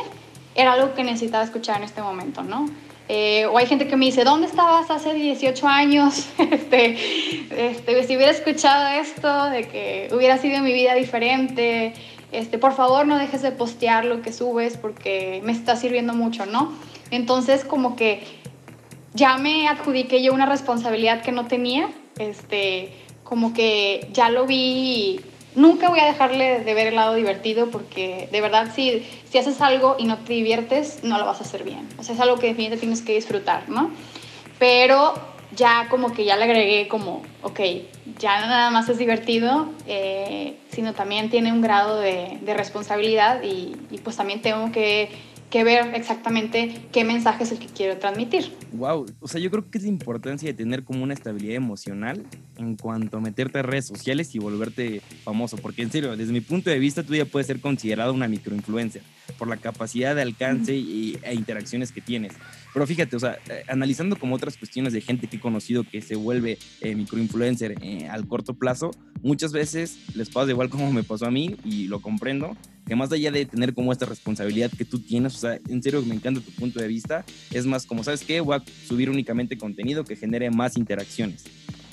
era 0.55 0.75
algo 0.75 0.95
que 0.95 1.03
necesitaba 1.03 1.43
escuchar 1.43 1.79
en 1.79 1.85
este 1.85 2.03
momento, 2.03 2.45
¿no? 2.45 2.69
Eh, 3.09 3.45
o 3.47 3.59
hay 3.59 3.67
gente 3.67 3.87
que 3.87 3.97
me 3.97 4.07
dice, 4.07 4.25
¿dónde 4.25 4.47
estabas 4.47 4.91
hace 4.91 5.13
18 5.13 5.69
años? 5.69 6.29
este, 6.39 6.97
este, 7.51 8.03
si 8.05 8.17
hubiera 8.17 8.33
escuchado 8.33 8.89
esto, 8.99 9.51
de 9.51 9.69
que 9.69 10.09
hubiera 10.13 10.39
sido 10.39 10.63
mi 10.63 10.73
vida 10.73 10.95
diferente, 10.95 11.93
este, 12.33 12.59
por 12.59 12.73
favor 12.73 13.07
no 13.07 13.19
dejes 13.19 13.43
de 13.43 13.53
postear 13.53 14.07
lo 14.07 14.23
que 14.23 14.33
subes 14.33 14.77
porque 14.77 15.41
me 15.45 15.53
está 15.53 15.77
sirviendo 15.77 16.15
mucho, 16.15 16.47
¿no? 16.47 16.73
Entonces 17.11 17.65
como 17.65 17.95
que 17.95 18.23
ya 19.13 19.37
me 19.37 19.69
adjudiqué 19.69 20.23
yo 20.23 20.33
una 20.33 20.47
responsabilidad 20.47 21.23
que 21.23 21.31
no 21.31 21.47
tenía, 21.47 21.91
este, 22.19 22.93
como 23.23 23.53
que 23.53 24.09
ya 24.13 24.31
lo 24.31 24.47
vi 24.47 25.21
nunca 25.55 25.89
voy 25.89 26.01
a 26.01 26.07
dejarle 26.07 26.61
de 26.61 26.75
ver 26.75 26.89
el 26.89 26.97
lado 26.97 27.15
divertido 27.15 27.71
porque 27.71 28.29
de 28.31 28.41
verdad 28.41 28.73
si, 28.75 29.07
si 29.31 29.39
haces 29.39 29.61
algo 29.61 29.97
y 29.99 30.05
no 30.05 30.19
te 30.19 30.33
diviertes, 30.33 31.03
no 31.03 31.19
lo 31.19 31.27
vas 31.27 31.41
a 31.41 31.45
hacer 31.45 31.65
bien. 31.65 31.89
O 31.99 32.03
sea, 32.03 32.15
es 32.15 32.21
algo 32.21 32.37
que 32.37 32.49
definitivamente 32.49 32.81
tienes 32.81 33.03
que 33.03 33.15
disfrutar, 33.15 33.69
¿no? 33.69 33.91
Pero 34.59 35.15
ya 35.55 35.89
como 35.89 36.13
que 36.13 36.25
ya 36.25 36.37
le 36.37 36.45
agregué 36.45 36.89
como, 36.89 37.23
ok, 37.43 37.61
ya 38.19 38.41
no 38.41 38.47
nada 38.47 38.71
más 38.71 38.89
es 38.89 38.99
divertido, 38.99 39.69
eh, 39.87 40.57
sino 40.71 40.95
también 40.95 41.31
tiene 41.31 41.53
un 41.53 41.61
grado 41.61 42.01
de, 42.01 42.39
responsabilidad 42.47 43.43
y, 43.43 43.77
y, 43.91 43.99
pues 43.99 44.17
también 44.17 44.43
tengo 44.43 44.71
que, 44.73 45.11
que, 45.55 45.65
ver 45.65 45.95
exactamente 45.95 46.81
qué 46.93 47.05
mensaje 47.05 47.45
es 47.45 47.53
el 47.53 47.59
que 47.59 47.67
quiero 47.67 47.97
transmitir. 47.99 48.51
Wow, 48.73 49.07
o 49.21 49.29
sea, 49.29 49.41
yo 49.41 49.51
creo 49.51 49.71
que 49.71 49.79
es 49.79 49.85
la 49.85 49.91
importancia 49.91 50.49
de 50.49 50.55
tener 50.55 50.83
como 50.83 51.05
una 51.05 51.15
estabilidad 51.15 51.55
emocional 51.55 52.25
en 52.59 52.77
cuanto 52.77 53.19
a 53.19 53.21
meterte 53.21 53.61
a 53.61 53.63
redes 53.63 53.87
sociales 53.87 54.35
y 54.35 54.39
volverte 54.39 55.01
famoso, 55.23 55.57
porque 55.57 55.83
en 55.83 55.93
serio, 55.93 56.17
desde 56.17 56.33
mi 56.33 56.41
punto 56.41 56.71
de 56.71 56.79
vista, 56.79 57.03
tú 57.03 57.15
ya 57.15 57.25
puedes 57.25 57.47
ser 57.47 57.61
considerado 57.61 58.13
una 58.13 58.27
microinfluencer 58.27 59.03
por 59.39 59.49
la 59.49 59.57
capacidad 59.57 60.15
de 60.15 60.23
alcance 60.23 60.75
y, 60.75 61.19
e 61.23 61.35
interacciones 61.35 61.93
que 61.93 62.01
tienes. 62.01 62.33
Pero 62.73 62.87
fíjate, 62.87 63.15
o 63.15 63.21
sea, 63.21 63.39
eh, 63.49 63.63
analizando 63.69 64.17
como 64.17 64.35
otras 64.35 64.57
cuestiones 64.57 64.93
de 64.93 65.01
gente 65.01 65.29
que 65.29 65.37
he 65.37 65.41
conocido 65.41 65.85
que 65.85 66.03
se 66.03 66.17
vuelve 66.17 66.59
eh, 66.81 66.95
microinfluencer 66.95 67.77
eh, 67.81 68.09
al 68.09 68.27
corto 68.27 68.55
plazo, 68.55 68.91
muchas 69.23 69.53
veces 69.53 69.99
les 70.15 70.29
pasa 70.31 70.51
igual 70.51 70.69
como 70.69 70.93
me 70.93 71.05
pasó 71.05 71.27
a 71.27 71.31
mí 71.31 71.57
y 71.65 71.87
lo 71.87 72.01
comprendo, 72.01 72.57
que 72.87 72.97
más 72.97 73.11
allá 73.13 73.31
de 73.31 73.47
tener 73.47 73.75
como 73.75 73.93
esta 73.93 74.07
responsabilidad 74.07 74.71
que 74.77 74.85
tú 74.85 74.99
tienes, 74.99 75.35
o 75.35 75.39
sea, 75.39 75.59
en 75.69 75.83
serio 75.83 76.03
me 76.03 76.15
encanta 76.15 76.41
tu 76.41 76.51
punto 76.53 76.81
de 76.81 76.89
vista, 76.89 77.25
es 77.51 77.67
más 77.67 77.87
como, 77.87 78.05
¿sabes 78.05 78.23
qué? 78.25 78.41
Voy 78.41 78.57
a 78.57 78.63
subir 78.87 79.11
únicamente 79.11 79.57
contenido 79.57 80.05
que 80.05 80.17
genere 80.17 80.51
más 80.51 80.77
interacciones. 80.77 81.45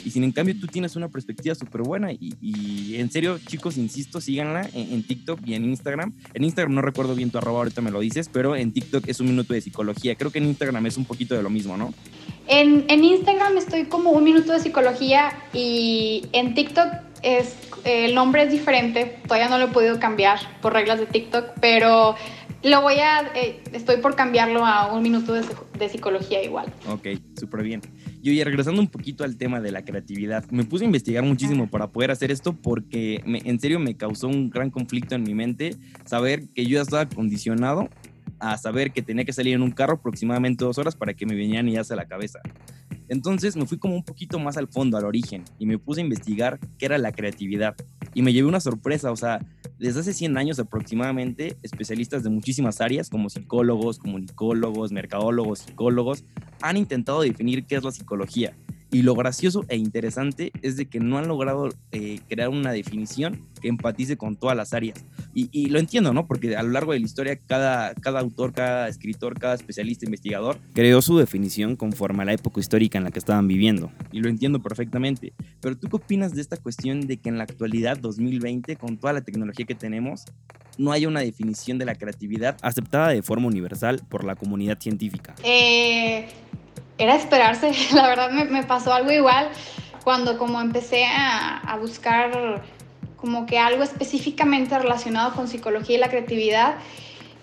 Y 0.04 0.12
sin 0.12 0.24
en 0.24 0.32
cambio 0.32 0.56
tú 0.60 0.68
tienes 0.68 0.96
una 0.96 1.10
perspectiva 1.10 1.54
súper 1.56 1.82
buena 1.82 2.12
y, 2.12 2.96
en 2.96 3.12
serio, 3.12 3.40
chicos, 3.46 3.78
insisto, 3.78 4.20
síganla 4.20 4.68
en, 4.74 4.94
en, 4.94 5.04
TikTok 5.04 5.40
y 5.46 5.54
en 5.54 5.66
Instagram. 5.66 6.14
En 6.34 6.44
Instagram 6.44 6.74
no 6.74 6.82
recuerdo 6.82 7.16
bien 7.16 7.30
tu 7.30 7.38
arroba, 7.38 7.60
ahorita 7.60 7.82
me 7.82 7.92
lo 7.92 8.00
dices, 8.00 8.30
pero 8.32 8.56
en 8.56 8.72
TikTok 8.72 9.08
es 9.08 9.20
un 9.20 9.28
minuto 9.28 9.54
de 9.54 9.62
psicología. 9.62 10.16
Creo 10.16 10.32
que 10.32 10.40
en 10.40 10.46
Instagram 10.46 10.86
es 10.88 10.98
un 10.98 11.06
poquito 11.06 11.36
de 11.36 11.44
lo 11.44 11.50
mismo, 11.50 11.78
¿no? 11.78 11.94
En, 12.48 12.86
en 12.90 13.04
Instagram 13.04 13.58
estoy 13.58 13.86
como 13.86 14.12
un 14.12 14.24
minuto 14.24 14.52
de 14.54 14.60
psicología 14.60 15.34
y 15.54 16.26
en 16.34 16.56
TikTok 16.56 17.11
es, 17.24 17.56
el 17.84 18.16
nombre 18.16 18.44
es 18.44 18.52
diferente, 18.52 19.18
todavía 19.24 19.50
no 19.50 19.58
lo 19.58 19.66
he 19.66 19.68
podido 19.70 20.00
cambiar 20.00 20.40
por 20.62 20.74
reglas 20.74 21.00
de 21.00 21.06
TikTok, 21.06 21.52
pero 21.60 22.16
lo 22.64 22.82
voy 22.82 22.96
a, 22.96 23.32
eh, 23.36 23.60
estoy 23.74 23.98
por 23.98 24.16
cambiarlo 24.16 24.66
a 24.66 24.94
un 24.94 25.02
minuto 25.02 25.34
de, 25.34 25.44
psicología 25.90 26.44
igual. 26.44 26.72
Ok, 26.88 27.08
súper 27.40 27.64
bien. 27.64 27.82
Yo 28.22 28.32
ya 28.32 28.44
regresando 28.44 28.80
un 28.80 28.88
poquito 28.88 29.24
al 29.24 29.36
tema 29.36 29.60
de 29.60 29.72
la 29.72 29.84
creatividad, 29.84 30.46
me 30.52 30.64
puse 30.64 30.84
a 30.84 30.86
investigar 30.86 31.24
muchísimo 31.24 31.68
para 31.72 31.88
poder 31.88 32.12
hacer 32.12 32.30
esto 32.30 32.54
porque 32.54 33.24
en 33.26 33.60
serio 33.60 33.80
me 33.80 33.98
causó 33.98 34.28
un 34.28 34.52
gran 34.52 34.70
conflicto 34.70 35.16
en 35.16 35.24
mi 35.24 35.34
mente 35.34 35.76
saber 36.06 36.50
que 36.54 36.66
yo 36.68 36.76
ya 36.76 36.82
estaba 36.82 37.10
condicionado 37.10 37.90
a 38.42 38.58
saber 38.58 38.92
que 38.92 39.04
tenía 39.04 39.24
que 39.24 39.34
salir 39.34 39.54
en 39.54 39.62
un 39.62 39.72
carro 39.72 39.94
aproximadamente 39.94 40.66
dos 40.66 40.80
horas 40.80 40.96
para 40.96 41.14
que 41.14 41.26
me 41.26 41.36
venían 41.36 41.70
y 41.70 41.78
a 41.78 41.84
la 41.96 42.06
cabeza. 42.06 42.40
Entonces 43.08 43.56
me 43.56 43.66
fui 43.66 43.78
como 43.78 43.96
un 43.96 44.04
poquito 44.04 44.40
más 44.40 44.58
al 44.58 44.68
fondo, 44.68 44.98
al 44.98 45.06
origen, 45.06 45.44
y 45.60 45.66
me 45.66 45.78
puse 45.78 46.02
a 46.02 46.04
investigar 46.04 46.60
qué 46.78 46.86
era 46.86 46.98
la 46.98 47.12
creatividad. 47.12 47.76
Y 48.14 48.22
me 48.22 48.34
llevé 48.34 48.48
una 48.48 48.60
sorpresa, 48.60 49.12
o 49.12 49.16
sea, 49.16 49.46
desde 49.78 50.00
hace 50.00 50.14
100 50.14 50.38
años 50.38 50.60
aproximadamente, 50.60 51.58
especialistas 51.62 52.24
de 52.24 52.30
muchísimas 52.30 52.82
áreas, 52.82 53.10
como 53.10 53.30
psicólogos, 53.30 54.00
comunicólogos, 54.00 54.92
mercadólogos, 54.92 55.60
psicólogos, 55.60 56.24
han 56.62 56.78
intentado 56.78 57.22
definir 57.22 57.66
qué 57.66 57.76
es 57.76 57.84
la 57.84 57.92
psicología. 57.92 58.56
Y 58.92 59.04
lo 59.04 59.16
gracioso 59.16 59.64
e 59.70 59.78
interesante 59.78 60.52
es 60.62 60.76
de 60.76 60.86
que 60.86 61.00
no 61.00 61.18
han 61.18 61.30
logrado 61.30 61.70
eh, 61.94 62.20
crear 62.28 62.50
una 62.50 62.74
definición 62.74 63.48
que 63.62 63.70
empatice 63.70 64.18
con 64.18 64.36
todas 64.36 64.58
las 64.58 64.74
áreas. 64.74 65.06
Y, 65.34 65.68
lo 65.68 65.80
entiendo, 65.80 66.14
¿no? 66.14 66.28
Porque 66.28 66.58
a 66.58 66.64
lo 66.64 66.72
largo 66.72 66.92
de 66.92 67.00
la 67.00 67.06
historia 67.06 67.38
cada, 67.38 67.94
cada 67.96 68.20
autor, 68.20 68.52
cada 68.52 68.90
escritor, 68.90 69.40
cada 69.40 69.56
especialista, 69.56 70.06
investigador 70.06 70.58
creó 70.74 71.02
su 71.02 71.18
definición 71.18 71.78
conforme 71.78 72.24
a 72.24 72.26
la 72.26 72.34
época 72.34 72.60
histórica 72.60 72.98
en 72.98 73.06
la 73.06 73.12
que 73.12 73.20
estaban 73.20 73.48
viviendo. 73.48 73.92
Y 74.12 74.20
lo 74.20 74.28
entiendo 74.28 74.62
perfectamente. 74.62 75.34
Pero 75.62 75.78
¿tú 75.78 75.88
qué 75.88 75.96
opinas 75.96 76.34
de 76.34 76.42
esta 76.42 76.58
cuestión 76.58 77.08
de 77.08 77.18
que 77.18 77.30
en 77.30 77.38
la 77.38 77.46
actualidad, 77.46 77.98
2020, 77.98 78.76
con 78.76 78.98
toda 78.98 79.14
la 79.14 79.22
tecnología 79.22 79.66
que 79.66 79.76
tenemos, 79.76 80.26
no 80.78 80.92
haya 80.92 81.08
una 81.08 81.22
definición 81.22 81.78
de 81.78 81.86
la 81.86 81.96
creatividad 81.96 82.58
aceptada 82.62 83.10
de 83.10 83.22
forma 83.22 83.48
universal 83.48 84.02
por 84.10 84.26
la 84.26 84.36
comunidad 84.36 84.80
científica? 84.80 85.36
Eh, 85.44 86.28
era 87.04 87.16
esperarse, 87.16 87.72
la 87.94 88.08
verdad 88.08 88.32
me, 88.32 88.64
pasó 88.64 88.94
algo 88.94 89.12
igual 89.12 89.50
cuando 90.04 90.38
como 90.38 90.62
empecé 90.62 91.06
a, 91.06 91.78
buscar 91.80 92.64
como 93.18 93.46
que 93.46 93.60
algo 93.60 93.84
específicamente 93.84 94.78
relacionado 94.78 95.34
con 95.34 95.48
psicología 95.48 95.98
y 95.98 96.00
la 96.00 96.10
creatividad, 96.10 96.76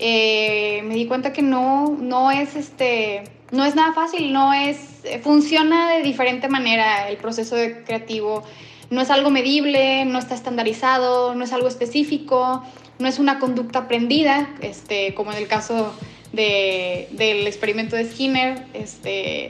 eh, 0.00 0.82
me 0.84 0.94
di 0.94 1.06
cuenta 1.06 1.32
que 1.32 1.42
no, 1.42 1.96
no 2.00 2.32
es 2.32 2.56
este, 2.56 3.24
no 3.50 3.64
es 3.64 3.74
nada 3.74 3.92
fácil, 3.92 4.32
no 4.32 4.52
es, 4.52 5.02
funciona 5.22 5.90
de 5.90 6.02
diferente 6.02 6.48
manera 6.48 7.08
el 7.08 7.16
proceso 7.16 7.56
creativo. 7.84 8.44
No 8.90 9.00
es 9.00 9.10
algo 9.10 9.30
medible, 9.30 10.04
no 10.04 10.18
está 10.18 10.34
estandarizado, 10.34 11.34
no 11.34 11.44
es 11.44 11.52
algo 11.52 11.68
específico, 11.68 12.62
no 12.98 13.06
es 13.08 13.18
una 13.18 13.38
conducta 13.38 13.80
aprendida, 13.80 14.48
este, 14.60 15.14
como 15.14 15.30
en 15.32 15.38
el 15.38 15.46
caso 15.46 15.94
de, 16.32 17.08
del 17.12 17.46
experimento 17.46 17.96
de 17.96 18.10
Skinner. 18.10 18.64
Este, 18.74 19.48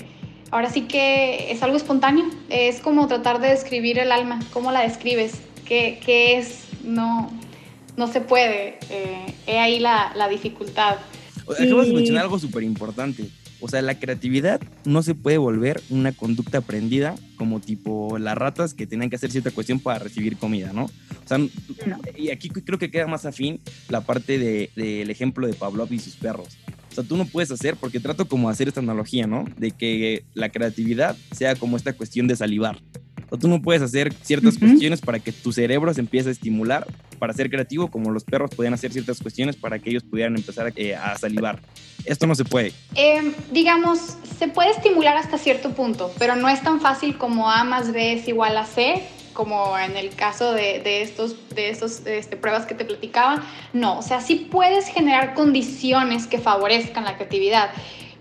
ahora 0.50 0.70
sí 0.70 0.82
que 0.82 1.50
es 1.50 1.62
algo 1.62 1.76
espontáneo, 1.76 2.26
es 2.48 2.80
como 2.80 3.06
tratar 3.08 3.40
de 3.40 3.48
describir 3.48 3.98
el 3.98 4.12
alma, 4.12 4.40
cómo 4.52 4.72
la 4.72 4.80
describes 4.80 5.34
qué, 5.64 6.38
es, 6.38 6.64
no, 6.84 7.30
no 7.96 8.06
se 8.06 8.20
puede. 8.20 8.78
Eh, 8.90 9.34
he 9.46 9.58
ahí 9.58 9.78
la, 9.78 10.12
la 10.14 10.28
dificultad. 10.28 10.96
Acabas 11.48 11.86
de 11.86 11.94
mencionar 11.94 12.24
algo 12.24 12.38
súper 12.38 12.62
importante. 12.62 13.24
O 13.60 13.68
sea, 13.68 13.82
la 13.82 13.98
creatividad 13.98 14.60
no 14.84 15.02
se 15.02 15.14
puede 15.14 15.38
volver 15.38 15.80
una 15.90 16.12
conducta 16.12 16.58
aprendida 16.58 17.14
como 17.36 17.60
tipo 17.60 18.18
las 18.18 18.36
ratas 18.36 18.74
que 18.74 18.86
tenían 18.86 19.10
que 19.10 19.16
hacer 19.16 19.30
cierta 19.30 19.50
cuestión 19.50 19.80
para 19.80 19.98
recibir 19.98 20.36
comida, 20.36 20.72
¿no? 20.72 20.84
O 20.84 21.28
sea, 21.28 21.38
y 22.16 22.30
aquí 22.30 22.48
creo 22.48 22.78
que 22.78 22.90
queda 22.90 23.06
más 23.06 23.26
afín 23.26 23.60
la 23.88 24.00
parte 24.00 24.38
del 24.38 24.70
de, 24.74 25.02
ejemplo 25.02 25.46
de 25.46 25.54
Pavlov 25.54 25.92
y 25.92 25.98
sus 25.98 26.16
perros. 26.16 26.56
O 26.90 26.94
sea, 26.94 27.04
tú 27.04 27.16
no 27.16 27.26
puedes 27.26 27.50
hacer, 27.50 27.76
porque 27.76 28.00
trato 28.00 28.26
como 28.26 28.48
hacer 28.48 28.68
esta 28.68 28.80
analogía, 28.80 29.26
¿no? 29.26 29.44
De 29.56 29.70
que 29.70 30.24
la 30.34 30.48
creatividad 30.48 31.16
sea 31.32 31.54
como 31.54 31.76
esta 31.76 31.92
cuestión 31.92 32.26
de 32.26 32.36
salivar 32.36 32.80
o 33.30 33.36
tú 33.36 33.48
no 33.48 33.60
puedes 33.60 33.82
hacer 33.82 34.12
ciertas 34.22 34.58
cuestiones 34.58 35.00
para 35.00 35.18
que 35.18 35.32
tu 35.32 35.52
cerebro 35.52 35.92
se 35.92 36.00
empiece 36.00 36.28
a 36.28 36.32
estimular 36.32 36.86
para 37.18 37.32
ser 37.32 37.50
creativo, 37.50 37.88
como 37.90 38.10
los 38.10 38.24
perros 38.24 38.50
podían 38.54 38.74
hacer 38.74 38.92
ciertas 38.92 39.20
cuestiones 39.20 39.56
para 39.56 39.78
que 39.78 39.90
ellos 39.90 40.04
pudieran 40.04 40.36
empezar 40.36 40.68
a, 40.68 40.72
eh, 40.76 40.96
salivar. 41.18 41.60
Esto 42.04 42.26
no 42.26 42.34
se 42.34 42.44
puede. 42.44 42.72
Em, 42.94 43.34
digamos, 43.50 44.16
se 44.38 44.48
puede 44.48 44.70
estimular 44.70 45.16
hasta 45.16 45.36
cierto 45.36 45.72
punto, 45.72 46.12
pero 46.18 46.36
no 46.36 46.48
es 46.48 46.62
tan 46.62 46.80
fácil 46.80 47.18
como 47.18 47.50
A 47.50 47.64
más 47.64 47.92
B 47.92 48.12
es 48.12 48.28
igual 48.28 48.56
a 48.56 48.64
C, 48.64 49.02
como 49.32 49.78
en 49.78 49.96
el 49.96 50.10
caso 50.10 50.52
de, 50.52 50.80
de 50.80 51.02
estos, 51.02 51.36
de 51.54 51.70
estos 51.70 52.06
este, 52.06 52.36
pruebas 52.36 52.66
que 52.66 52.74
te 52.74 52.84
platicaba. 52.84 53.42
No, 53.72 53.98
o 53.98 54.02
sea, 54.02 54.20
sí 54.20 54.48
puedes 54.50 54.86
generar 54.88 55.34
condiciones 55.34 56.26
que 56.26 56.38
favorezcan 56.38 57.04
la 57.04 57.16
creatividad 57.16 57.70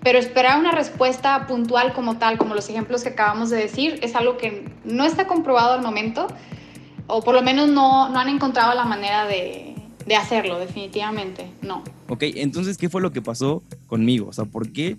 pero 0.08 0.20
esperar 0.20 0.58
una 0.58 0.72
respuesta 0.72 1.48
puntual 1.48 1.91
como 1.91 2.17
tal, 2.17 2.38
como 2.38 2.56
los 2.56 2.70
ejemplos 2.70 3.04
que 3.04 3.10
acabamos 3.10 3.50
de 3.50 3.58
decir, 3.58 4.00
es 4.02 4.15
algo 4.15 4.38
que 4.38 4.63
no 4.86 5.04
está 5.04 5.28
comprobado 5.28 5.74
al 5.74 5.82
momento, 5.82 6.28
o 7.08 7.22
por 7.22 7.36
lo 7.36 7.41
menos 7.41 7.67
no, 7.67 8.08
no 8.08 8.17
han 8.17 8.30
encontrado 8.30 8.74
la 8.74 8.86
manera 8.86 9.28
de, 9.28 9.76
de 10.06 10.15
hacerlo, 10.15 10.60
definitivamente, 10.60 11.52
no. 11.62 11.84
Ok, 12.08 12.24
entonces, 12.36 12.78
¿qué 12.78 12.88
fue 12.88 13.02
lo 13.02 13.12
que 13.12 13.22
pasó 13.22 13.62
conmigo? 13.88 14.30
O 14.30 14.32
sea, 14.32 14.46
¿por 14.46 14.72
qué 14.72 14.96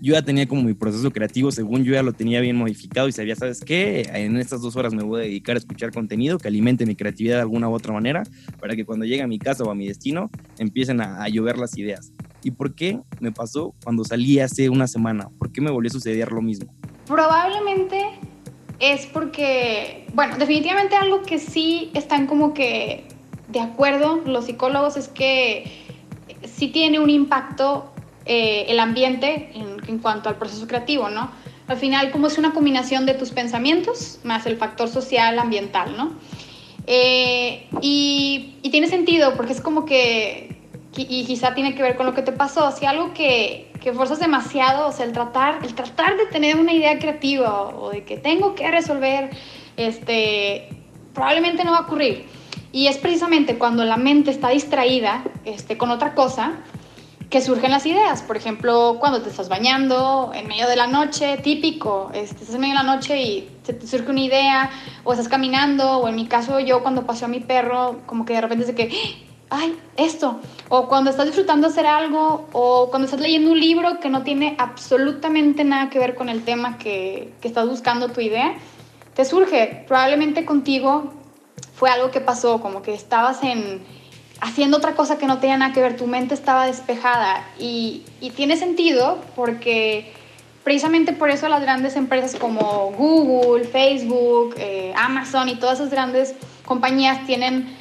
yo 0.00 0.14
ya 0.14 0.22
tenía 0.22 0.48
como 0.48 0.62
mi 0.62 0.72
proceso 0.72 1.10
creativo, 1.10 1.52
según 1.52 1.84
yo 1.84 1.92
ya 1.92 2.02
lo 2.02 2.14
tenía 2.14 2.40
bien 2.40 2.56
modificado 2.56 3.08
y 3.08 3.12
sabía, 3.12 3.36
¿sabes 3.36 3.60
qué? 3.60 4.08
En 4.14 4.38
estas 4.38 4.62
dos 4.62 4.74
horas 4.74 4.94
me 4.94 5.02
voy 5.02 5.20
a 5.20 5.24
dedicar 5.24 5.56
a 5.56 5.58
escuchar 5.58 5.92
contenido 5.92 6.38
que 6.38 6.48
alimente 6.48 6.86
mi 6.86 6.96
creatividad 6.96 7.34
de 7.34 7.42
alguna 7.42 7.68
u 7.68 7.74
otra 7.74 7.92
manera 7.92 8.22
para 8.58 8.74
que 8.74 8.86
cuando 8.86 9.04
llegue 9.04 9.20
a 9.20 9.26
mi 9.26 9.38
casa 9.38 9.64
o 9.64 9.70
a 9.70 9.74
mi 9.74 9.86
destino 9.86 10.30
empiecen 10.56 11.02
a, 11.02 11.22
a 11.22 11.28
llover 11.28 11.58
las 11.58 11.76
ideas. 11.76 12.10
¿Y 12.42 12.52
por 12.52 12.74
qué 12.74 12.98
me 13.20 13.32
pasó 13.32 13.74
cuando 13.84 14.04
salí 14.04 14.40
hace 14.40 14.68
una 14.68 14.86
semana? 14.86 15.28
¿Por 15.38 15.52
qué 15.52 15.60
me 15.60 15.70
volvió 15.70 15.88
a 15.88 15.92
suceder 15.92 16.32
lo 16.32 16.42
mismo? 16.42 16.72
Probablemente 17.06 18.04
es 18.78 19.06
porque, 19.06 20.06
bueno, 20.14 20.36
definitivamente 20.38 20.96
algo 20.96 21.22
que 21.22 21.38
sí 21.38 21.90
están 21.94 22.26
como 22.26 22.54
que 22.54 23.04
de 23.48 23.60
acuerdo 23.60 24.22
los 24.24 24.46
psicólogos 24.46 24.96
es 24.96 25.08
que 25.08 25.70
sí 26.44 26.68
tiene 26.68 26.98
un 26.98 27.10
impacto 27.10 27.92
eh, 28.24 28.66
el 28.68 28.78
ambiente 28.80 29.50
en, 29.54 29.98
cuanto 29.98 30.28
al 30.28 30.36
proceso 30.36 30.66
creativo, 30.66 31.10
¿no? 31.10 31.30
Al 31.66 31.76
final, 31.76 32.10
como 32.10 32.28
es 32.28 32.38
una 32.38 32.52
combinación 32.52 33.04
de 33.06 33.14
tus 33.14 33.30
pensamientos 33.30 34.20
más 34.24 34.46
el 34.46 34.56
factor 34.56 34.88
social, 34.88 35.38
ambiental, 35.38 35.96
¿no? 35.96 36.12
Eh, 36.86 37.66
y, 37.80 38.56
tiene 38.70 38.86
sentido 38.86 39.34
porque 39.36 39.52
es 39.52 39.60
como 39.60 39.84
que 39.84 40.59
y 40.96 41.24
quizá 41.24 41.54
tiene 41.54 41.74
que 41.74 41.82
ver 41.82 41.96
con 41.96 42.06
lo 42.06 42.14
que 42.14 42.22
te 42.22 42.32
pasó, 42.32 42.72
si 42.72 42.84
algo 42.84 43.14
que, 43.14 43.70
que 43.80 43.92
forzas 43.92 44.18
demasiado, 44.18 44.88
o 44.88 44.92
sea, 44.92 45.06
el 45.06 45.12
tratar, 45.12 45.64
el 45.64 45.74
tratar 45.74 46.16
de 46.16 46.26
tener 46.26 46.56
una 46.56 46.72
idea 46.72 46.98
creativa 46.98 47.68
o 47.68 47.90
de 47.90 48.04
que 48.04 48.16
tengo 48.16 48.54
que 48.54 48.70
resolver, 48.70 49.30
este, 49.76 50.68
probablemente 51.14 51.64
no 51.64 51.72
va 51.72 51.78
a 51.78 51.82
ocurrir. 51.82 52.26
Y 52.72 52.88
es 52.88 52.98
precisamente 52.98 53.56
cuando 53.56 53.84
la 53.84 53.96
mente 53.96 54.30
está 54.30 54.50
distraída 54.50 55.24
este, 55.44 55.76
con 55.76 55.90
otra 55.90 56.14
cosa 56.14 56.54
que 57.28 57.40
surgen 57.40 57.70
las 57.70 57.86
ideas. 57.86 58.22
Por 58.22 58.36
ejemplo, 58.36 58.96
cuando 58.98 59.22
te 59.22 59.30
estás 59.30 59.48
bañando 59.48 60.32
en 60.34 60.48
medio 60.48 60.68
de 60.68 60.76
la 60.76 60.88
noche, 60.88 61.38
típico, 61.38 62.10
este, 62.12 62.42
estás 62.42 62.54
en 62.54 62.60
medio 62.60 62.74
de 62.74 62.82
la 62.82 62.94
noche 62.94 63.22
y 63.22 63.48
se 63.62 63.72
te 63.72 63.86
surge 63.86 64.10
una 64.10 64.20
idea, 64.20 64.70
o 65.04 65.12
estás 65.12 65.28
caminando, 65.28 65.98
o 65.98 66.08
en 66.08 66.16
mi 66.16 66.26
caso 66.26 66.58
yo 66.58 66.82
cuando 66.82 67.06
paseo 67.06 67.26
a 67.26 67.30
mi 67.30 67.40
perro, 67.40 68.00
como 68.06 68.24
que 68.24 68.34
de 68.34 68.40
repente 68.40 68.64
es 68.64 68.74
que 68.74 69.29
ay, 69.50 69.78
esto. 69.96 70.40
O 70.68 70.88
cuando 70.88 71.10
estás 71.10 71.26
disfrutando 71.26 71.66
hacer 71.66 71.86
algo, 71.86 72.48
o 72.52 72.88
cuando 72.90 73.06
estás 73.06 73.20
leyendo 73.20 73.50
un 73.50 73.60
libro 73.60 74.00
que 74.00 74.08
no 74.08 74.22
tiene 74.22 74.54
absolutamente 74.58 75.64
nada 75.64 75.90
que 75.90 75.98
ver 75.98 76.14
con 76.14 76.28
el 76.28 76.44
tema 76.44 76.78
que, 76.78 77.32
que 77.40 77.48
estás 77.48 77.68
buscando 77.68 78.08
tu 78.08 78.20
idea, 78.20 78.54
te 79.14 79.24
surge. 79.24 79.84
Probablemente 79.86 80.44
contigo 80.44 81.12
fue 81.74 81.90
algo 81.90 82.10
que 82.10 82.20
pasó, 82.20 82.60
como 82.60 82.82
que 82.82 82.94
estabas 82.94 83.42
en, 83.42 83.82
haciendo 84.40 84.78
otra 84.78 84.94
cosa 84.94 85.18
que 85.18 85.26
no 85.26 85.38
tenía 85.38 85.56
nada 85.56 85.72
que 85.72 85.80
ver, 85.80 85.96
tu 85.96 86.06
mente 86.06 86.34
estaba 86.34 86.66
despejada 86.66 87.44
y, 87.58 88.04
y 88.20 88.30
tiene 88.30 88.56
sentido 88.56 89.18
porque 89.36 90.12
precisamente 90.64 91.12
por 91.12 91.30
eso 91.30 91.48
las 91.48 91.62
grandes 91.62 91.96
empresas 91.96 92.36
como 92.38 92.92
Google, 92.96 93.64
Facebook, 93.64 94.54
eh, 94.58 94.92
Amazon 94.96 95.48
y 95.48 95.56
todas 95.56 95.80
esas 95.80 95.90
grandes 95.90 96.34
compañías 96.64 97.26
tienen 97.26 97.74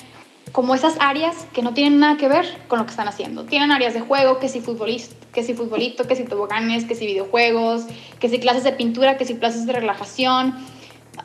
como 0.51 0.75
esas 0.75 0.95
áreas 0.99 1.35
que 1.53 1.61
no 1.61 1.73
tienen 1.73 1.99
nada 1.99 2.17
que 2.17 2.27
ver 2.27 2.45
con 2.67 2.79
lo 2.79 2.85
que 2.85 2.91
están 2.91 3.07
haciendo. 3.07 3.45
Tienen 3.45 3.71
áreas 3.71 3.93
de 3.93 4.01
juego, 4.01 4.39
que 4.39 4.49
si, 4.49 4.61
futbolista, 4.61 5.15
que 5.31 5.43
si 5.43 5.53
futbolito, 5.53 6.07
que 6.07 6.15
si 6.15 6.23
toboganes, 6.25 6.85
que 6.85 6.95
si 6.95 7.05
videojuegos, 7.05 7.83
que 8.19 8.29
si 8.29 8.39
clases 8.39 8.63
de 8.63 8.71
pintura, 8.71 9.17
que 9.17 9.25
si 9.25 9.35
clases 9.35 9.65
de 9.65 9.73
relajación. 9.73 10.55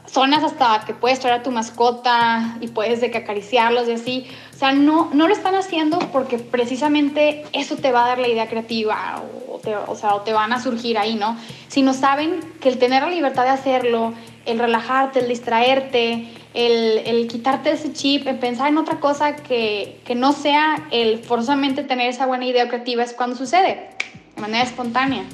Zonas 0.07 0.43
hasta 0.43 0.85
que 0.87 0.95
puedes 0.95 1.21
traer 1.21 1.41
a 1.41 1.43
tu 1.43 1.51
mascota 1.51 2.57
y 2.61 2.69
puedes 2.69 3.01
de 3.01 3.07
acariciarlos 3.17 3.89
y 3.89 3.93
así. 3.93 4.27
O 4.53 4.57
sea, 4.57 4.73
no, 4.73 5.11
no 5.13 5.29
lo 5.29 5.35
están 5.35 5.55
haciendo 5.55 5.99
porque 6.13 6.39
precisamente 6.39 7.45
eso 7.53 7.77
te 7.77 7.93
va 7.93 8.05
a 8.05 8.09
dar 8.09 8.19
la 8.19 8.29
idea 8.29 8.49
creativa 8.49 9.23
o 9.23 9.45
o 9.87 9.97
sea, 9.97 10.15
o 10.15 10.21
te 10.23 10.33
van 10.33 10.53
a 10.53 10.61
surgir 10.61 10.99
ahí, 10.99 11.15
¿no? 11.15 11.37
Sino 11.69 11.95
saben 11.95 12.41
que 12.61 12.69
el 12.69 12.79
tener 12.79 13.03
la 13.03 13.11
libertad 13.11 13.45
de 13.45 13.51
hacerlo, 13.51 14.13
el 14.47 14.59
relajarte, 14.59 15.21
el 15.21 15.29
distraerte, 15.29 16.29
el, 16.55 16.99
el 17.05 17.27
quitarte 17.27 17.73
ese 17.73 17.93
chip, 17.93 18.27
el 18.27 18.39
pensar 18.39 18.69
en 18.69 18.79
otra 18.79 19.01
cosa 19.01 19.37
que, 19.37 20.01
que 20.05 20.15
no 20.15 20.33
sea 20.33 20.87
el 20.93 21.19
forzosamente 21.19 21.83
tener 21.83 22.09
esa 22.09 22.27
buena 22.27 22.47
idea 22.47 22.69
creativa 22.69 23.03
es 23.03 23.13
cuando 23.13 23.37
sucede, 23.37 23.91
de 24.37 24.41
manera 24.41 24.63
espontánea. 24.63 25.25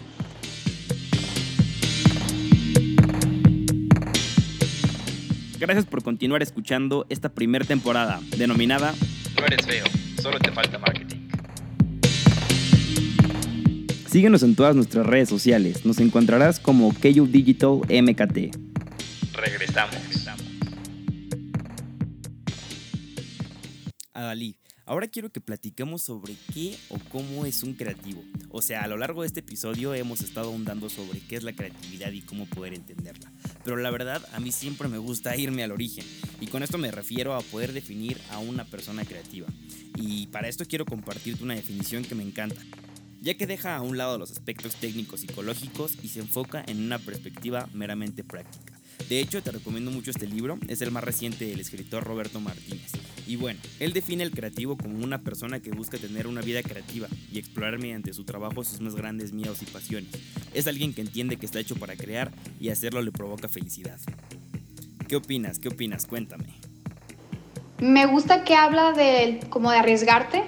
Gracias 5.58 5.84
por 5.84 6.02
continuar 6.02 6.42
escuchando 6.42 7.04
esta 7.10 7.28
primera 7.28 7.66
temporada, 7.66 8.18
denominada 8.38 8.94
No 9.38 9.44
eres 9.44 9.66
feo, 9.66 9.84
solo 10.22 10.38
te 10.38 10.50
falta 10.50 10.78
marketing. 10.78 11.18
Síguenos 14.08 14.42
en 14.42 14.56
todas 14.56 14.74
nuestras 14.74 15.06
redes 15.06 15.28
sociales. 15.28 15.84
Nos 15.84 16.00
encontrarás 16.00 16.58
como 16.58 16.92
KU 16.94 17.26
Digital 17.26 17.82
MKT. 17.88 18.56
Regresamos. 19.34 20.19
Adalí, 24.20 24.54
ahora 24.84 25.08
quiero 25.08 25.32
que 25.32 25.40
platiquemos 25.40 26.02
sobre 26.02 26.36
qué 26.52 26.76
o 26.90 26.98
cómo 27.10 27.46
es 27.46 27.62
un 27.62 27.72
creativo. 27.72 28.22
O 28.50 28.60
sea, 28.60 28.82
a 28.82 28.86
lo 28.86 28.98
largo 28.98 29.22
de 29.22 29.28
este 29.28 29.40
episodio 29.40 29.94
hemos 29.94 30.20
estado 30.20 30.48
ahondando 30.48 30.90
sobre 30.90 31.20
qué 31.20 31.36
es 31.36 31.42
la 31.42 31.54
creatividad 31.54 32.12
y 32.12 32.20
cómo 32.20 32.44
poder 32.44 32.74
entenderla. 32.74 33.32
Pero 33.64 33.78
la 33.78 33.90
verdad, 33.90 34.22
a 34.34 34.38
mí 34.38 34.52
siempre 34.52 34.88
me 34.88 34.98
gusta 34.98 35.38
irme 35.38 35.62
al 35.62 35.72
origen. 35.72 36.04
Y 36.38 36.48
con 36.48 36.62
esto 36.62 36.76
me 36.76 36.90
refiero 36.90 37.32
a 37.32 37.40
poder 37.40 37.72
definir 37.72 38.20
a 38.30 38.40
una 38.40 38.66
persona 38.66 39.06
creativa. 39.06 39.48
Y 39.96 40.26
para 40.26 40.48
esto 40.48 40.66
quiero 40.66 40.84
compartirte 40.84 41.42
una 41.42 41.54
definición 41.54 42.04
que 42.04 42.14
me 42.14 42.22
encanta 42.22 42.60
ya 43.22 43.34
que 43.34 43.46
deja 43.46 43.76
a 43.76 43.82
un 43.82 43.98
lado 43.98 44.16
los 44.16 44.30
aspectos 44.30 44.76
técnicos 44.76 45.20
psicológicos 45.20 45.92
y 46.02 46.08
se 46.08 46.20
enfoca 46.20 46.64
en 46.66 46.82
una 46.82 46.98
perspectiva 46.98 47.68
meramente 47.74 48.24
práctica. 48.24 48.69
De 49.10 49.18
hecho, 49.18 49.42
te 49.42 49.50
recomiendo 49.50 49.90
mucho 49.90 50.12
este 50.12 50.28
libro, 50.28 50.56
es 50.68 50.82
el 50.82 50.92
más 50.92 51.02
reciente 51.02 51.44
del 51.44 51.58
escritor 51.58 52.04
Roberto 52.04 52.38
Martínez. 52.38 52.92
Y 53.26 53.34
bueno, 53.34 53.58
él 53.80 53.92
define 53.92 54.22
el 54.22 54.30
creativo 54.30 54.76
como 54.76 55.04
una 55.04 55.18
persona 55.18 55.58
que 55.58 55.72
busca 55.72 55.98
tener 55.98 56.28
una 56.28 56.42
vida 56.42 56.62
creativa 56.62 57.08
y 57.32 57.40
explorar 57.40 57.80
mediante 57.80 58.12
su 58.12 58.22
trabajo 58.22 58.62
sus 58.62 58.80
más 58.80 58.94
grandes 58.94 59.32
miedos 59.32 59.62
y 59.62 59.64
pasiones. 59.64 60.12
Es 60.54 60.68
alguien 60.68 60.94
que 60.94 61.00
entiende 61.00 61.38
que 61.38 61.46
está 61.46 61.58
hecho 61.58 61.74
para 61.74 61.96
crear 61.96 62.30
y 62.60 62.68
hacerlo 62.68 63.02
le 63.02 63.10
provoca 63.10 63.48
felicidad. 63.48 63.98
¿Qué 65.08 65.16
opinas? 65.16 65.58
¿Qué 65.58 65.66
opinas? 65.66 66.06
Cuéntame. 66.06 66.54
Me 67.80 68.06
gusta 68.06 68.44
que 68.44 68.54
habla 68.54 68.92
de 68.92 69.40
como 69.50 69.72
de 69.72 69.78
arriesgarte, 69.78 70.44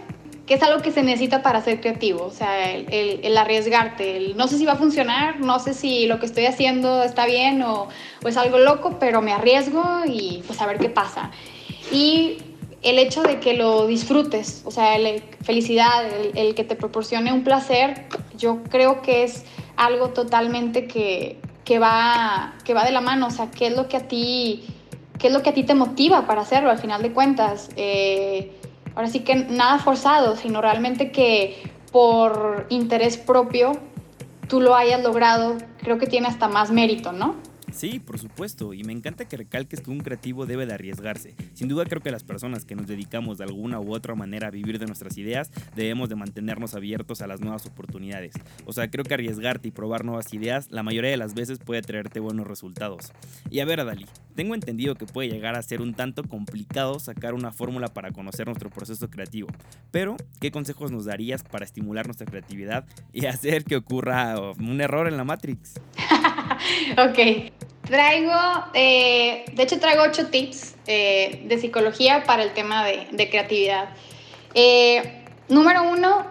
que 0.53 0.57
es 0.57 0.63
algo 0.63 0.83
que 0.83 0.93
se 0.93 1.03
necesita 1.03 1.43
para 1.43 1.63
ser 1.63 1.81
creativo, 1.81 2.27
o 2.27 2.31
sea, 2.31 2.71
el, 2.71 3.39
arriesgarte, 3.39 4.35
no 4.37 4.49
sé 4.49 4.59
si 4.59 4.67
va 4.67 4.73
a 4.73 4.77
funcionar, 4.77 5.41
no 5.41 5.59
sé 5.59 5.73
si 5.73 6.05
lo 6.05 6.21
que 6.21 6.27
estoy 6.27 6.45
haciendo 6.45 7.03
está 7.03 7.25
bien 7.25 7.63
o, 7.63 7.89
es 8.27 8.37
algo 8.37 8.59
loco, 8.59 8.99
pero 9.01 9.23
me 9.23 9.33
arriesgo 9.33 9.83
y 10.07 10.43
pues 10.47 10.61
a 10.61 10.67
ver 10.67 10.77
qué 10.77 10.91
pasa. 10.91 11.31
Y 11.91 12.37
el 12.83 12.99
hecho 12.99 13.23
de 13.23 13.41
que 13.41 13.55
lo 13.55 13.87
disfrutes, 13.87 14.61
o 14.67 14.71
sea, 14.71 14.99
la 14.99 15.13
felicidad, 15.43 16.05
el, 16.35 16.55
que 16.55 16.65
te 16.65 16.77
proporcione 16.77 17.33
un 17.33 17.45
placer, 17.45 18.05
yo 18.37 18.63
creo 18.65 19.01
que 19.01 19.23
es 19.23 19.47
algo 19.77 20.11
totalmente 20.11 20.87
que, 20.87 21.39
que, 21.65 21.79
va, 21.79 22.57
que 22.63 22.75
va 22.75 22.85
de 22.85 22.93
la 22.93 23.01
mano, 23.01 23.29
o 23.29 23.31
sea, 23.31 23.51
qué 23.51 23.69
es 23.69 23.75
lo 23.75 23.89
que 23.89 23.97
a 23.97 24.07
ti, 24.07 24.65
qué 25.19 25.29
es 25.29 25.33
lo 25.33 25.43
que 25.43 25.49
a 25.49 25.55
ti 25.55 25.65
te 25.65 25.73
motiva 25.73 26.27
para 26.27 26.43
hacerlo 26.43 26.69
al 26.69 26.79
final 26.79 27.01
de 27.01 27.13
cuentas. 27.13 27.71
Eh, 27.77 28.53
ahora 28.95 29.09
sí 29.09 29.21
que 29.21 29.35
nada 29.35 29.79
forzado, 29.79 30.37
sino 30.37 30.61
realmente 30.61 31.11
que 31.11 31.71
por 31.91 32.67
interés 32.71 33.17
propio 33.17 33.73
tú 34.49 34.61
lo 34.61 34.75
hayas 34.75 35.03
logrado, 35.03 35.57
creo 35.79 35.99
que 35.99 36.07
tiene 36.07 36.29
hasta 36.29 36.49
más 36.49 36.71
mérito, 36.71 37.13
¿no? 37.13 37.37
Sí, 37.73 38.01
por 38.01 38.19
supuesto, 38.19 38.75
y 38.75 38.85
me 38.85 38.93
encanta 38.93 39.25
que 39.25 39.37
recalques 39.37 39.81
que 39.81 39.91
un 39.91 40.01
creativo 40.01 40.45
debe 40.45 40.67
de 40.67 40.75
arriesgarse. 40.75 41.35
Sin 41.55 41.69
duda 41.69 41.87
creo 41.87 42.03
que 42.03 42.11
las 42.11 42.23
personas 42.23 42.67
que 42.67 42.75
nos 42.75 42.87
dedicamos 42.87 43.39
de 43.39 43.45
alguna 43.45 43.81
u 43.81 43.95
otra 43.95 44.15
manera 44.15 44.49
a 44.49 44.51
vivir 44.51 44.79
de 44.79 44.87
nuestras 44.87 45.17
ideas 45.17 45.51
debemos 45.75 46.11
de 46.11 46.17
mantenernos 46.17 46.75
abiertos 46.75 47.23
a 47.23 47.27
las 47.27 47.41
nuevas 47.41 47.65
oportunidades. 47.65 48.35
O 48.67 48.75
sea, 48.75 48.91
creo 48.91 49.05
que 49.05 49.15
arriesgarte 49.15 49.69
y 49.69 49.71
probar 49.71 50.05
nuevas 50.05 50.35
ideas 50.35 50.71
la 50.71 50.83
mayoría 50.83 51.11
de 51.11 51.17
las 51.17 51.35
veces 51.35 51.61
puede 51.61 51.81
traerte 51.81 52.21
buenos 52.21 52.47
resultados. 52.47 53.13
Y 53.51 53.61
a 53.61 53.65
ver, 53.65 53.81
Adali, 53.81 54.07
tengo 54.35 54.55
entendido 54.55 54.95
que 54.95 55.07
puede 55.07 55.29
llegar 55.29 55.57
a 55.57 55.63
ser 55.63 55.81
un 55.81 55.95
tanto 55.95 56.25
complicado 56.25 56.99
sacar 56.99 57.35
una 57.35 57.53
fórmula 57.53 57.89
para 57.89 58.13
conocer 58.13 58.47
nuestro 58.47 58.71
proceso 58.71 59.11
creativo, 59.11 59.49
pero 59.91 60.17
¿qué 60.41 60.51
consejos 60.51 60.91
nos 60.91 61.05
darías 61.05 61.43
para 61.43 61.65
estimular 61.65 62.07
nuestra 62.07 62.27
creatividad 62.27 62.85
y 63.13 63.27
hacer 63.27 63.65
que 63.65 63.77
ocurra 63.77 64.39
un 64.59 64.81
error 64.81 65.09
en 65.09 65.17
la 65.17 65.25
Matrix? 65.25 65.75
ok. 66.99 67.53
Traigo, 67.83 68.33
eh, 68.75 69.45
de 69.53 69.63
hecho 69.63 69.79
traigo 69.81 70.05
ocho 70.05 70.29
tips 70.29 70.77
eh, 70.87 71.45
de 71.47 71.59
psicología 71.59 72.23
para 72.25 72.45
el 72.45 72.53
tema 72.53 72.85
de, 72.87 73.29
creatividad. 73.29 73.91
Eh, 74.55 75.25
número 75.49 75.83
uno, 75.91 76.27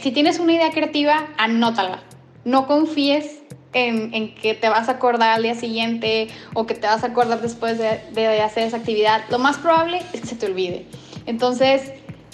si 0.00 0.10
tienes 0.12 0.38
una 0.38 0.54
idea 0.54 0.70
creativa, 0.70 1.28
anótala. 1.36 2.02
No 2.44 2.66
confíes 2.66 3.41
en, 3.72 4.34
que 4.34 4.54
te 4.54 4.68
vas 4.68 4.88
a 4.88 4.92
acordar 4.92 5.30
al 5.30 5.42
día 5.42 5.54
siguiente 5.54 6.28
o 6.54 6.66
que 6.66 6.74
te 6.74 6.86
vas 6.86 7.04
a 7.04 7.08
acordar 7.08 7.40
después 7.40 7.78
de, 7.78 8.00
de 8.12 8.40
hacer 8.40 8.64
esa 8.64 8.78
actividad. 8.78 9.22
Lo 9.30 9.38
más 9.38 9.58
probable 9.58 10.02
es 10.12 10.20
que 10.20 10.26
se 10.26 10.36
te 10.36 10.46
olvide. 10.46 10.86
Entonces, 11.26 11.92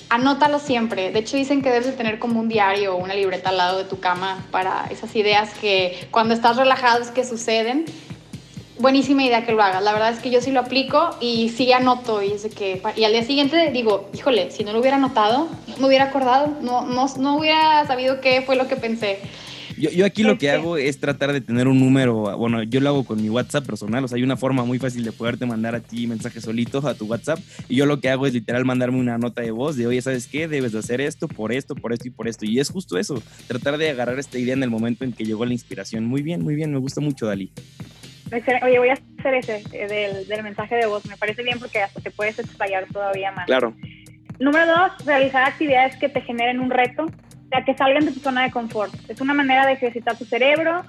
anótalo 0.08 0.58
siempre. 0.58 1.10
De 1.10 1.20
hecho, 1.20 1.36
dicen 1.36 1.62
que 1.62 1.70
debes 1.70 1.86
de 1.86 1.92
tener 1.92 2.18
como 2.18 2.40
un 2.40 2.48
diario 2.48 2.94
o 2.94 2.96
una 2.96 3.14
libreta 3.14 3.50
al 3.50 3.56
lado 3.56 3.78
de 3.78 3.84
tu 3.84 4.00
cama 4.00 4.46
para 4.50 4.86
esas 4.90 5.14
ideas 5.16 5.52
que 5.54 6.08
cuando 6.10 6.34
estás 6.34 6.56
relajado 6.56 7.02
es 7.02 7.10
que 7.10 7.24
suceden. 7.24 7.84
Buenísima 8.78 9.24
idea 9.24 9.44
que 9.44 9.52
lo 9.52 9.62
hagas. 9.62 9.82
La 9.82 9.92
verdad 9.92 10.10
es 10.10 10.20
que 10.20 10.30
yo 10.30 10.40
sí 10.40 10.52
lo 10.52 10.60
aplico 10.60 11.10
y 11.20 11.48
sí 11.48 11.72
anoto. 11.72 12.22
Y, 12.22 12.32
es 12.32 12.46
que, 12.54 12.80
y 12.96 13.04
al 13.04 13.12
día 13.12 13.24
siguiente 13.24 13.70
digo, 13.72 14.08
híjole, 14.14 14.50
si 14.52 14.62
no 14.62 14.72
lo 14.72 14.78
hubiera 14.78 14.96
anotado, 14.96 15.48
no 15.66 15.76
me 15.78 15.86
hubiera 15.88 16.04
acordado, 16.04 16.54
no, 16.62 16.82
no, 16.82 17.06
no 17.18 17.36
hubiera 17.36 17.84
sabido 17.86 18.20
qué 18.20 18.42
fue 18.42 18.56
lo 18.56 18.68
que 18.68 18.76
pensé. 18.76 19.18
Yo, 19.78 19.90
yo 19.90 20.04
aquí 20.04 20.22
lo 20.22 20.38
que 20.38 20.50
hago 20.50 20.76
es 20.76 20.98
tratar 20.98 21.32
de 21.32 21.40
tener 21.40 21.68
un 21.68 21.78
número, 21.78 22.36
bueno, 22.36 22.62
yo 22.62 22.80
lo 22.80 22.88
hago 22.88 23.04
con 23.04 23.22
mi 23.22 23.30
WhatsApp 23.30 23.66
personal, 23.66 24.04
o 24.04 24.08
sea, 24.08 24.16
hay 24.16 24.22
una 24.22 24.36
forma 24.36 24.64
muy 24.64 24.78
fácil 24.78 25.04
de 25.04 25.12
poderte 25.12 25.46
mandar 25.46 25.74
a 25.74 25.80
ti 25.80 26.06
mensajes 26.06 26.42
solitos 26.42 26.84
a 26.84 26.94
tu 26.94 27.06
WhatsApp 27.06 27.38
y 27.68 27.76
yo 27.76 27.86
lo 27.86 28.00
que 28.00 28.08
hago 28.08 28.26
es 28.26 28.34
literal 28.34 28.64
mandarme 28.64 28.98
una 28.98 29.18
nota 29.18 29.42
de 29.42 29.50
voz 29.50 29.76
de, 29.76 29.86
oye, 29.86 30.02
¿sabes 30.02 30.26
qué? 30.26 30.48
Debes 30.48 30.72
de 30.72 30.80
hacer 30.80 31.00
esto, 31.00 31.28
por 31.28 31.52
esto, 31.52 31.74
por 31.74 31.92
esto 31.92 32.08
y 32.08 32.10
por 32.10 32.28
esto. 32.28 32.44
Y 32.44 32.58
es 32.58 32.70
justo 32.70 32.98
eso, 32.98 33.22
tratar 33.46 33.78
de 33.78 33.90
agarrar 33.90 34.18
esta 34.18 34.38
idea 34.38 34.54
en 34.54 34.62
el 34.62 34.70
momento 34.70 35.04
en 35.04 35.12
que 35.12 35.24
llegó 35.24 35.44
la 35.44 35.52
inspiración. 35.52 36.04
Muy 36.04 36.22
bien, 36.22 36.42
muy 36.42 36.54
bien, 36.54 36.72
me 36.72 36.78
gusta 36.78 37.00
mucho, 37.00 37.26
Dalí. 37.26 37.52
Oye, 38.62 38.78
voy 38.78 38.88
a 38.90 38.92
hacer 38.92 39.34
ese 39.34 39.62
eh, 39.72 39.86
del, 39.86 40.28
del 40.28 40.42
mensaje 40.42 40.76
de 40.76 40.86
voz, 40.86 41.06
me 41.06 41.16
parece 41.16 41.42
bien 41.42 41.58
porque 41.58 41.80
hasta 41.80 42.00
te 42.00 42.10
puedes 42.10 42.38
explayar 42.38 42.86
todavía 42.92 43.32
más. 43.32 43.46
Claro. 43.46 43.74
Número 44.38 44.66
dos, 44.66 45.06
realizar 45.06 45.44
actividades 45.44 45.96
que 45.96 46.08
te 46.08 46.20
generen 46.20 46.60
un 46.60 46.70
reto 46.70 47.06
sea, 47.48 47.64
que 47.64 47.74
salgan 47.74 48.04
de 48.04 48.12
tu 48.12 48.20
zona 48.20 48.42
de 48.42 48.50
confort. 48.50 48.92
Es 49.08 49.20
una 49.20 49.34
manera 49.34 49.66
de 49.66 49.72
ejercitar 49.72 50.16
tu 50.16 50.24
cerebro, 50.24 50.84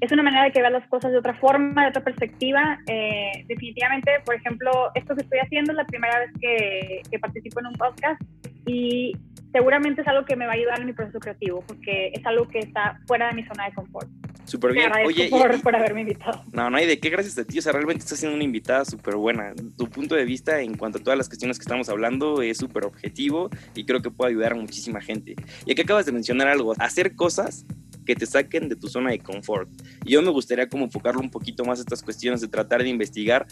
es 0.00 0.12
una 0.12 0.22
manera 0.22 0.44
de 0.44 0.52
que 0.52 0.60
las 0.60 0.86
cosas 0.88 1.10
de 1.10 1.18
otra 1.18 1.34
forma, 1.34 1.82
de 1.82 1.88
otra 1.88 2.02
perspectiva. 2.02 2.78
Eh, 2.86 3.44
definitivamente, 3.46 4.12
por 4.24 4.34
ejemplo, 4.34 4.90
esto 4.94 5.14
que 5.14 5.22
estoy 5.22 5.40
haciendo 5.40 5.72
es 5.72 5.76
la 5.76 5.86
primera 5.86 6.20
vez 6.20 6.30
que, 6.40 7.02
que, 7.10 7.18
participo 7.18 7.60
en 7.60 7.66
un 7.66 7.74
podcast 7.74 8.20
y 8.66 9.16
seguramente 9.52 10.02
es 10.02 10.08
algo 10.08 10.24
que 10.24 10.36
me 10.36 10.46
va 10.46 10.52
a 10.52 10.54
ayudar 10.54 10.78
en 10.80 10.86
mi 10.86 10.92
proceso 10.92 11.18
creativo 11.18 11.64
porque 11.66 12.12
es 12.14 12.24
algo 12.26 12.46
que 12.46 12.60
está 12.60 13.00
fuera 13.06 13.28
de 13.28 13.34
mi 13.34 13.44
zona 13.44 13.64
de 13.66 13.74
confort. 13.74 14.08
Súper 14.48 14.72
bien. 14.72 14.90
Oye, 15.04 15.28
por, 15.28 15.60
por, 15.60 15.76
haberme 15.76 16.00
invitado. 16.00 16.42
No, 16.52 16.70
no 16.70 16.78
hay 16.78 16.86
de 16.86 16.98
qué, 16.98 17.10
gracias 17.10 17.36
a 17.36 17.44
ti. 17.44 17.58
O 17.58 17.62
sea, 17.62 17.72
realmente 17.72 18.02
estás 18.02 18.18
siendo 18.18 18.34
una 18.34 18.44
invitada 18.44 18.84
súper 18.86 19.16
buena. 19.16 19.52
Tu 19.76 19.90
punto 19.90 20.14
de 20.14 20.24
vista 20.24 20.62
en 20.62 20.74
cuanto 20.74 20.98
a 20.98 21.02
todas 21.02 21.18
las 21.18 21.28
cuestiones 21.28 21.58
que 21.58 21.64
estamos 21.64 21.90
hablando 21.90 22.40
es 22.40 22.56
súper 22.56 22.86
objetivo 22.86 23.50
y 23.74 23.84
creo 23.84 24.00
que 24.00 24.10
puede 24.10 24.30
ayudar 24.30 24.52
a 24.52 24.54
muchísima 24.54 25.02
gente. 25.02 25.36
Y 25.66 25.72
aquí 25.72 25.82
acabas 25.82 26.06
de 26.06 26.12
mencionar 26.12 26.48
algo, 26.48 26.72
hacer 26.78 27.14
cosas 27.14 27.66
que 28.06 28.16
te 28.16 28.24
saquen 28.24 28.70
de 28.70 28.76
tu 28.76 28.88
zona 28.88 29.10
de 29.10 29.18
confort. 29.18 29.68
Y 30.06 30.12
yo 30.12 30.22
me 30.22 30.30
gustaría 30.30 30.66
como 30.66 30.86
enfocarlo 30.86 31.20
un 31.20 31.30
poquito 31.30 31.66
más 31.66 31.78
a 31.78 31.82
estas 31.82 32.02
cuestiones 32.02 32.40
de 32.40 32.48
tratar 32.48 32.82
de 32.82 32.88
investigar 32.88 33.46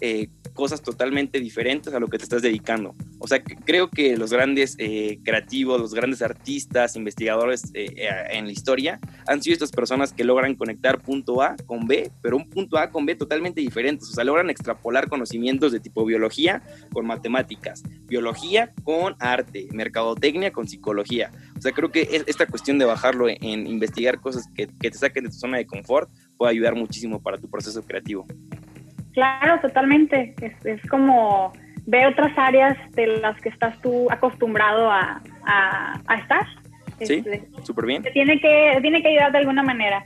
eh, 0.00 0.28
cosas 0.54 0.82
totalmente 0.82 1.40
diferentes 1.40 1.94
a 1.94 2.00
lo 2.00 2.08
que 2.08 2.18
te 2.18 2.24
estás 2.24 2.42
dedicando. 2.42 2.94
O 3.18 3.28
sea, 3.28 3.42
creo 3.42 3.88
que 3.88 4.16
los 4.16 4.32
grandes 4.32 4.74
eh, 4.78 5.18
creativos, 5.22 5.80
los 5.80 5.94
grandes 5.94 6.22
artistas, 6.22 6.96
investigadores 6.96 7.70
eh, 7.74 8.08
en 8.30 8.46
la 8.46 8.52
historia 8.52 9.00
han 9.26 9.42
sido 9.42 9.54
estas 9.54 9.70
personas 9.70 10.12
que 10.12 10.24
logran 10.24 10.54
conectar 10.54 11.00
punto 11.00 11.42
A 11.42 11.56
con 11.66 11.86
B, 11.86 12.10
pero 12.22 12.36
un 12.36 12.48
punto 12.48 12.78
A 12.78 12.90
con 12.90 13.06
B 13.06 13.14
totalmente 13.14 13.60
diferentes. 13.60 14.08
O 14.08 14.12
sea, 14.12 14.24
logran 14.24 14.50
extrapolar 14.50 15.08
conocimientos 15.08 15.72
de 15.72 15.80
tipo 15.80 16.04
biología 16.04 16.62
con 16.92 17.06
matemáticas, 17.06 17.82
biología 18.06 18.72
con 18.82 19.16
arte, 19.18 19.68
mercadotecnia 19.72 20.52
con 20.52 20.68
psicología. 20.68 21.30
O 21.56 21.60
sea, 21.60 21.72
creo 21.72 21.90
que 21.90 22.24
esta 22.26 22.46
cuestión 22.46 22.78
de 22.78 22.84
bajarlo 22.86 23.28
en, 23.28 23.66
investigar 23.66 24.20
cosas 24.20 24.48
que, 24.54 24.66
te 24.66 24.92
saquen 24.92 25.24
de 25.24 25.30
tu 25.30 25.36
zona 25.36 25.58
de 25.58 25.66
confort 25.66 26.10
puede 26.36 26.52
ayudar 26.52 26.74
muchísimo 26.74 27.22
para 27.22 27.38
tu 27.38 27.48
proceso 27.50 27.82
creativo. 27.82 28.26
Claro, 29.12 29.60
totalmente. 29.60 30.34
Es, 30.64 30.80
como 30.88 31.52
ver 31.86 32.06
otras 32.06 32.36
áreas 32.36 32.76
de 32.92 33.18
las 33.18 33.40
que 33.40 33.48
estás 33.48 33.80
tú 33.80 34.10
acostumbrado 34.10 34.90
a, 34.90 35.20
estar 36.18 36.46
Sí, 37.00 37.14
Este, 37.14 37.48
súper 37.62 37.86
bien. 37.86 38.02
te 38.02 38.10
tiene 38.10 38.38
que, 38.38 38.78
tiene 38.82 39.00
que 39.00 39.08
ayudar 39.08 39.32
de 39.32 39.38
alguna 39.38 39.62
manera. 39.62 40.04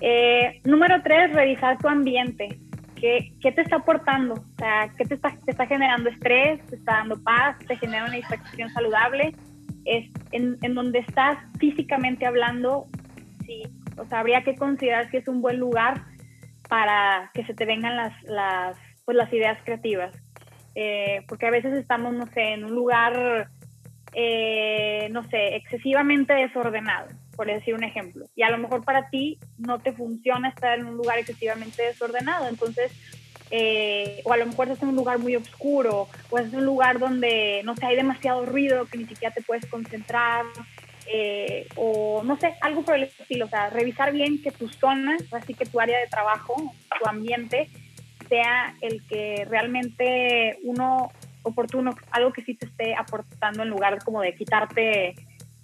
Eh, 0.00 0.60
número 0.64 1.02
tres, 1.02 1.32
revisar 1.32 1.78
tu 1.78 1.88
ambiente. 1.88 2.58
¿Qué, 2.94 3.32
¿Qué 3.40 3.52
te 3.52 3.62
está 3.62 3.76
aportando? 3.76 4.34
O 4.34 4.58
sea, 4.58 4.90
¿qué 4.98 5.04
te 5.06 5.14
está, 5.14 5.34
te 5.44 5.50
está 5.50 5.66
generando 5.66 6.10
estrés? 6.10 6.60
¿Te 6.66 6.76
está 6.76 6.96
dando 6.98 7.22
paz? 7.22 7.58
¿Te 7.66 7.76
genera 7.76 8.04
una 8.04 8.16
distracción 8.16 8.68
saludable? 8.70 9.34
Es, 9.86 10.10
en, 10.32 10.58
en 10.60 10.74
donde 10.74 10.98
estás 10.98 11.38
físicamente 11.58 12.26
hablando, 12.26 12.86
sí, 13.46 13.62
o 13.96 14.04
sea, 14.06 14.20
habría 14.20 14.42
que 14.42 14.56
considerar 14.56 15.10
si 15.10 15.18
es 15.18 15.28
un 15.28 15.40
buen 15.40 15.58
lugar 15.58 16.02
para 16.68 17.30
que 17.34 17.44
se 17.44 17.54
te 17.54 17.64
vengan 17.64 17.96
las, 17.96 18.22
las, 18.24 18.76
pues, 19.04 19.16
las 19.16 19.32
ideas 19.32 19.58
creativas. 19.64 20.14
Eh, 20.74 21.24
porque 21.28 21.46
a 21.46 21.50
veces 21.50 21.72
estamos, 21.74 22.12
no 22.12 22.26
sé, 22.32 22.52
en 22.52 22.64
un 22.64 22.74
lugar, 22.74 23.48
eh, 24.12 25.08
no 25.10 25.24
sé, 25.28 25.56
excesivamente 25.56 26.34
desordenado, 26.34 27.08
por 27.34 27.46
decir 27.46 27.74
un 27.74 27.84
ejemplo. 27.84 28.26
Y 28.36 28.42
a 28.42 28.50
lo 28.50 28.58
mejor 28.58 28.84
para 28.84 29.08
ti 29.08 29.38
no 29.58 29.78
te 29.78 29.92
funciona 29.92 30.50
estar 30.50 30.78
en 30.78 30.86
un 30.86 30.96
lugar 30.96 31.18
excesivamente 31.18 31.82
desordenado. 31.82 32.48
Entonces, 32.48 32.92
eh, 33.50 34.20
o 34.24 34.32
a 34.32 34.36
lo 34.36 34.46
mejor 34.46 34.66
estás 34.66 34.82
en 34.82 34.90
un 34.90 34.96
lugar 34.96 35.18
muy 35.18 35.36
oscuro, 35.36 36.08
o 36.30 36.38
es 36.38 36.52
un 36.52 36.64
lugar 36.64 36.98
donde, 36.98 37.62
no 37.64 37.76
sé, 37.76 37.86
hay 37.86 37.96
demasiado 37.96 38.44
ruido 38.44 38.86
que 38.86 38.98
ni 38.98 39.06
siquiera 39.06 39.32
te 39.34 39.42
puedes 39.42 39.64
concentrar. 39.66 40.44
Eh, 41.12 41.66
o 41.76 42.22
no 42.24 42.38
sé, 42.38 42.54
algo 42.60 42.82
por 42.82 42.96
el 42.96 43.04
estilo, 43.04 43.46
o 43.46 43.48
sea, 43.48 43.70
revisar 43.70 44.12
bien 44.12 44.42
que 44.42 44.50
tu 44.50 44.68
zona, 44.68 45.16
así 45.32 45.54
que 45.54 45.66
tu 45.66 45.80
área 45.80 45.98
de 45.98 46.06
trabajo, 46.06 46.54
tu 46.98 47.08
ambiente, 47.08 47.68
sea 48.28 48.74
el 48.80 49.02
que 49.06 49.46
realmente 49.48 50.58
uno 50.64 51.10
oportuno, 51.42 51.94
algo 52.10 52.32
que 52.32 52.42
sí 52.42 52.54
te 52.54 52.66
esté 52.66 52.94
aportando 52.94 53.62
en 53.62 53.68
lugar 53.68 54.02
como 54.04 54.20
de 54.20 54.34
quitarte, 54.34 55.14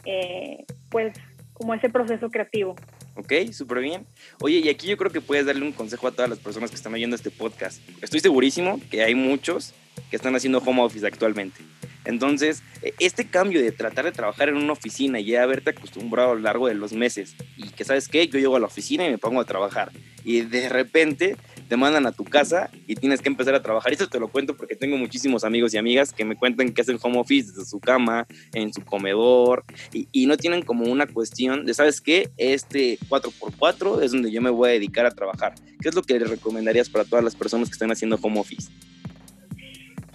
eh, 0.05 0.65
pues, 0.91 1.13
como 1.55 1.75
ese 1.75 1.91
proceso 1.91 2.31
creativo. 2.31 2.77
Ok, 3.17 3.33
súper 3.53 3.81
bien. 3.81 4.07
Oye, 4.41 4.59
y 4.59 4.69
aquí 4.69 4.87
yo 4.87 4.97
creo 4.97 5.11
que 5.11 5.21
puedes 5.21 5.45
darle 5.45 5.65
un 5.65 5.73
consejo 5.73 6.07
a 6.09 6.13
todas 6.13 6.31
las 6.31 6.39
personas 6.39 6.71
que 6.71 6.77
están 6.77 6.95
oyendo 6.95 7.17
este 7.17 7.31
podcast. 7.31 7.83
Estoy 8.01 8.21
segurísimo 8.21 8.81
que 8.91 9.03
hay 9.03 9.15
muchos 9.15 9.75
que 10.09 10.17
están 10.17 10.35
haciendo 10.35 10.59
home 10.59 10.83
office 10.83 11.07
actualmente. 11.07 11.63
Entonces, 12.05 12.63
e- 12.83 12.95
este 12.99 13.27
cambio 13.27 13.63
de 13.63 13.73
tratar 13.73 14.05
de 14.05 14.13
trabajar 14.13 14.49
en 14.49 14.57
una 14.57 14.73
oficina 14.73 15.21
y 15.21 15.27
ya 15.27 15.43
haberte 15.43 15.71
acostumbrado 15.71 16.33
a 16.33 16.35
lo 16.35 16.41
largo 16.41 16.69
de 16.69 16.75
los 16.75 16.93
meses 16.93 17.37
y 17.57 17.69
que, 17.71 17.85
¿sabes 17.85 18.09
qué? 18.09 18.27
Yo 18.29 18.39
llego 18.39 18.57
a 18.57 18.61
la 18.61 18.67
oficina 18.67 19.07
y 19.07 19.11
me 19.11 19.19
pongo 19.19 19.41
a 19.41 19.45
trabajar. 19.45 19.93
Y 20.25 20.43
de 20.43 20.69
repente 20.69 21.37
te 21.73 21.77
mandan 21.79 22.05
a 22.05 22.13
tu 22.13 22.25
casa 22.25 22.71
y 22.87 22.97
tienes 22.97 23.23
que 23.23 23.31
empezar 23.31 23.55
a 23.55 23.63
trabajar. 23.63 23.95
Eso 23.95 24.07
te 24.07 24.21
lo 24.21 24.29
cuento 24.29 24.55
porque 24.57 24.77
tengo 24.77 24.99
muchísimos 24.99 25.43
amigos 25.43 25.73
y 25.73 25.79
amigas 25.79 26.13
que 26.13 26.23
me 26.25 26.37
cuentan 26.37 26.73
que 26.73 26.83
hacen 26.83 26.99
home 27.01 27.19
office 27.19 27.49
desde 27.51 27.65
su 27.65 27.81
cama, 27.81 28.27
en 28.53 28.75
su 28.75 28.83
comedor, 28.83 29.65
y, 29.91 30.27
no 30.27 30.37
tienen 30.37 30.63
como 30.63 30.85
una 30.85 31.07
cuestión 31.07 31.65
de, 31.65 31.73
¿sabes 31.73 32.03
qué? 32.03 32.29
Este 32.37 32.99
4x4 33.09 34.03
es 34.03 34.13
donde 34.13 34.31
yo 34.31 34.43
me 34.43 34.51
voy 34.51 34.69
a 34.69 34.73
dedicar 34.73 35.07
a 35.07 35.11
trabajar. 35.13 35.55
¿Qué 35.81 35.89
es 35.89 35.95
lo 35.95 36.03
que 36.03 36.19
le 36.19 36.27
recomendarías 36.27 36.91
para 36.91 37.05
todas 37.05 37.25
las 37.25 37.35
personas 37.35 37.69
que 37.69 37.73
están 37.73 37.91
haciendo 37.91 38.19
home 38.21 38.39
office? 38.39 38.71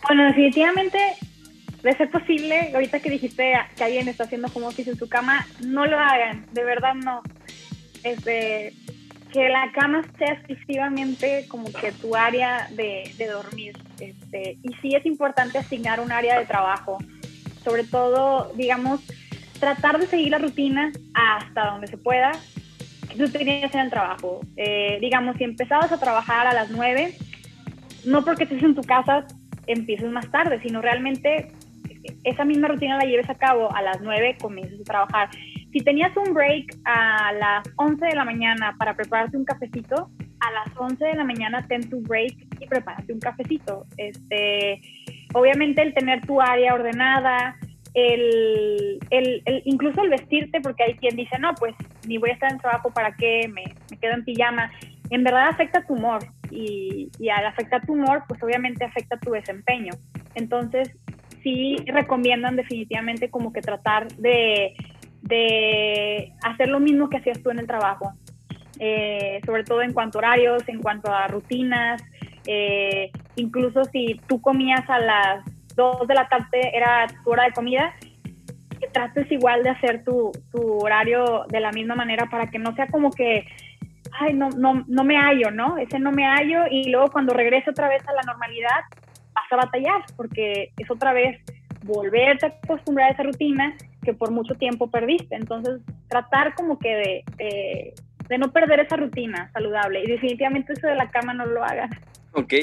Bueno, 0.08 0.26
definitivamente, 0.26 1.00
de 1.88 1.96
ser 1.96 2.10
posible, 2.10 2.72
ahorita 2.74 3.00
que 3.00 3.10
dijiste 3.10 3.54
que 3.78 3.84
alguien 3.84 4.10
está 4.10 4.26
haciendo 4.26 4.50
home 4.54 4.68
office 4.68 4.90
en 4.90 4.98
su 4.98 5.08
cama, 5.08 5.48
no 5.66 5.86
lo 5.86 5.98
hagan, 5.98 6.46
de 6.52 6.64
verdad 6.66 6.96
no. 6.96 7.22
Este, 8.04 8.74
que 9.32 9.48
la 9.48 9.72
cama 9.72 10.04
sea 10.18 10.34
exclusivamente 10.34 11.46
como 11.48 11.72
que 11.72 11.94
tu 11.94 12.14
área 12.14 12.68
de, 12.72 13.10
de 13.18 13.28
dormir. 13.28 13.78
Este, 14.00 14.58
y 14.62 14.74
sí 14.82 14.96
es 14.96 15.06
importante 15.06 15.60
asignar 15.60 16.02
un 16.02 16.12
área 16.12 16.38
de 16.38 16.46
trabajo, 16.46 16.98
sobre 17.64 17.86
todo, 17.86 18.52
digamos, 18.56 19.00
tratar 19.58 19.98
de 19.98 20.08
seguir 20.08 20.32
la 20.32 20.40
rutina 20.40 20.92
hasta 21.14 21.68
donde 21.68 21.88
se 21.88 21.98
pueda 21.98 22.34
que 23.10 23.16
tú 23.16 23.30
tenías 23.32 23.74
en 23.74 23.80
el 23.80 23.90
trabajo. 23.90 24.42
Eh, 24.58 24.98
digamos, 25.00 25.38
si 25.38 25.46
empezabas 25.46 25.90
a 25.94 26.00
trabajar 26.02 26.48
a 26.48 26.54
las 26.54 26.70
9, 26.70 27.16
no 28.04 28.26
porque 28.26 28.44
estés 28.44 28.62
en 28.62 28.76
tu 28.76 28.82
casa 28.82 29.26
empieces 29.68 30.10
más 30.10 30.30
tarde, 30.32 30.60
sino 30.62 30.82
realmente 30.82 31.52
esa 32.24 32.46
misma 32.46 32.68
rutina 32.68 32.98
la 32.98 33.06
lleves 33.06 33.30
a 33.30 33.36
cabo 33.36 33.74
a 33.76 33.82
las 33.82 34.02
9, 34.02 34.38
comiences 34.42 34.82
a 34.82 34.84
trabajar. 34.84 35.30
Si 35.72 35.80
tenías 35.80 36.16
un 36.18 36.34
break 36.34 36.76
a 36.86 37.34
las 37.34 37.64
11 37.76 38.06
de 38.06 38.16
la 38.16 38.26
mañana 38.26 38.76
para 38.78 38.96
prepararte 38.96 39.38
un 39.38 39.46
cafecito, 39.46 40.10
a 40.40 40.52
las 40.52 40.78
11 40.78 41.04
de 41.04 41.16
la 41.16 41.24
mañana 41.24 41.66
ten 41.68 41.90
tu 41.90 42.02
break 42.02 42.34
y 42.60 42.68
prepárate 42.68 43.14
un 43.14 43.20
cafecito. 43.20 43.86
Este, 43.98 44.82
obviamente 45.34 45.82
el 45.82 45.94
tener 45.94 46.26
tu 46.26 46.42
área 46.42 46.74
ordenada, 46.74 47.56
el, 47.94 49.00
el, 49.10 49.42
incluso 49.66 50.04
el 50.04 50.10
vestirte, 50.10 50.62
porque 50.62 50.84
hay 50.84 50.94
quien 50.96 51.16
dice, 51.16 51.38
no, 51.40 51.54
pues 51.56 51.76
ni 52.08 52.18
voy 52.18 52.30
a 52.30 52.34
estar 52.34 52.52
en 52.52 52.60
trabajo, 52.60 52.92
¿para 52.92 53.16
qué? 53.16 53.48
Me, 53.48 53.64
me 53.90 53.98
quedo 53.98 54.14
en 54.14 54.24
pijama. 54.24 54.72
En 55.10 55.24
verdad 55.24 55.48
afecta 55.50 55.86
tu 55.86 55.94
humor 55.94 56.20
y, 56.52 57.10
y 57.20 57.30
al 57.30 57.46
afectar 57.46 57.86
tu 57.86 57.94
humor, 57.94 58.24
pues 58.28 58.42
obviamente 58.44 58.86
afecta 58.86 59.18
tu 59.18 59.32
desempeño. 59.32 59.94
Entonces, 60.36 60.96
sí 61.44 61.78
recomiendan 61.86 62.56
definitivamente 62.56 63.30
como 63.30 63.54
que 63.54 63.62
tratar 63.62 64.08
de, 64.16 64.76
de 65.22 66.34
hacer 66.44 66.70
lo 66.70 66.80
mismo 66.80 67.10
que 67.10 67.18
hacías 67.18 67.42
tú 67.42 67.50
en 67.50 67.60
el 67.60 67.68
trabajo, 67.68 68.14
eh, 68.80 69.40
sobre 69.46 69.64
todo 69.64 69.82
en 69.82 69.94
cuanto 69.94 70.18
a 70.18 70.20
horarios, 70.20 70.68
en 70.68 70.82
cuanto 70.82 71.12
a 71.12 71.28
rutinas, 71.28 72.02
eh, 72.46 73.12
incluso 73.36 73.84
si 73.86 74.20
tú 74.28 74.42
comías 74.42 74.90
a 74.90 75.00
las 75.00 75.46
2 75.76 76.08
de 76.08 76.14
la 76.14 76.28
tarde, 76.28 76.72
era 76.74 77.08
tu 77.24 77.32
hora 77.32 77.44
de 77.44 77.52
comida, 77.52 77.94
que 78.80 78.88
trates 78.88 79.32
igual 79.32 79.64
de 79.64 79.70
hacer 79.70 80.04
tu, 80.04 80.32
tu 80.52 80.80
horario 80.80 81.46
de 81.50 81.60
la 81.60 81.72
misma 81.72 81.96
manera 81.96 82.28
para 82.28 82.48
que 82.48 82.60
no 82.60 82.76
sea 82.76 82.88
como 82.88 83.12
que, 83.12 83.46
ay, 84.20 84.34
no, 84.34 84.50
no, 84.50 84.86
no 84.88 85.04
me 85.04 85.18
hallo, 85.18 85.52
¿no? 85.52 85.78
Ese 85.78 86.00
no 86.00 86.12
me 86.12 86.26
hallo 86.26 86.66
y 86.70 86.90
luego 86.90 87.12
cuando 87.12 87.34
regrese 87.34 87.70
otra 87.70 87.90
vez 87.90 88.08
a 88.08 88.14
la 88.14 88.22
normalidad 88.22 88.82
a 89.52 89.58
batallar 89.58 90.04
porque 90.16 90.72
es 90.78 90.90
otra 90.90 91.14
vez 91.14 91.40
volverte 91.84 92.46
a 92.46 92.50
acostumbrar 92.50 93.10
a 93.10 93.14
esa 93.14 93.24
rutina 93.24 93.76
que 94.04 94.14
por 94.14 94.32
mucho 94.32 94.56
tiempo 94.56 94.90
perdiste. 94.90 95.36
Entonces, 95.36 95.82
tratar 96.08 96.56
como 96.56 96.80
que 96.80 96.90
de, 96.90 97.24
de, 97.38 97.94
de 98.28 98.38
no 98.38 98.52
perder 98.52 98.82
esa 98.82 98.96
rutina 98.96 99.50
saludable 99.54 100.04
y 100.04 100.08
definitivamente 100.08 100.74
eso 100.74 100.88
de 100.88 100.96
la 100.96 101.10
cama 101.10 101.34
no 101.34 101.46
lo 101.46 101.64
hagan. 101.64 101.90
Ok, 102.34 102.54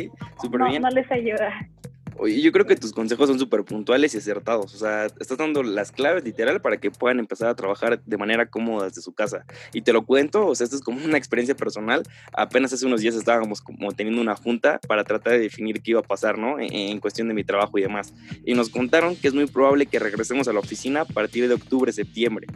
súper 0.41 0.61
no, 0.61 0.69
bien. 0.69 0.83
No 0.83 0.91
les 0.91 1.11
ayuda. 1.11 1.69
Oye, 2.17 2.41
yo 2.41 2.53
creo 2.53 2.67
que 2.67 2.77
tus 2.77 2.93
consejos 2.93 3.29
son 3.29 3.39
súper 3.39 3.65
puntuales 3.65 4.15
y 4.15 4.19
acertados. 4.19 4.75
O 4.75 4.79
sea, 4.79 5.07
estás 5.07 5.37
dando 5.37 5.63
las 5.63 5.93
claves 5.93 6.25
literal 6.25 6.61
para 6.61 6.77
que 6.79 6.91
puedan 6.91 7.19
empezar 7.19 7.49
a 7.49 7.55
trabajar 7.55 8.03
de 8.05 8.17
manera 8.17 8.47
cómoda 8.47 8.87
desde 8.87 9.03
su 9.03 9.13
casa. 9.13 9.45
Y 9.73 9.83
te 9.83 9.93
lo 9.93 10.05
cuento, 10.05 10.47
o 10.47 10.55
sea, 10.55 10.65
esto 10.65 10.77
es 10.77 10.83
como 10.83 11.05
una 11.05 11.19
experiencia 11.19 11.57
personal. 11.57 12.03
Apenas 12.33 12.73
hace 12.73 12.87
unos 12.87 13.01
días 13.01 13.15
estábamos 13.15 13.61
como 13.61 13.93
teniendo 13.93 14.21
una 14.21 14.37
junta 14.37 14.81
para 14.87 15.05
tratar 15.05 15.35
de 15.35 15.41
definir 15.41 15.83
qué 15.83 15.93
iba 15.93 16.01
a 16.01 16.05
pasar, 16.05 16.39
¿no? 16.39 16.61
En, 16.61 16.73
en 16.73 17.01
cuestión 17.01 17.29
de 17.29 17.35
mi 17.35 17.45
trabajo 17.45 17.79
y 17.79 17.83
demás. 17.83 18.15
Y 18.45 18.55
nos 18.55 18.69
contaron 18.69 19.17
que 19.17 19.29
es 19.29 19.35
muy 19.35 19.47
probable 19.47 19.87
que 19.87 19.99
regresemos 19.99 20.47
a 20.49 20.53
la 20.53 20.61
oficina 20.61 21.03
a 21.03 21.05
partir 21.05 21.49
de 21.49 21.55
octubre, 21.55 21.93
septiembre. 21.93 22.47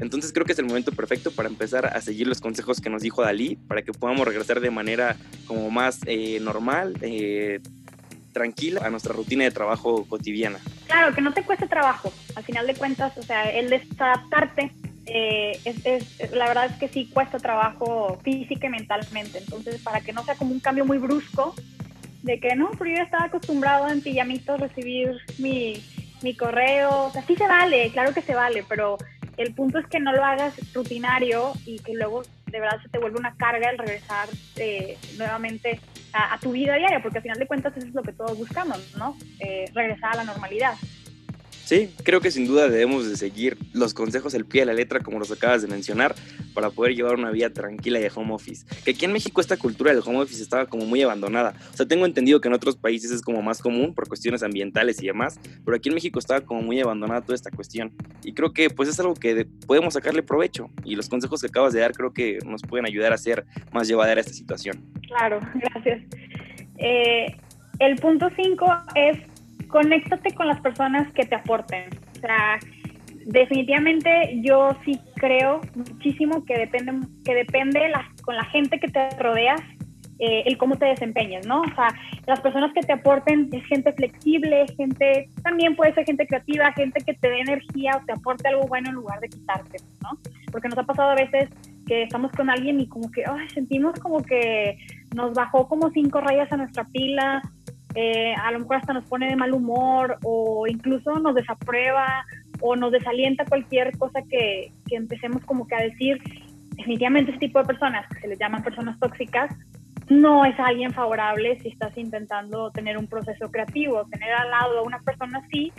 Entonces 0.00 0.32
creo 0.32 0.46
que 0.46 0.52
es 0.52 0.58
el 0.58 0.66
momento 0.66 0.92
perfecto 0.92 1.30
para 1.32 1.48
empezar 1.48 1.86
a 1.86 2.00
seguir 2.00 2.28
los 2.28 2.40
consejos 2.40 2.80
que 2.80 2.88
nos 2.88 3.02
dijo 3.02 3.22
Dalí, 3.22 3.56
para 3.56 3.82
que 3.82 3.92
podamos 3.92 4.26
regresar 4.26 4.60
de 4.60 4.70
manera 4.70 5.16
como 5.46 5.70
más 5.70 6.00
eh, 6.06 6.38
normal, 6.40 6.94
eh, 7.00 7.60
tranquila 8.38 8.82
a 8.84 8.90
nuestra 8.90 9.12
rutina 9.12 9.44
de 9.44 9.50
trabajo 9.50 10.04
cotidiana. 10.06 10.58
Claro, 10.86 11.14
que 11.14 11.20
no 11.20 11.32
te 11.32 11.42
cueste 11.42 11.66
trabajo. 11.66 12.12
Al 12.36 12.44
final 12.44 12.66
de 12.66 12.74
cuentas, 12.74 13.18
o 13.18 13.22
sea, 13.22 13.50
el 13.50 13.68
desadaptarte, 13.68 14.70
eh, 15.06 15.60
la 16.32 16.46
verdad 16.46 16.66
es 16.66 16.76
que 16.76 16.88
sí 16.88 17.10
cuesta 17.12 17.38
trabajo 17.38 18.18
física 18.22 18.68
y 18.68 18.70
mentalmente. 18.70 19.38
Entonces, 19.38 19.80
para 19.82 20.00
que 20.00 20.12
no 20.12 20.24
sea 20.24 20.36
como 20.36 20.52
un 20.52 20.60
cambio 20.60 20.84
muy 20.84 20.98
brusco, 20.98 21.54
de 22.22 22.38
que 22.38 22.54
no, 22.54 22.70
pero 22.78 22.96
yo 22.96 23.02
estaba 23.02 23.24
acostumbrado 23.24 23.88
en 23.88 24.00
pijamitos 24.02 24.60
recibir 24.60 25.16
mi, 25.38 25.82
mi 26.22 26.34
correo. 26.34 27.06
O 27.06 27.10
sea, 27.10 27.26
sí 27.26 27.34
se 27.34 27.46
vale, 27.46 27.90
claro 27.90 28.14
que 28.14 28.22
se 28.22 28.34
vale, 28.34 28.64
pero 28.68 28.98
el 29.36 29.54
punto 29.54 29.78
es 29.78 29.86
que 29.86 30.00
no 30.00 30.12
lo 30.12 30.24
hagas 30.24 30.54
rutinario 30.74 31.52
y 31.64 31.78
que 31.78 31.94
luego 31.94 32.22
de 32.50 32.60
verdad 32.60 32.80
se 32.82 32.88
te 32.88 32.98
vuelve 32.98 33.18
una 33.18 33.34
carga 33.36 33.70
el 33.70 33.78
regresar 33.78 34.28
eh, 34.56 34.96
nuevamente 35.16 35.80
a, 36.12 36.34
a, 36.34 36.38
tu 36.38 36.52
vida 36.52 36.74
diaria, 36.74 37.02
porque 37.02 37.18
al 37.18 37.22
final 37.22 37.38
de 37.38 37.46
cuentas 37.46 37.76
eso 37.76 37.86
es 37.86 37.94
lo 37.94 38.02
que 38.02 38.12
todos 38.12 38.36
buscamos, 38.36 38.94
¿no? 38.96 39.16
Eh, 39.40 39.66
regresar 39.74 40.12
a 40.12 40.16
la 40.16 40.24
normalidad. 40.24 40.74
Sí, 41.68 41.94
creo 42.02 42.22
que 42.22 42.30
sin 42.30 42.46
duda 42.46 42.70
debemos 42.70 43.06
de 43.06 43.14
seguir 43.14 43.58
los 43.74 43.92
consejos 43.92 44.34
al 44.34 44.46
pie 44.46 44.62
de 44.62 44.66
la 44.68 44.72
letra, 44.72 45.00
como 45.00 45.18
los 45.18 45.30
acabas 45.30 45.60
de 45.60 45.68
mencionar, 45.68 46.14
para 46.54 46.70
poder 46.70 46.94
llevar 46.94 47.16
una 47.16 47.30
vida 47.30 47.50
tranquila 47.50 47.98
de 47.98 48.10
home 48.14 48.32
office. 48.32 48.64
Que 48.86 48.92
aquí 48.92 49.04
en 49.04 49.12
México 49.12 49.42
esta 49.42 49.58
cultura 49.58 49.92
del 49.92 50.02
home 50.02 50.20
office 50.20 50.42
estaba 50.42 50.64
como 50.64 50.86
muy 50.86 51.02
abandonada. 51.02 51.52
O 51.70 51.76
sea, 51.76 51.84
tengo 51.84 52.06
entendido 52.06 52.40
que 52.40 52.48
en 52.48 52.54
otros 52.54 52.78
países 52.78 53.10
es 53.10 53.20
como 53.20 53.42
más 53.42 53.60
común 53.60 53.94
por 53.94 54.08
cuestiones 54.08 54.42
ambientales 54.42 55.02
y 55.02 55.08
demás, 55.08 55.38
pero 55.62 55.76
aquí 55.76 55.90
en 55.90 55.96
México 55.96 56.18
estaba 56.18 56.40
como 56.40 56.62
muy 56.62 56.80
abandonada 56.80 57.20
toda 57.20 57.34
esta 57.34 57.50
cuestión. 57.50 57.92
Y 58.24 58.32
creo 58.32 58.54
que 58.54 58.70
pues 58.70 58.88
es 58.88 58.98
algo 58.98 59.12
que 59.12 59.46
podemos 59.66 59.92
sacarle 59.92 60.22
provecho. 60.22 60.70
Y 60.86 60.96
los 60.96 61.10
consejos 61.10 61.42
que 61.42 61.48
acabas 61.48 61.74
de 61.74 61.80
dar 61.80 61.92
creo 61.92 62.14
que 62.14 62.38
nos 62.46 62.62
pueden 62.62 62.86
ayudar 62.86 63.12
a 63.12 63.18
ser 63.18 63.44
más 63.72 63.86
llevadera 63.86 64.22
esta 64.22 64.32
situación. 64.32 64.82
Claro, 65.06 65.38
gracias. 65.54 66.00
Eh, 66.78 67.26
el 67.78 67.96
punto 67.96 68.28
5 68.34 68.66
es 68.94 69.18
conéctate 69.68 70.34
con 70.34 70.48
las 70.48 70.60
personas 70.60 71.12
que 71.12 71.24
te 71.24 71.34
aporten. 71.34 71.84
O 72.16 72.20
sea, 72.20 72.58
definitivamente 73.26 74.40
yo 74.42 74.76
sí 74.84 74.98
creo 75.16 75.60
muchísimo 75.74 76.44
que 76.44 76.58
depende, 76.58 77.06
que 77.24 77.34
depende 77.34 77.88
la, 77.88 78.10
con 78.22 78.36
la 78.36 78.44
gente 78.44 78.80
que 78.80 78.88
te 78.88 79.10
rodeas 79.18 79.60
eh, 80.20 80.42
el 80.46 80.58
cómo 80.58 80.76
te 80.76 80.86
desempeñas, 80.86 81.46
¿no? 81.46 81.60
O 81.60 81.74
sea, 81.76 81.94
las 82.26 82.40
personas 82.40 82.72
que 82.72 82.80
te 82.80 82.92
aporten 82.92 83.48
es 83.52 83.64
gente 83.66 83.92
flexible, 83.92 84.66
gente, 84.76 85.30
también 85.44 85.76
puede 85.76 85.94
ser 85.94 86.06
gente 86.06 86.26
creativa, 86.26 86.72
gente 86.72 87.00
que 87.04 87.14
te 87.14 87.30
dé 87.30 87.38
energía 87.38 87.92
o 87.96 88.04
te 88.04 88.14
aporte 88.14 88.48
algo 88.48 88.66
bueno 88.66 88.88
en 88.88 88.96
lugar 88.96 89.20
de 89.20 89.28
quitarte, 89.28 89.78
¿no? 90.02 90.18
Porque 90.50 90.68
nos 90.68 90.78
ha 90.78 90.82
pasado 90.82 91.10
a 91.10 91.14
veces 91.14 91.48
que 91.86 92.02
estamos 92.02 92.32
con 92.32 92.50
alguien 92.50 92.80
y 92.80 92.88
como 92.88 93.08
que 93.12 93.22
ay, 93.26 93.48
sentimos 93.50 94.00
como 94.00 94.20
que 94.20 94.76
nos 95.14 95.34
bajó 95.34 95.68
como 95.68 95.88
cinco 95.90 96.20
rayas 96.20 96.50
a 96.50 96.56
nuestra 96.56 96.84
pila, 96.84 97.40
eh, 98.00 98.34
a 98.34 98.52
lo 98.52 98.60
mejor 98.60 98.76
hasta 98.76 98.92
nos 98.92 99.04
pone 99.06 99.28
de 99.28 99.34
mal 99.34 99.52
humor 99.52 100.18
o 100.22 100.66
incluso 100.68 101.18
nos 101.18 101.34
desaprueba 101.34 102.24
o 102.60 102.76
nos 102.76 102.92
desalienta 102.92 103.44
cualquier 103.44 103.96
cosa 103.98 104.20
que, 104.30 104.72
que 104.86 104.94
empecemos 104.94 105.44
como 105.44 105.66
que 105.66 105.74
a 105.74 105.82
decir 105.82 106.20
definitivamente 106.76 107.32
este 107.32 107.46
tipo 107.46 107.58
de 107.58 107.64
personas, 107.64 108.08
que 108.08 108.20
se 108.20 108.28
les 108.28 108.38
llaman 108.38 108.62
personas 108.62 108.98
tóxicas, 109.00 109.50
no 110.08 110.44
es 110.44 110.58
alguien 110.58 110.92
favorable 110.92 111.58
si 111.60 111.68
estás 111.68 111.96
intentando 111.98 112.70
tener 112.70 112.96
un 112.96 113.08
proceso 113.08 113.50
creativo. 113.50 114.06
Tener 114.06 114.32
al 114.32 114.50
lado 114.50 114.78
a 114.78 114.82
una 114.82 115.00
persona 115.00 115.42
así 115.44 115.72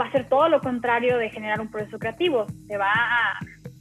va 0.00 0.06
a 0.06 0.12
ser 0.12 0.28
todo 0.28 0.48
lo 0.48 0.60
contrario 0.60 1.18
de 1.18 1.30
generar 1.30 1.60
un 1.60 1.70
proceso 1.70 1.98
creativo. 1.98 2.46
Te 2.66 2.76
va 2.76 2.92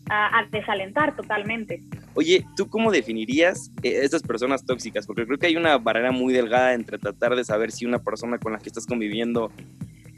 a, 0.10 0.44
desalentar 0.52 1.16
totalmente. 1.16 1.82
Oye, 2.18 2.44
¿tú 2.56 2.68
cómo 2.68 2.92
definirías 2.92 3.72
eh, 3.84 4.00
estas 4.02 4.24
personas 4.24 4.66
tóxicas? 4.66 5.06
Porque 5.06 5.26
creo 5.26 5.38
que 5.38 5.48
hay 5.48 5.56
una 5.56 5.78
barrera 5.78 6.12
muy 6.12 6.34
delgada 6.34 6.74
entre 6.74 6.98
tratar 6.98 7.36
de 7.36 7.44
saber 7.44 7.72
si 7.72 7.86
una 7.86 8.00
persona 8.00 8.40
con 8.40 8.54
la 8.54 8.58
que 8.60 8.70
estás 8.70 8.88
conviviendo 8.88 9.52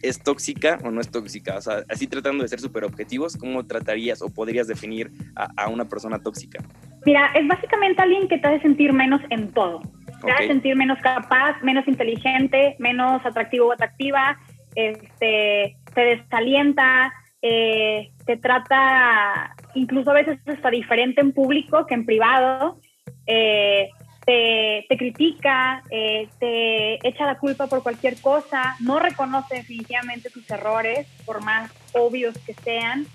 es 0.02 0.24
tóxica 0.24 0.80
o 0.86 0.92
no 0.92 1.02
es 1.02 1.12
tóxica. 1.12 1.58
O 1.58 1.62
sea, 1.62 1.84
así 1.90 2.08
tratando 2.08 2.44
de 2.44 2.48
ser 2.48 2.62
súper 2.62 2.86
objetivos, 2.86 3.36
¿cómo 3.36 3.66
tratarías 3.66 4.22
o 4.22 4.30
podrías 4.30 4.68
definir 4.68 5.12
a 5.36 5.68
una 5.68 5.90
persona 5.90 6.20
tóxica? 6.20 6.64
Mira, 7.06 7.32
es 7.36 7.48
básicamente 7.48 8.02
alguien 8.02 8.30
que 8.30 8.38
te 8.38 8.48
hace 8.48 8.62
sentir 8.62 8.94
menos 8.94 9.22
en 9.30 9.52
todo. 9.52 9.82
Te 10.24 10.32
hace 10.32 10.48
sentir 10.48 10.76
menos 10.76 11.00
capaz, 11.02 11.62
menos 11.64 11.88
inteligente, 11.88 12.76
menos 12.80 13.26
atractivo 13.26 13.68
o 13.68 13.72
atractiva, 13.74 14.38
este, 14.76 15.78
te 15.94 16.02
desalienta, 16.02 17.14
eh, 17.42 18.12
te 18.26 18.38
trata 18.38 19.56
incluso 19.80 20.12
a 20.12 20.14
veces 20.14 20.40
hasta 20.46 20.70
diferente 20.70 21.22
en 21.22 21.32
público 21.32 21.86
que 21.86 21.96
en 21.96 22.06
privado, 22.06 22.80
eh, 23.26 23.90
te, 24.26 24.86
te, 24.88 24.98
critica, 24.98 25.82
eh, 25.90 26.28
te 26.40 27.08
echa 27.08 27.26
la 27.26 27.38
culpa 27.38 27.68
por 27.68 27.82
cualquier 27.82 28.20
cosa, 28.22 28.76
no 28.80 29.00
reconoce 29.00 29.56
definitivamente 29.56 30.30
tus 30.30 30.50
errores, 30.52 31.08
por 31.26 31.44
más 31.44 31.72
obvios 31.94 32.38
que 32.46 32.54
sean, 32.54 33.08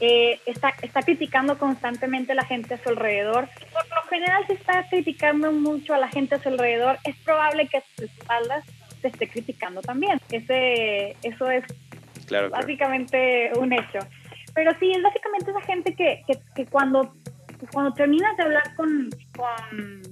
eh, 0.00 0.40
está, 0.46 0.72
está 0.82 1.02
criticando 1.02 1.58
constantemente 1.58 2.32
a 2.32 2.34
la 2.34 2.44
gente 2.44 2.74
a 2.74 2.82
su 2.82 2.88
alrededor. 2.88 3.48
Por 3.72 3.88
lo 3.88 4.02
general, 4.08 4.44
si 4.46 4.54
está 4.54 4.86
criticando 4.88 5.52
mucho 5.52 5.94
a 5.94 5.98
la 5.98 6.08
gente 6.08 6.34
a 6.34 6.42
su 6.42 6.48
alrededor, 6.48 6.98
es 7.04 7.16
probable 7.18 7.68
que 7.68 7.78
a 7.78 7.82
sus 7.96 8.10
espaldas 8.10 8.64
se 9.00 9.08
esté 9.08 9.28
criticando 9.28 9.82
también. 9.82 10.20
Ese, 10.30 11.16
eso 11.22 11.50
es 11.50 11.64
básicamente 12.50 13.52
un 13.58 13.72
hecho. 13.72 13.98
Pero 14.54 14.72
sí, 14.78 14.92
es 14.92 15.02
básicamente 15.02 15.50
esa 15.50 15.60
gente 15.62 15.94
que, 15.94 16.22
que, 16.26 16.38
que 16.54 16.66
cuando, 16.66 17.14
cuando 17.72 17.92
terminas 17.92 18.36
de 18.36 18.42
hablar 18.44 18.74
con, 18.76 19.10
con, 19.36 20.02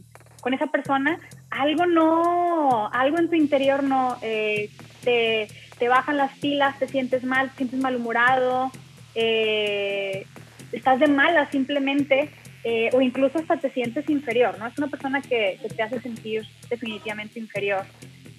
con, 0.40 0.54
esa 0.54 0.66
persona, 0.66 1.18
algo 1.50 1.86
no, 1.86 2.88
algo 2.92 3.18
en 3.18 3.28
tu 3.28 3.36
interior 3.36 3.82
no, 3.82 4.18
eh, 4.22 4.70
te, 5.04 5.48
te 5.78 5.88
bajan 5.88 6.16
las 6.16 6.36
pilas, 6.38 6.78
te 6.78 6.88
sientes 6.88 7.24
mal, 7.24 7.50
te 7.50 7.58
sientes 7.58 7.80
malhumorado, 7.80 8.70
eh, 9.14 10.26
estás 10.72 10.98
de 11.00 11.06
mala 11.06 11.50
simplemente, 11.50 12.30
eh, 12.64 12.90
o 12.92 13.00
incluso 13.00 13.38
hasta 13.38 13.56
te 13.56 13.70
sientes 13.70 14.08
inferior, 14.08 14.56
¿no? 14.58 14.66
Es 14.66 14.78
una 14.78 14.86
persona 14.86 15.20
que, 15.20 15.58
te 15.74 15.82
hace 15.82 16.00
sentir 16.00 16.46
definitivamente 16.70 17.40
inferior. 17.40 17.84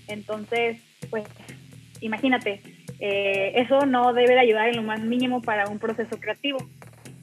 Entonces, 0.08 0.78
pues, 1.10 1.26
imagínate, 2.00 2.62
eh, 3.00 3.54
eso 3.56 3.86
no 3.86 4.14
debe 4.14 4.34
de 4.34 4.40
ayudar 4.40 4.70
en 4.70 4.78
lo 4.78 4.84
más 4.84 5.02
mínimo 5.02 5.42
para 5.42 5.68
un 5.68 5.80
proceso 5.80 6.20
creativo. 6.20 6.58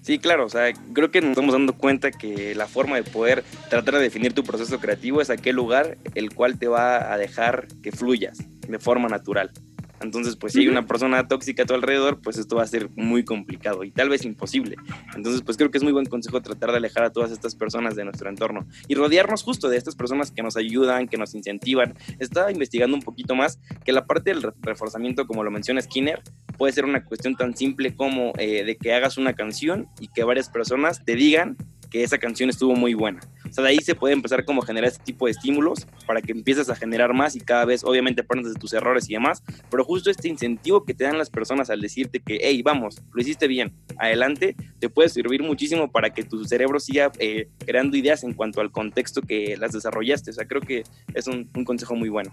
Sí, 0.02 0.18
claro, 0.18 0.46
o 0.46 0.48
sea, 0.48 0.72
creo 0.94 1.10
que 1.10 1.20
nos 1.20 1.30
estamos 1.30 1.52
dando 1.52 1.74
cuenta 1.74 2.10
que 2.10 2.54
la 2.54 2.66
forma 2.66 2.96
de 2.96 3.02
poder 3.02 3.44
tratar 3.68 3.94
de 3.94 4.00
definir 4.00 4.32
tu 4.32 4.42
proceso 4.42 4.80
creativo 4.80 5.20
es 5.20 5.28
aquel 5.28 5.56
lugar 5.56 5.98
el 6.14 6.34
cual 6.34 6.58
te 6.58 6.68
va 6.68 7.12
a 7.12 7.18
dejar 7.18 7.68
que 7.82 7.92
fluyas 7.92 8.38
de 8.66 8.78
forma 8.78 9.08
natural. 9.08 9.50
Entonces, 10.00 10.36
pues 10.36 10.52
si 10.54 10.60
hay 10.60 10.68
una 10.68 10.86
persona 10.86 11.28
tóxica 11.28 11.64
a 11.64 11.66
tu 11.66 11.74
alrededor, 11.74 12.20
pues 12.20 12.38
esto 12.38 12.56
va 12.56 12.62
a 12.62 12.66
ser 12.66 12.88
muy 12.96 13.24
complicado 13.24 13.84
y 13.84 13.90
tal 13.90 14.08
vez 14.08 14.24
imposible. 14.24 14.76
Entonces, 15.14 15.42
pues 15.42 15.56
creo 15.56 15.70
que 15.70 15.78
es 15.78 15.84
muy 15.84 15.92
buen 15.92 16.06
consejo 16.06 16.40
tratar 16.40 16.70
de 16.70 16.78
alejar 16.78 17.04
a 17.04 17.10
todas 17.10 17.30
estas 17.30 17.54
personas 17.54 17.96
de 17.96 18.04
nuestro 18.04 18.28
entorno 18.28 18.66
y 18.88 18.94
rodearnos 18.94 19.42
justo 19.42 19.68
de 19.68 19.76
estas 19.76 19.94
personas 19.94 20.30
que 20.30 20.42
nos 20.42 20.56
ayudan, 20.56 21.08
que 21.08 21.18
nos 21.18 21.34
incentivan. 21.34 21.94
Estaba 22.18 22.50
investigando 22.50 22.96
un 22.96 23.02
poquito 23.02 23.34
más 23.34 23.60
que 23.84 23.92
la 23.92 24.06
parte 24.06 24.30
del 24.30 24.42
reforzamiento, 24.62 25.26
como 25.26 25.44
lo 25.44 25.50
menciona 25.50 25.80
Skinner, 25.82 26.22
puede 26.56 26.72
ser 26.72 26.84
una 26.84 27.04
cuestión 27.04 27.36
tan 27.36 27.56
simple 27.56 27.94
como 27.94 28.32
eh, 28.38 28.64
de 28.64 28.76
que 28.76 28.94
hagas 28.94 29.18
una 29.18 29.34
canción 29.34 29.88
y 30.00 30.08
que 30.08 30.24
varias 30.24 30.48
personas 30.48 31.04
te 31.04 31.14
digan 31.14 31.56
que 31.90 32.02
esa 32.02 32.18
canción 32.18 32.48
estuvo 32.48 32.74
muy 32.74 32.94
buena. 32.94 33.20
O 33.48 33.52
sea, 33.52 33.64
de 33.64 33.70
ahí 33.70 33.78
se 33.78 33.94
puede 33.94 34.14
empezar 34.14 34.44
como 34.44 34.62
generar 34.62 34.88
este 34.88 35.02
tipo 35.02 35.26
de 35.26 35.32
estímulos 35.32 35.86
para 36.06 36.22
que 36.22 36.32
empieces 36.32 36.70
a 36.70 36.76
generar 36.76 37.12
más 37.12 37.34
y 37.36 37.40
cada 37.40 37.64
vez, 37.64 37.84
obviamente, 37.84 38.22
aprendes 38.22 38.54
de 38.54 38.60
tus 38.60 38.72
errores 38.72 39.10
y 39.10 39.14
demás, 39.14 39.42
pero 39.70 39.84
justo 39.84 40.10
este 40.10 40.28
incentivo 40.28 40.84
que 40.84 40.94
te 40.94 41.04
dan 41.04 41.18
las 41.18 41.30
personas 41.30 41.68
al 41.70 41.80
decirte 41.80 42.20
que, 42.20 42.38
hey, 42.42 42.62
vamos, 42.62 43.02
lo 43.12 43.20
hiciste 43.20 43.48
bien, 43.48 43.72
adelante, 43.98 44.54
te 44.78 44.88
puede 44.88 45.08
servir 45.08 45.42
muchísimo 45.42 45.90
para 45.90 46.10
que 46.10 46.22
tu 46.22 46.44
cerebro 46.44 46.78
siga 46.78 47.10
eh, 47.18 47.48
creando 47.66 47.96
ideas 47.96 48.22
en 48.24 48.34
cuanto 48.34 48.60
al 48.60 48.70
contexto 48.70 49.22
que 49.22 49.56
las 49.58 49.72
desarrollaste. 49.72 50.30
O 50.30 50.34
sea, 50.34 50.46
creo 50.46 50.60
que 50.60 50.84
es 51.14 51.26
un, 51.26 51.50
consejo 51.64 51.94
muy 51.94 52.08
bueno. 52.08 52.32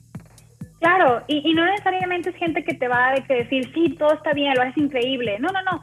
Claro, 0.80 1.24
y, 1.28 1.54
no 1.54 1.66
necesariamente 1.66 2.30
es 2.30 2.36
gente 2.36 2.64
que 2.64 2.74
te 2.74 2.88
va 2.88 3.10
a 3.10 3.14
decir, 3.14 3.72
sí, 3.74 3.96
todo 3.98 4.14
está 4.14 4.34
bien, 4.34 4.54
lo 4.56 4.62
haces 4.62 4.78
increíble. 4.78 5.38
No, 5.40 5.50
no, 5.50 5.62
no 5.64 5.82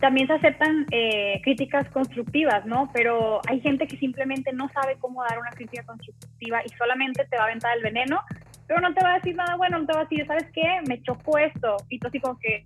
también 0.00 0.26
se 0.26 0.34
aceptan 0.34 0.86
eh, 0.90 1.40
críticas 1.42 1.88
constructivas, 1.90 2.64
¿no? 2.66 2.90
Pero 2.92 3.40
hay 3.48 3.60
gente 3.60 3.86
que 3.86 3.96
simplemente 3.96 4.52
no 4.52 4.68
sabe 4.70 4.96
cómo 4.98 5.22
dar 5.22 5.38
una 5.38 5.50
crítica 5.50 5.82
constructiva 5.84 6.60
y 6.64 6.68
solamente 6.70 7.24
te 7.24 7.36
va 7.36 7.44
a 7.44 7.46
aventar 7.46 7.76
el 7.76 7.82
veneno, 7.82 8.20
pero 8.66 8.80
no 8.80 8.92
te 8.94 9.02
va 9.02 9.12
a 9.12 9.18
decir 9.18 9.34
nada 9.34 9.56
bueno, 9.56 9.78
no 9.78 9.86
te 9.86 9.92
va 9.92 10.00
a 10.00 10.04
decir, 10.04 10.26
¿sabes 10.26 10.46
qué? 10.52 10.80
Me 10.86 11.02
chocó 11.02 11.38
esto. 11.38 11.76
Y 11.88 11.98
tú 11.98 12.08
así 12.08 12.20
como 12.20 12.38
que, 12.38 12.64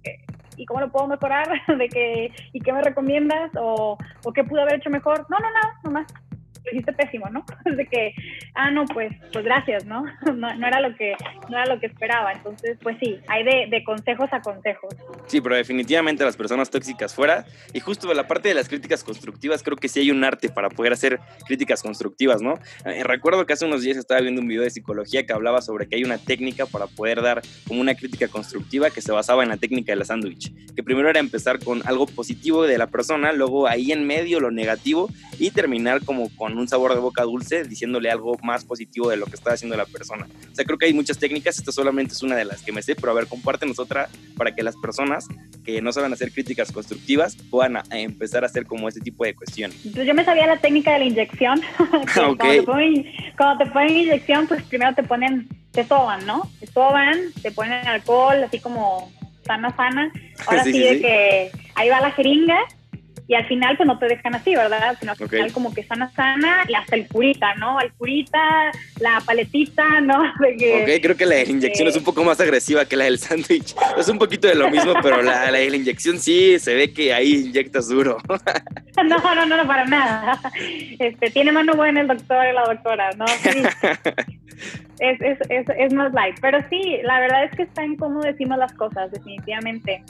¿y 0.56 0.66
cómo 0.66 0.80
lo 0.80 0.90
puedo 0.90 1.08
mejorar? 1.08 1.48
de 1.78 1.88
que, 1.88 2.32
¿Y 2.52 2.60
qué 2.60 2.72
me 2.72 2.82
recomiendas? 2.82 3.50
O, 3.56 3.96
¿O 4.24 4.32
qué 4.32 4.44
pude 4.44 4.62
haber 4.62 4.76
hecho 4.76 4.90
mejor? 4.90 5.26
No, 5.28 5.38
no, 5.38 5.48
no, 5.48 5.90
nomás 5.90 6.06
lo 6.64 6.70
hiciste 6.72 6.92
pésimo, 6.92 7.28
¿no? 7.28 7.44
De 7.76 7.86
que, 7.86 8.14
ah, 8.54 8.70
no, 8.70 8.84
pues, 8.86 9.12
pues 9.32 9.44
gracias, 9.44 9.84
¿no? 9.86 10.04
¿no? 10.34 10.54
No, 10.54 10.66
era 10.66 10.80
lo 10.80 10.94
que, 10.96 11.14
no 11.48 11.56
era 11.56 11.66
lo 11.66 11.80
que 11.80 11.86
esperaba. 11.86 12.32
Entonces, 12.32 12.78
pues 12.82 12.96
sí, 13.00 13.18
hay 13.28 13.44
de, 13.44 13.66
de, 13.68 13.84
consejos 13.84 14.28
a 14.32 14.40
consejos. 14.40 14.94
Sí, 15.26 15.40
pero 15.40 15.56
definitivamente 15.56 16.24
las 16.24 16.36
personas 16.36 16.70
tóxicas 16.70 17.14
fuera. 17.14 17.44
Y 17.72 17.80
justo 17.80 18.08
de 18.08 18.14
la 18.14 18.26
parte 18.26 18.48
de 18.48 18.54
las 18.54 18.68
críticas 18.68 19.04
constructivas, 19.04 19.62
creo 19.62 19.76
que 19.76 19.88
sí 19.88 20.00
hay 20.00 20.10
un 20.10 20.22
arte 20.24 20.48
para 20.48 20.68
poder 20.68 20.92
hacer 20.92 21.20
críticas 21.46 21.82
constructivas, 21.82 22.42
¿no? 22.42 22.58
Eh, 22.84 23.02
recuerdo 23.04 23.46
que 23.46 23.52
hace 23.52 23.64
unos 23.64 23.82
días 23.82 23.96
estaba 23.96 24.20
viendo 24.20 24.40
un 24.40 24.48
video 24.48 24.62
de 24.62 24.70
psicología 24.70 25.26
que 25.26 25.32
hablaba 25.32 25.60
sobre 25.62 25.88
que 25.88 25.96
hay 25.96 26.04
una 26.04 26.18
técnica 26.18 26.66
para 26.66 26.86
poder 26.86 27.22
dar 27.22 27.42
como 27.66 27.80
una 27.80 27.94
crítica 27.94 28.28
constructiva 28.28 28.90
que 28.90 29.00
se 29.00 29.12
basaba 29.12 29.42
en 29.42 29.48
la 29.48 29.56
técnica 29.56 29.92
de 29.92 29.96
la 29.96 30.04
sándwich. 30.04 30.52
Que 30.74 30.82
primero 30.82 31.08
era 31.08 31.20
empezar 31.20 31.58
con 31.58 31.86
algo 31.86 32.06
positivo 32.06 32.64
de 32.64 32.78
la 32.78 32.86
persona, 32.86 33.32
luego 33.32 33.66
ahí 33.66 33.92
en 33.92 34.06
medio 34.06 34.40
lo 34.40 34.50
negativo 34.50 35.08
y 35.38 35.50
terminar 35.50 36.04
como 36.04 36.34
con 36.36 36.51
un 36.58 36.68
sabor 36.68 36.94
de 36.94 37.00
boca 37.00 37.22
dulce, 37.22 37.64
diciéndole 37.64 38.10
algo 38.10 38.36
más 38.42 38.64
positivo 38.64 39.10
de 39.10 39.16
lo 39.16 39.26
que 39.26 39.34
está 39.34 39.52
haciendo 39.52 39.76
la 39.76 39.86
persona. 39.86 40.26
O 40.50 40.54
sea, 40.54 40.64
creo 40.64 40.78
que 40.78 40.86
hay 40.86 40.94
muchas 40.94 41.18
técnicas, 41.18 41.58
esta 41.58 41.72
solamente 41.72 42.14
es 42.14 42.22
una 42.22 42.36
de 42.36 42.44
las 42.44 42.62
que 42.62 42.72
me 42.72 42.82
sé, 42.82 42.94
pero 42.94 43.12
a 43.12 43.14
ver, 43.14 43.26
compártenos 43.26 43.78
otra 43.78 44.08
para 44.36 44.54
que 44.54 44.62
las 44.62 44.76
personas 44.76 45.26
que 45.64 45.80
no 45.80 45.92
saben 45.92 46.12
hacer 46.12 46.32
críticas 46.32 46.72
constructivas 46.72 47.36
puedan 47.50 47.78
empezar 47.90 48.42
a 48.42 48.46
hacer 48.46 48.66
como 48.66 48.88
este 48.88 49.00
tipo 49.00 49.24
de 49.24 49.34
cuestiones. 49.34 49.76
Pues 49.94 50.06
yo 50.06 50.14
me 50.14 50.24
sabía 50.24 50.46
la 50.46 50.58
técnica 50.58 50.92
de 50.92 50.98
la 51.00 51.04
inyección. 51.06 51.60
cuando, 52.14 52.36
te 52.44 52.62
ponen, 52.62 53.06
cuando 53.36 53.64
te 53.64 53.70
ponen 53.70 53.96
inyección, 53.96 54.46
pues 54.46 54.62
primero 54.64 54.94
te 54.94 55.02
ponen, 55.02 55.48
te 55.72 55.86
soban, 55.86 56.26
¿no? 56.26 56.50
Te 56.60 56.66
soban, 56.66 57.18
te 57.42 57.50
ponen 57.50 57.86
alcohol, 57.86 58.42
así 58.44 58.58
como 58.58 59.12
sana, 59.44 59.74
sana. 59.76 60.12
Ahora 60.46 60.64
sí, 60.64 60.78
de 60.78 61.00
que 61.00 61.52
ahí 61.74 61.88
va 61.88 62.00
la 62.00 62.10
jeringa 62.12 62.58
y 63.28 63.34
al 63.34 63.46
final 63.46 63.76
pues 63.76 63.86
no 63.86 63.98
te 63.98 64.06
dejan 64.06 64.34
así, 64.34 64.54
¿verdad? 64.54 64.96
Sino 64.98 65.12
al 65.12 65.28
final 65.28 65.52
como 65.52 65.72
que 65.72 65.84
sana, 65.84 66.10
sana 66.12 66.64
y 66.68 66.74
hasta 66.74 66.96
el 66.96 67.08
curita, 67.08 67.54
¿no? 67.54 67.80
El 67.80 67.92
curita, 67.92 68.72
la 69.00 69.20
paletita, 69.24 70.00
¿no? 70.02 70.22
ok, 70.22 71.00
creo 71.00 71.16
que 71.16 71.26
la 71.26 71.42
inyección 71.42 71.88
es 71.88 71.96
un 71.96 72.04
poco 72.04 72.24
más 72.24 72.40
agresiva 72.40 72.84
que 72.84 72.96
la 72.96 73.04
del 73.04 73.18
sándwich. 73.18 73.74
Es 73.96 74.08
un 74.08 74.18
poquito 74.18 74.48
de 74.48 74.54
lo 74.54 74.70
mismo, 74.70 74.94
pero 75.02 75.22
la, 75.22 75.50
la, 75.50 75.52
la 75.52 75.76
inyección 75.76 76.18
sí 76.18 76.58
se 76.58 76.74
ve 76.74 76.92
que 76.92 77.12
ahí 77.12 77.46
inyectas 77.46 77.88
duro. 77.88 78.18
no, 78.96 79.18
no, 79.18 79.46
no, 79.46 79.56
no, 79.56 79.66
para 79.66 79.84
nada. 79.84 80.40
Este, 80.98 81.30
tiene 81.30 81.52
mano 81.52 81.74
buena 81.74 82.00
el 82.00 82.08
doctor 82.08 82.46
y 82.46 82.54
la 82.54 82.64
doctora, 82.64 83.10
¿no? 83.16 83.26
Sí. 83.28 83.62
es, 85.00 85.20
es, 85.20 85.38
es, 85.48 85.66
es 85.76 85.92
más 85.94 86.12
light. 86.12 86.36
Pero 86.40 86.58
sí, 86.68 86.98
la 87.02 87.20
verdad 87.20 87.44
es 87.44 87.56
que 87.56 87.62
está 87.62 87.82
en 87.82 87.96
cómo 87.96 88.20
decimos 88.20 88.58
las 88.58 88.72
cosas, 88.74 89.10
definitivamente. 89.10 90.02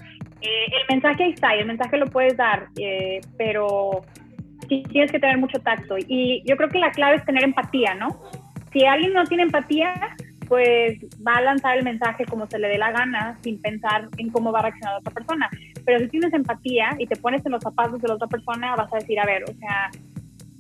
Eh, 0.43 0.67
el 0.67 0.95
mensaje 0.95 1.25
ahí 1.25 1.31
está, 1.31 1.57
y 1.57 1.61
el 1.61 1.67
mensaje 1.67 1.97
lo 1.97 2.07
puedes 2.07 2.37
dar, 2.37 2.67
eh, 2.79 3.21
pero 3.39 4.03
sí 4.69 4.83
tienes 4.91 5.13
que 5.13 5.21
tener 5.21 5.39
mucho 5.39 5.61
tacto. 5.61 5.97
Y 5.99 6.43
yo 6.47 6.57
creo 6.57 6.69
que 6.69 6.79
la 6.79 6.91
clave 6.91 7.17
es 7.17 7.25
tener 7.25 7.45
empatía, 7.45 7.95
¿no? 7.95 8.21
Si 8.73 8.85
alguien 8.85 9.13
no 9.13 9.25
tiene 9.25 9.45
empatía, 9.45 10.17
pues 10.49 10.99
va 11.27 11.37
a 11.37 11.43
lanzar 11.43 11.79
el 11.79 11.85
mensaje 11.85 12.25
como 12.27 12.47
se 12.47 12.59
le 12.59 12.69
dé 12.69 12.79
la 12.79 12.91
gana, 12.91 13.39
sin 13.43 13.61
pensar 13.61 14.09
en 14.19 14.31
cómo 14.31 14.53
va 14.53 14.59
a 14.59 14.63
reaccionar 14.63 14.95
la 14.95 14.99
otra 14.99 15.13
persona. 15.13 15.51
Pero 15.85 16.01
si 16.01 16.09
tienes 16.09 16.33
empatía 16.33 16.91
y 16.99 17.07
te 17.07 17.17
pones 17.17 17.45
en 17.47 17.53
los 17.53 17.63
zapatos 17.63 18.01
de 18.03 18.09
la 18.09 18.15
otra 18.15 18.29
persona, 18.29 18.77
vas 18.77 18.93
a 18.93 18.99
decir, 18.99 19.19
a 19.21 19.27
ver, 19.27 19.45
o 19.45 19.55
sea, 19.55 19.91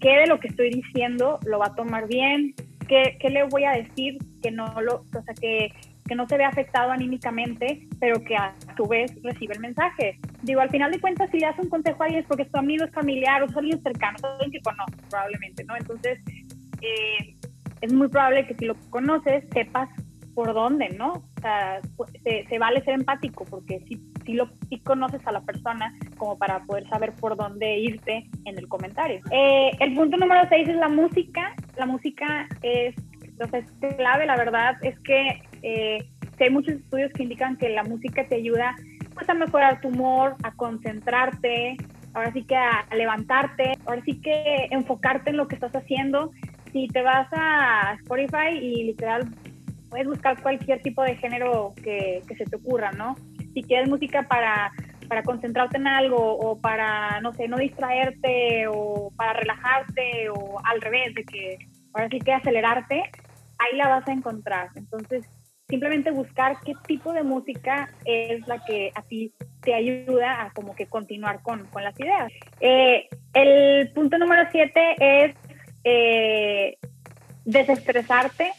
¿qué 0.00 0.20
de 0.20 0.26
lo 0.28 0.38
que 0.40 0.48
estoy 0.48 0.70
diciendo 0.70 1.40
lo 1.44 1.58
va 1.58 1.66
a 1.66 1.74
tomar 1.74 2.06
bien? 2.06 2.54
¿Qué, 2.88 3.16
qué 3.20 3.30
le 3.30 3.44
voy 3.44 3.64
a 3.64 3.72
decir 3.72 4.18
que 4.42 4.50
no 4.50 4.80
lo, 4.80 5.04
o 5.14 5.22
sea, 5.24 5.34
que, 5.40 5.72
que 6.06 6.14
no 6.14 6.26
se 6.26 6.36
ve 6.36 6.44
afectado 6.44 6.90
anímicamente, 6.90 7.86
pero 8.00 8.22
que 8.22 8.36
a 8.36 8.54
su 8.76 8.86
vez 8.86 9.12
recibe 9.22 9.54
el 9.54 9.60
mensaje? 9.60 10.18
Digo, 10.42 10.60
al 10.60 10.70
final 10.70 10.90
de 10.90 11.00
cuentas, 11.00 11.30
si 11.30 11.38
le 11.38 11.46
das 11.46 11.58
un 11.58 11.68
consejo 11.68 12.02
a 12.02 12.06
alguien 12.06 12.22
es 12.22 12.28
porque 12.28 12.42
es 12.42 12.50
tu 12.50 12.58
amigo, 12.58 12.84
es 12.84 12.92
familiar 12.92 13.42
o 13.42 13.46
es 13.46 13.56
alguien 13.56 13.82
cercano, 13.82 14.16
es 14.18 14.24
alguien 14.24 14.50
que 14.50 14.60
conoces 14.60 15.00
probablemente, 15.08 15.64
¿no? 15.64 15.76
Entonces, 15.76 16.18
eh, 16.80 17.36
es 17.80 17.92
muy 17.92 18.08
probable 18.08 18.46
que 18.46 18.54
si 18.54 18.64
lo 18.66 18.74
conoces, 18.90 19.44
sepas 19.52 19.88
por 20.34 20.54
dónde, 20.54 20.88
¿no? 20.90 21.12
O 21.12 21.40
sea, 21.40 21.80
se, 22.24 22.46
se 22.48 22.58
vale 22.58 22.82
ser 22.84 22.94
empático 22.94 23.44
porque 23.44 23.80
si, 23.86 24.00
si, 24.24 24.34
lo, 24.34 24.48
si 24.68 24.78
conoces 24.80 25.26
a 25.26 25.32
la 25.32 25.42
persona 25.42 25.92
como 26.16 26.38
para 26.38 26.60
poder 26.64 26.88
saber 26.88 27.12
por 27.12 27.36
dónde 27.36 27.78
irte 27.78 28.28
en 28.44 28.58
el 28.58 28.68
comentario. 28.68 29.20
Eh, 29.30 29.70
el 29.80 29.94
punto 29.94 30.16
número 30.16 30.42
seis 30.48 30.68
es 30.68 30.76
la 30.76 30.88
música. 30.88 31.54
La 31.76 31.86
música 31.86 32.48
es, 32.62 32.94
entonces, 33.22 33.64
clave, 33.96 34.26
la 34.26 34.36
verdad 34.36 34.76
es 34.82 34.98
que 35.00 35.42
eh, 35.62 36.04
hay 36.42 36.50
muchos 36.50 36.74
estudios 36.74 37.12
que 37.12 37.22
indican 37.22 37.56
que 37.56 37.68
la 37.68 37.84
música 37.84 38.26
te 38.26 38.36
ayuda 38.36 38.74
pues, 39.14 39.28
a 39.28 39.34
mejorar 39.34 39.80
tu 39.80 39.88
humor, 39.88 40.36
a 40.42 40.52
concentrarte, 40.52 41.76
ahora 42.14 42.32
sí 42.32 42.44
que 42.44 42.56
a 42.56 42.86
levantarte, 42.94 43.72
ahora 43.86 44.02
sí 44.04 44.20
que 44.20 44.66
enfocarte 44.70 45.30
en 45.30 45.36
lo 45.36 45.48
que 45.48 45.54
estás 45.54 45.74
haciendo 45.74 46.32
si 46.72 46.88
te 46.88 47.02
vas 47.02 47.28
a 47.32 47.94
Spotify 48.00 48.58
y 48.60 48.84
literal 48.84 49.28
puedes 49.90 50.06
buscar 50.06 50.40
cualquier 50.42 50.80
tipo 50.80 51.02
de 51.02 51.16
género 51.16 51.74
que, 51.82 52.22
se 52.36 52.44
te 52.44 52.56
ocurra, 52.56 52.92
¿no? 52.92 53.14
Si 53.52 53.62
quieres 53.62 53.90
música 53.90 54.22
para, 54.22 54.72
para 55.06 55.22
concentrarte 55.22 55.76
en 55.76 55.86
algo 55.86 56.16
o 56.16 56.58
para, 56.58 57.20
no 57.20 57.34
sé, 57.34 57.46
no 57.46 57.58
distraerte 57.58 58.66
o 58.68 59.12
para 59.16 59.34
relajarte 59.34 60.30
o 60.30 60.58
al 60.64 60.80
revés, 60.80 61.14
de 61.14 61.24
que 61.24 61.58
ahora 61.92 62.08
sí 62.10 62.20
que 62.20 62.32
acelerarte, 62.32 63.02
ahí 63.58 63.76
la 63.76 63.88
vas 63.88 64.08
a 64.08 64.12
encontrar. 64.12 64.70
Entonces, 64.76 65.28
simplemente 65.72 66.10
buscar 66.10 66.58
qué 66.66 66.74
tipo 66.86 67.14
de 67.14 67.22
música 67.22 67.88
es 68.04 68.46
la 68.46 68.62
que 68.62 68.92
a 68.94 69.00
ti 69.00 69.32
te 69.62 69.72
ayuda 69.72 70.42
a 70.42 70.50
como 70.50 70.74
que 70.74 70.84
continuar 70.84 71.40
con, 71.40 71.64
con 71.68 71.82
las 71.82 71.98
ideas. 71.98 72.30
Eh, 72.60 73.08
el 73.32 73.90
punto 73.92 74.18
número 74.18 74.42
siete 74.52 74.82
es 75.00 75.34
eh, 75.82 76.76
desestresarte 77.46 78.52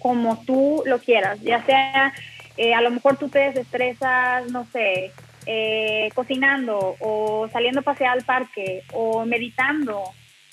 como 0.00 0.42
tú 0.44 0.82
lo 0.84 0.98
quieras, 0.98 1.40
ya 1.42 1.64
sea 1.64 2.12
eh, 2.56 2.74
a 2.74 2.80
lo 2.80 2.90
mejor 2.90 3.18
tú 3.18 3.28
te 3.28 3.38
desestresas, 3.38 4.50
no 4.50 4.66
sé, 4.72 5.12
eh, 5.46 6.10
cocinando 6.12 6.96
o 6.98 7.48
saliendo 7.52 7.80
a 7.80 7.84
pasear 7.84 8.18
al 8.18 8.24
parque 8.24 8.82
o 8.92 9.24
meditando 9.24 10.02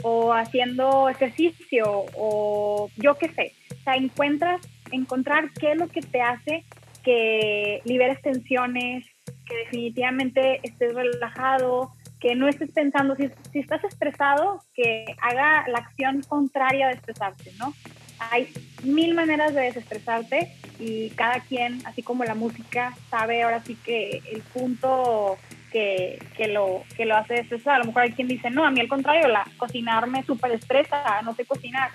o 0.03 0.33
haciendo 0.33 1.09
ejercicio 1.09 2.05
o 2.15 2.91
yo 2.95 3.15
qué 3.15 3.29
sé. 3.29 3.53
O 3.71 3.83
sea, 3.83 3.95
encuentras, 3.95 4.61
encontrar 4.91 5.51
qué 5.53 5.71
es 5.73 5.77
lo 5.77 5.87
que 5.87 6.01
te 6.01 6.21
hace 6.21 6.65
que 7.03 7.81
liberes 7.85 8.21
tensiones, 8.21 9.05
que 9.47 9.55
definitivamente 9.57 10.59
estés 10.63 10.93
relajado, 10.93 11.93
que 12.19 12.35
no 12.35 12.47
estés 12.47 12.71
pensando, 12.71 13.15
si, 13.15 13.29
si, 13.51 13.59
estás 13.59 13.83
estresado, 13.83 14.61
que 14.73 15.05
haga 15.21 15.65
la 15.69 15.79
acción 15.79 16.21
contraria 16.27 16.87
de 16.87 16.93
estresarte, 16.93 17.51
¿no? 17.57 17.73
Hay 18.31 18.51
mil 18.83 19.13
maneras 19.13 19.53
de 19.53 19.61
desestresarte 19.61 20.51
y 20.77 21.09
cada 21.11 21.39
quien, 21.39 21.81
así 21.85 22.03
como 22.03 22.25
la 22.25 22.35
música, 22.35 22.93
sabe 23.09 23.43
ahora 23.43 23.63
sí 23.63 23.75
que 23.75 24.21
el 24.31 24.41
punto 24.41 25.37
que, 25.71 26.21
que, 26.35 26.49
lo, 26.49 26.83
que 26.97 27.05
lo 27.05 27.15
hace 27.15 27.39
estresar. 27.39 27.75
A 27.75 27.79
lo 27.79 27.85
mejor 27.85 28.03
hay 28.03 28.11
quien 28.11 28.27
dice, 28.27 28.49
no, 28.49 28.65
a 28.65 28.71
mí 28.71 28.81
al 28.81 28.89
contrario, 28.89 29.29
la, 29.29 29.45
cocinarme 29.57 30.23
súper 30.23 30.51
estresa, 30.51 31.21
no 31.23 31.33
sé 31.33 31.45
cocinar. 31.45 31.91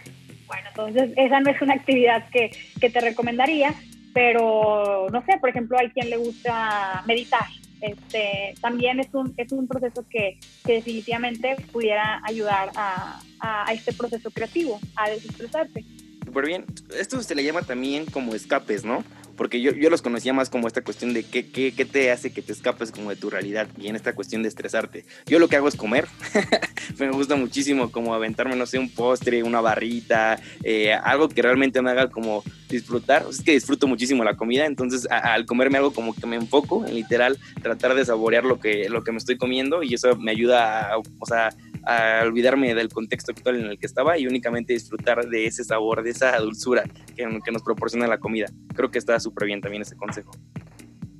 Bueno, 0.47 0.68
entonces 0.68 1.11
esa 1.16 1.40
no 1.40 1.51
es 1.51 1.61
una 1.62 1.74
actividad 1.74 2.28
que, 2.30 2.51
que 2.80 2.90
te 2.90 3.01
recomendaría, 3.01 3.74
pero 4.12 5.09
no 5.11 5.24
sé, 5.24 5.38
por 5.38 5.51
ejemplo, 5.51 5.78
hay 5.78 5.90
quien 5.90 6.11
le 6.11 6.16
gusta 6.16 7.03
meditar 7.07 7.47
este, 7.84 8.55
también 8.62 8.99
es 8.99 9.09
un, 9.12 9.34
es 9.36 9.53
un 9.53 9.68
proceso 9.68 10.07
que, 10.09 10.38
que 10.64 10.74
definitivamente 10.74 11.57
pudiera 11.70 12.22
ayudar 12.24 12.70
a, 12.76 13.20
a, 13.40 13.72
este 13.74 13.92
proceso 13.92 14.30
creativo, 14.30 14.80
a 14.97 15.11
desestresarse. 15.11 15.84
Súper 16.24 16.47
bien. 16.47 16.64
Esto 16.99 17.22
se 17.22 17.34
le 17.34 17.45
llama 17.45 17.61
también 17.61 18.07
como 18.07 18.34
escapes, 18.34 18.84
¿no? 18.84 19.05
Porque 19.37 19.61
yo, 19.61 19.72
yo 19.72 19.91
los 19.91 20.03
conocía 20.03 20.32
más 20.32 20.51
como 20.51 20.66
esta 20.66 20.82
cuestión 20.82 21.12
de 21.14 21.24
qué, 21.24 21.51
qué, 21.51 21.74
qué, 21.74 21.85
te 21.85 22.11
hace 22.11 22.32
que 22.32 22.43
te 22.43 22.53
escapes 22.53 22.91
como 22.91 23.11
de 23.11 23.16
tu 23.16 23.30
realidad 23.30 23.68
y 23.78 23.89
en 23.89 23.97
esta 23.97 24.14
cuestión 24.14 24.43
de 24.43 24.49
estresarte. 24.49 25.05
Yo 25.26 25.39
lo 25.39 25.49
que 25.49 25.57
hago 25.57 25.68
es 25.68 25.76
comer, 25.76 26.07
me 26.99 27.11
gusta 27.11 27.37
muchísimo 27.37 27.91
como 27.91 28.14
aventarme, 28.14 28.57
no 28.57 28.66
sé, 28.66 28.78
un 28.78 28.91
postre, 28.91 29.43
una 29.43 29.61
barrita, 29.61 30.41
eh, 30.62 30.93
algo 30.93 31.28
que 31.28 31.43
realmente 31.43 31.82
me 31.82 31.91
haga 31.91 32.11
como 32.11 32.43
disfrutar, 32.68 33.26
es 33.28 33.43
que 33.43 33.53
disfruto 33.53 33.87
muchísimo 33.87 34.24
la 34.24 34.37
comida, 34.37 34.66
entonces 34.66 35.07
al 35.11 35.47
comerme 35.47 35.78
algo 35.78 35.93
como 35.93 36.14
que 36.14 36.26
me 36.26 36.37
enfoco 36.37 36.85
en 36.87 36.95
literal 36.95 37.39
tratar 37.62 37.95
de 37.95 38.05
saborear 38.05 38.45
lo 38.45 38.59
que, 38.59 38.89
lo 38.89 39.05
que 39.05 39.12
me 39.12 39.18
estoy 39.18 39.37
comiendo 39.37 39.82
y 39.82 39.95
eso 39.95 40.16
me 40.16 40.32
ayuda 40.32 40.93
a, 40.93 40.99
o 40.99 41.26
sea, 41.26 41.51
a 41.87 42.22
olvidarme 42.24 42.74
del 42.74 42.89
contexto 42.89 43.32
actual 43.32 43.61
en 43.61 43.66
el 43.66 43.78
que 43.78 43.87
estaba 43.87 44.18
y 44.18 44.26
únicamente 44.26 44.72
disfrutar 44.72 45.26
de 45.26 45.47
ese 45.47 45.64
sabor, 45.64 46.03
de 46.03 46.11
esa 46.11 46.37
dulzura 46.39 46.85
que, 47.14 47.26
que 47.45 47.53
nos 47.53 47.62
proporciona 47.62 48.07
la 48.07 48.18
comida. 48.18 48.47
Creo 48.74 48.91
que 48.91 48.99
está 48.99 49.18
súper 49.20 49.47
bien 49.47 49.61
también 49.61 49.82
ese 49.82 49.97
consejo. 49.97 50.30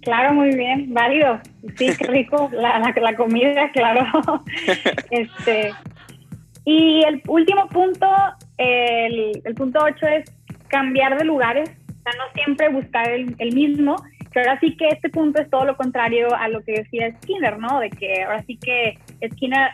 Claro, 0.05 0.35
muy 0.35 0.55
bien, 0.55 0.93
válido. 0.93 1.41
Sí, 1.77 1.89
qué 1.99 2.07
rico 2.07 2.51
la, 2.53 2.79
la, 2.95 3.17
comida, 3.17 3.71
claro. 3.73 4.05
este, 5.11 5.73
y 6.65 7.03
el 7.05 7.23
último 7.27 7.69
punto, 7.69 8.07
el, 8.59 9.41
el 9.45 9.55
punto 9.55 9.81
8 9.83 10.07
es 10.07 10.33
cambiar 10.69 11.19
de 11.19 11.25
lugares, 11.25 11.71
o 11.89 12.03
sea, 12.03 12.13
no 12.19 12.33
siempre 12.35 12.69
buscar 12.69 13.09
el, 13.09 13.35
el 13.39 13.55
mismo, 13.55 13.97
pero 14.33 14.51
ahora 14.51 14.61
sí 14.61 14.77
que 14.77 14.89
este 14.89 15.09
punto 15.09 15.41
es 15.41 15.49
todo 15.49 15.65
lo 15.65 15.77
contrario 15.77 16.35
a 16.35 16.49
lo 16.49 16.63
que 16.65 16.73
decía 16.73 17.15
Skinner, 17.23 17.59
¿no? 17.59 17.81
De 17.81 17.89
que 17.89 18.25
ahora 18.25 18.43
sí 18.43 18.59
que 18.59 18.99
Skinner, 19.31 19.71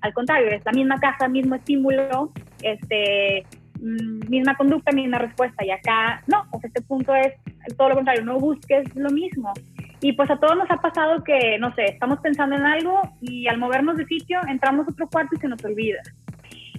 al 0.00 0.12
contrario, 0.12 0.48
es 0.50 0.64
la 0.64 0.72
misma 0.72 0.98
casa, 0.98 1.28
mismo 1.28 1.54
estímulo, 1.54 2.32
este, 2.62 3.44
mm, 3.80 4.28
misma 4.28 4.56
conducta, 4.56 4.92
misma 4.92 5.18
respuesta. 5.18 5.64
Y 5.64 5.70
acá, 5.70 6.22
no, 6.26 6.44
pues 6.50 6.64
este 6.64 6.82
punto 6.82 7.14
es 7.14 7.32
todo 7.76 7.90
lo 7.90 7.94
contrario, 7.96 8.24
no 8.24 8.38
busques 8.38 8.94
lo 8.94 9.10
mismo. 9.10 9.52
Y 10.00 10.12
pues 10.12 10.30
a 10.30 10.36
todos 10.36 10.56
nos 10.56 10.70
ha 10.70 10.80
pasado 10.80 11.24
que, 11.24 11.58
no 11.58 11.74
sé, 11.74 11.84
estamos 11.86 12.20
pensando 12.20 12.56
en 12.56 12.64
algo 12.64 13.00
y 13.20 13.46
al 13.46 13.58
movernos 13.58 13.96
de 13.96 14.04
sitio 14.06 14.40
entramos 14.48 14.86
a 14.86 14.90
otro 14.90 15.08
cuarto 15.08 15.34
y 15.34 15.38
se 15.38 15.48
nos 15.48 15.64
olvida. 15.64 16.02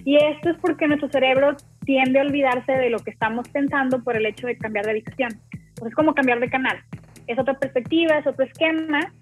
Y 0.04 0.16
esto 0.16 0.50
es 0.50 0.56
porque 0.58 0.86
nuestro 0.86 1.08
cerebro 1.08 1.56
tiende 1.84 2.20
a 2.20 2.22
olvidarse 2.22 2.72
de 2.72 2.90
lo 2.90 3.00
que 3.00 3.10
estamos 3.10 3.48
pensando 3.48 4.02
por 4.04 4.16
el 4.16 4.26
hecho 4.26 4.46
de 4.46 4.56
cambiar 4.56 4.84
de 4.84 4.92
habitación. 4.92 5.30
Pues 5.74 5.90
es 5.90 5.94
como 5.96 6.14
cambiar 6.14 6.38
de 6.38 6.48
canal 6.48 6.78
es 7.26 7.38
otra 7.38 7.54
perspectiva, 7.54 8.18
es 8.18 8.26
otro 8.26 8.44
esquema, 8.44 9.12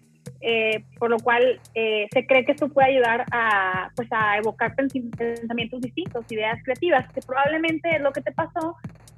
eh, 0.41 0.85
por 0.99 1.11
lo 1.11 1.18
cual 1.18 1.61
eh, 1.75 2.07
se 2.12 2.27
cree 2.27 2.45
que 2.45 2.53
esto 2.53 2.68
puede 2.68 2.89
ayudar 2.89 3.25
a, 3.31 3.91
pues, 3.97 4.09
a 4.11 4.39
evocar 4.39 4.75
pensamientos 4.75 5.81
distintos, 5.81 6.31
ideas 6.31 6.62
creativas, 6.64 7.11
que 7.12 7.20
probablemente 7.20 7.97
es 7.97 8.03
lo 8.03 8.12
que 8.12 8.20
te 8.20 8.33
pasó 8.33 8.77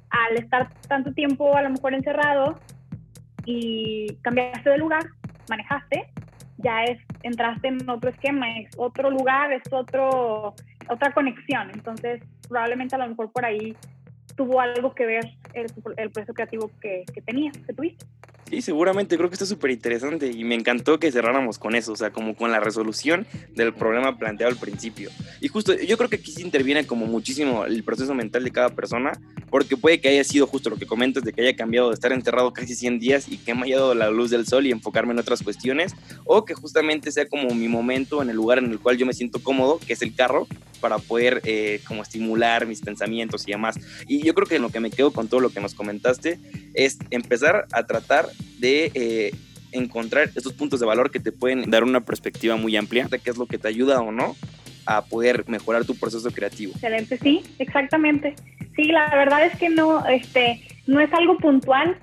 al 0.09 0.37
estar 0.37 0.69
tanto 0.87 1.13
tiempo 1.13 1.55
a 1.55 1.61
lo 1.61 1.69
mejor 1.69 1.93
encerrado 1.93 2.59
y 3.45 4.15
cambiaste 4.21 4.69
de 4.69 4.77
lugar, 4.77 5.03
manejaste, 5.49 6.09
ya 6.57 6.83
es, 6.83 6.99
entraste 7.23 7.67
en 7.67 7.89
otro 7.89 8.09
esquema, 8.09 8.57
es 8.59 8.69
otro 8.77 9.09
lugar, 9.09 9.51
es 9.51 9.63
otro, 9.71 10.53
otra 10.89 11.11
conexión. 11.13 11.69
Entonces, 11.73 12.21
probablemente 12.47 12.95
a 12.95 12.99
lo 12.99 13.07
mejor 13.07 13.31
por 13.31 13.45
ahí 13.45 13.75
tuvo 14.35 14.59
algo 14.59 14.93
que 14.93 15.05
ver 15.05 15.25
el, 15.53 16.11
proceso 16.11 16.33
creativo 16.33 16.71
que, 16.81 17.03
que 17.13 17.21
tenías, 17.21 17.57
que 17.57 17.73
tuviste. 17.73 18.05
Sí, 18.49 18.61
seguramente, 18.61 19.17
creo 19.17 19.29
que 19.29 19.35
está 19.35 19.45
súper 19.45 19.71
interesante 19.71 20.31
y 20.31 20.45
me 20.45 20.55
encantó 20.55 20.99
que 20.99 21.11
cerráramos 21.11 21.59
con 21.59 21.75
eso, 21.75 21.91
o 21.91 21.95
sea, 21.97 22.11
como 22.11 22.33
con 22.33 22.49
la 22.49 22.61
resolución 22.61 23.27
del 23.55 23.73
problema 23.73 24.17
planteado 24.17 24.53
al 24.53 24.59
principio. 24.59 25.09
Y 25.41 25.49
justo, 25.49 25.73
yo 25.73 25.97
creo 25.97 26.09
que 26.09 26.15
aquí 26.15 26.31
se 26.31 26.41
interviene 26.41 26.87
como 26.87 27.07
muchísimo 27.07 27.65
el 27.65 27.83
proceso 27.83 28.13
mental 28.13 28.45
de 28.45 28.51
cada 28.51 28.69
persona, 28.69 29.19
porque 29.49 29.77
puede 29.77 29.99
que 29.99 30.09
haya 30.09 30.23
sido 30.23 30.47
justo 30.47 30.69
lo 30.69 30.77
que 30.77 30.85
comentas, 30.85 31.23
de 31.23 31.33
que 31.33 31.41
haya 31.41 31.55
cambiado 31.55 31.89
de 31.89 31.93
estar 31.93 32.11
enterrado 32.11 32.51
casi 32.53 32.75
100 32.75 32.99
días 32.99 33.27
y 33.29 33.37
que 33.37 33.53
me 33.53 33.63
haya 33.63 33.77
dado 33.77 33.95
la 33.95 34.09
luz 34.09 34.29
del 34.29 34.45
sol 34.45 34.65
y 34.65 34.71
enfocarme 34.71 35.13
en 35.13 35.19
otras 35.19 35.43
cuestiones, 35.43 35.93
o 36.25 36.45
que 36.45 36.53
justamente 36.53 37.11
sea 37.11 37.27
como 37.27 37.49
mi 37.53 37.67
momento 37.67 38.21
en 38.21 38.29
el 38.29 38.35
lugar 38.35 38.57
en 38.57 38.71
el 38.71 38.79
cual 38.79 38.97
yo 38.97 39.05
me 39.05 39.13
siento 39.13 39.41
cómodo, 39.41 39.79
que 39.79 39.93
es 39.93 40.01
el 40.01 40.15
carro, 40.15 40.47
para 40.81 40.99
poder 40.99 41.41
eh, 41.45 41.81
como 41.87 42.03
estimular 42.03 42.65
mis 42.65 42.81
pensamientos 42.81 43.47
y 43.47 43.51
demás. 43.51 43.79
Y 44.07 44.23
yo 44.23 44.33
creo 44.33 44.47
que 44.47 44.57
en 44.57 44.61
lo 44.61 44.69
que 44.69 44.79
me 44.79 44.91
quedo 44.91 45.11
con 45.11 45.27
todo 45.27 45.39
lo 45.39 45.49
que 45.49 45.59
nos 45.59 45.73
comentaste 45.73 46.39
es 46.73 46.97
empezar 47.09 47.67
a 47.71 47.85
tratar 47.85 48.29
de 48.59 48.91
eh, 48.93 49.31
encontrar 49.71 50.31
estos 50.35 50.53
puntos 50.53 50.79
de 50.79 50.85
valor 50.85 51.11
que 51.11 51.19
te 51.19 51.31
pueden 51.31 51.69
dar 51.69 51.83
una 51.83 52.01
perspectiva 52.01 52.55
muy 52.55 52.75
amplia 52.75 53.07
de 53.07 53.19
qué 53.19 53.29
es 53.29 53.37
lo 53.37 53.45
que 53.45 53.57
te 53.57 53.67
ayuda 53.67 54.01
o 54.01 54.11
no 54.11 54.35
a 54.87 55.03
poder 55.03 55.43
mejorar 55.47 55.83
tu 55.85 55.95
proceso 55.95 56.31
creativo. 56.31 56.71
Excelente, 56.73 57.17
sí, 57.17 57.43
exactamente. 57.59 58.35
Sí, 58.75 58.85
la 58.85 59.09
verdad 59.09 59.45
es 59.45 59.57
que 59.59 59.69
no, 59.69 60.05
este, 60.07 60.65
no 60.87 61.01
es 61.01 61.11
algo 61.13 61.37
puntual, 61.37 61.97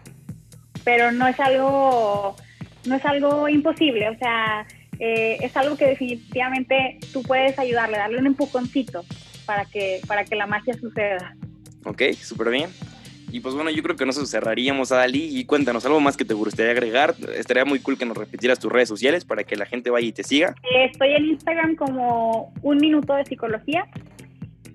pero 0.85 1.11
no 1.11 1.27
es 1.27 1.41
algo, 1.41 2.37
no 2.85 2.95
es 2.95 3.05
algo 3.07 3.49
imposible. 3.49 4.11
O 4.11 4.19
sea, 4.19 4.67
eh, 4.99 5.39
es 5.41 5.57
algo 5.57 5.77
que 5.77 5.87
definitivamente 5.87 6.99
tú 7.13 7.23
puedes 7.23 7.59
ayudarle, 7.59 7.97
darle 7.97 8.19
un 8.19 8.27
empujoncito 8.27 9.05
para 9.47 9.65
que, 9.65 10.03
para 10.07 10.25
que 10.25 10.37
la 10.37 10.47
magia 10.47 10.75
suceda. 10.75 11.35
Ok, 11.85 12.03
súper 12.21 12.51
bien. 12.51 12.71
Y 13.35 13.41
pues 13.41 13.57
bueno, 13.57 13.69
yo 13.69 13.83
creo 13.83 13.97
que 13.97 14.07
nos 14.07 14.31
cerraríamos 14.31 14.93
a 14.93 14.99
Dalí 14.99 15.41
y 15.41 15.45
cuéntanos 15.45 15.85
algo 15.85 15.99
más 15.99 16.17
que 16.17 16.25
te 16.25 16.35
gustaría 16.35 16.71
agregar. 16.71 17.17
Estaría 17.35 17.65
muy 17.65 17.81
cool 17.81 17.99
que 17.99 18.07
nos 18.07 18.17
repitieras 18.17 18.61
tus 18.61 18.71
redes 18.71 18.89
sociales 18.89 19.25
para 19.25 19.43
que 19.43 19.57
la 19.57 19.67
gente 19.67 19.91
vaya 19.91 20.07
y 20.07 20.13
te 20.13 20.23
siga. 20.23 20.55
Estoy 20.73 21.15
en 21.15 21.25
Instagram 21.25 21.75
como 21.75 22.55
un 22.63 22.77
minuto 22.77 23.13
de 23.13 23.25
psicología 23.25 23.89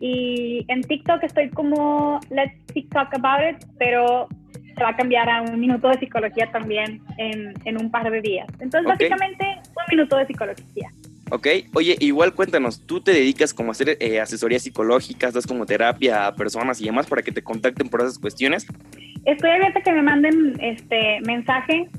y 0.02 0.66
en 0.68 0.82
TikTok 0.82 1.24
estoy 1.24 1.50
como 1.52 2.20
Let's 2.32 2.66
TikTok 2.74 3.08
About 3.14 3.62
It, 3.62 3.66
pero 3.78 4.28
se 4.76 4.84
va 4.84 4.90
a 4.90 4.96
cambiar 4.98 5.30
a 5.30 5.42
un 5.42 5.58
minuto 5.58 5.88
de 5.88 5.98
psicología 5.98 6.52
también 6.52 7.02
en, 7.18 7.54
en 7.64 7.78
un 7.78 7.90
par 7.90 8.12
de 8.12 8.20
días. 8.20 8.50
Entonces, 8.60 8.84
básicamente, 8.84 9.46
un 9.68 9.84
minuto 9.90 10.18
de 10.18 10.28
psicología. 10.28 10.92
Ok, 11.32 11.48
oye, 11.76 11.96
igual 12.00 12.34
cuéntanos, 12.34 12.86
¿tú 12.86 13.02
te 13.02 13.12
dedicas 13.12 13.54
como 13.54 13.70
a 13.70 13.72
hacer 13.72 13.98
eh, 14.00 14.20
asesorías 14.20 14.64
psicológicas, 14.64 15.34
das 15.34 15.46
como 15.46 15.66
terapia 15.66 16.28
a 16.28 16.36
personas 16.36 16.82
y 16.82 16.86
demás 16.86 17.06
para 17.06 17.22
que 17.22 17.32
te 17.32 17.44
contacten 17.44 17.88
por 17.90 18.02
esas 18.02 18.18
cuestiones? 18.18 18.66
Estoy 19.26 19.52
abierta 19.52 19.80
a 19.80 19.84
que 19.84 19.92
me 19.92 20.02
manden 20.02 20.60
este 20.60 21.20
mensaje, 21.22 21.90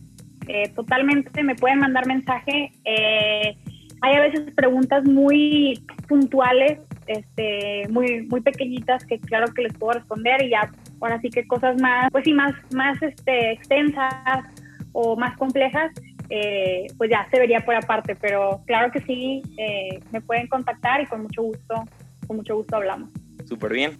eh, 0.48 0.68
totalmente 0.74 1.42
me 1.44 1.54
pueden 1.54 1.78
mandar 1.78 2.06
mensaje. 2.06 2.72
Eh, 2.84 3.56
hay 4.02 4.14
a 4.14 4.20
veces 4.20 4.52
preguntas 4.56 5.04
muy 5.04 5.80
puntuales, 6.08 6.80
este, 7.06 7.86
muy, 7.88 8.22
muy 8.22 8.40
pequeñitas 8.40 9.04
que 9.04 9.20
claro 9.20 9.52
que 9.54 9.62
les 9.62 9.74
puedo 9.74 9.98
responder 9.98 10.42
y 10.42 10.50
ya 10.50 10.72
ahora 11.00 11.20
sí 11.20 11.30
que 11.30 11.46
cosas 11.46 11.80
más, 11.80 12.10
pues 12.10 12.24
sí, 12.24 12.32
más, 12.32 12.52
más 12.74 13.00
este, 13.02 13.52
extensas 13.52 14.44
o 14.92 15.16
más 15.16 15.36
complejas, 15.36 15.92
eh, 16.30 16.86
pues 16.96 17.10
ya 17.10 17.26
se 17.30 17.38
vería 17.38 17.60
por 17.60 17.74
aparte, 17.74 18.16
pero 18.16 18.62
claro 18.66 18.90
que 18.92 19.00
sí, 19.00 19.42
eh, 19.58 20.00
me 20.12 20.20
pueden 20.20 20.46
contactar 20.46 21.00
y 21.02 21.06
con 21.06 21.22
mucho 21.22 21.42
gusto, 21.42 21.84
con 22.26 22.36
mucho 22.36 22.56
gusto 22.56 22.76
hablamos. 22.76 23.10
Súper 23.46 23.72
bien. 23.72 23.98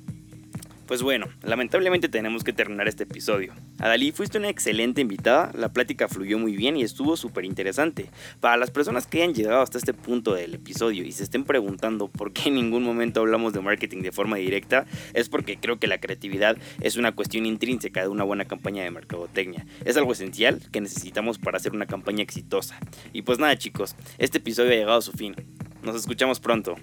Pues 0.90 1.04
bueno, 1.04 1.28
lamentablemente 1.44 2.08
tenemos 2.08 2.42
que 2.42 2.52
terminar 2.52 2.88
este 2.88 3.04
episodio. 3.04 3.52
Adalí, 3.78 4.10
fuiste 4.10 4.38
una 4.38 4.48
excelente 4.48 5.00
invitada, 5.00 5.52
la 5.54 5.72
plática 5.72 6.08
fluyó 6.08 6.36
muy 6.36 6.56
bien 6.56 6.76
y 6.76 6.82
estuvo 6.82 7.16
súper 7.16 7.44
interesante. 7.44 8.10
Para 8.40 8.56
las 8.56 8.72
personas 8.72 9.06
que 9.06 9.22
hayan 9.22 9.32
llegado 9.32 9.62
hasta 9.62 9.78
este 9.78 9.94
punto 9.94 10.34
del 10.34 10.54
episodio 10.54 11.04
y 11.04 11.12
se 11.12 11.22
estén 11.22 11.44
preguntando 11.44 12.08
por 12.08 12.32
qué 12.32 12.48
en 12.48 12.56
ningún 12.56 12.82
momento 12.82 13.20
hablamos 13.20 13.52
de 13.52 13.60
marketing 13.60 14.02
de 14.02 14.10
forma 14.10 14.38
directa, 14.38 14.84
es 15.14 15.28
porque 15.28 15.60
creo 15.60 15.78
que 15.78 15.86
la 15.86 16.00
creatividad 16.00 16.58
es 16.80 16.96
una 16.96 17.12
cuestión 17.12 17.46
intrínseca 17.46 18.00
de 18.00 18.08
una 18.08 18.24
buena 18.24 18.46
campaña 18.46 18.82
de 18.82 18.90
mercadotecnia. 18.90 19.66
Es 19.84 19.96
algo 19.96 20.10
esencial 20.10 20.60
que 20.72 20.80
necesitamos 20.80 21.38
para 21.38 21.58
hacer 21.58 21.72
una 21.72 21.86
campaña 21.86 22.24
exitosa. 22.24 22.80
Y 23.12 23.22
pues 23.22 23.38
nada 23.38 23.56
chicos, 23.56 23.94
este 24.18 24.38
episodio 24.38 24.72
ha 24.72 24.74
llegado 24.74 24.98
a 24.98 25.02
su 25.02 25.12
fin. 25.12 25.36
Nos 25.84 25.94
escuchamos 25.94 26.40
pronto. 26.40 26.74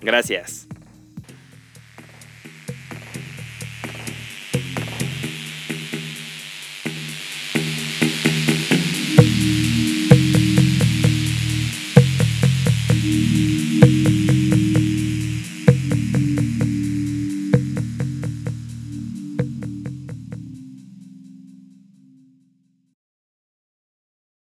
Gracias. 0.00 0.66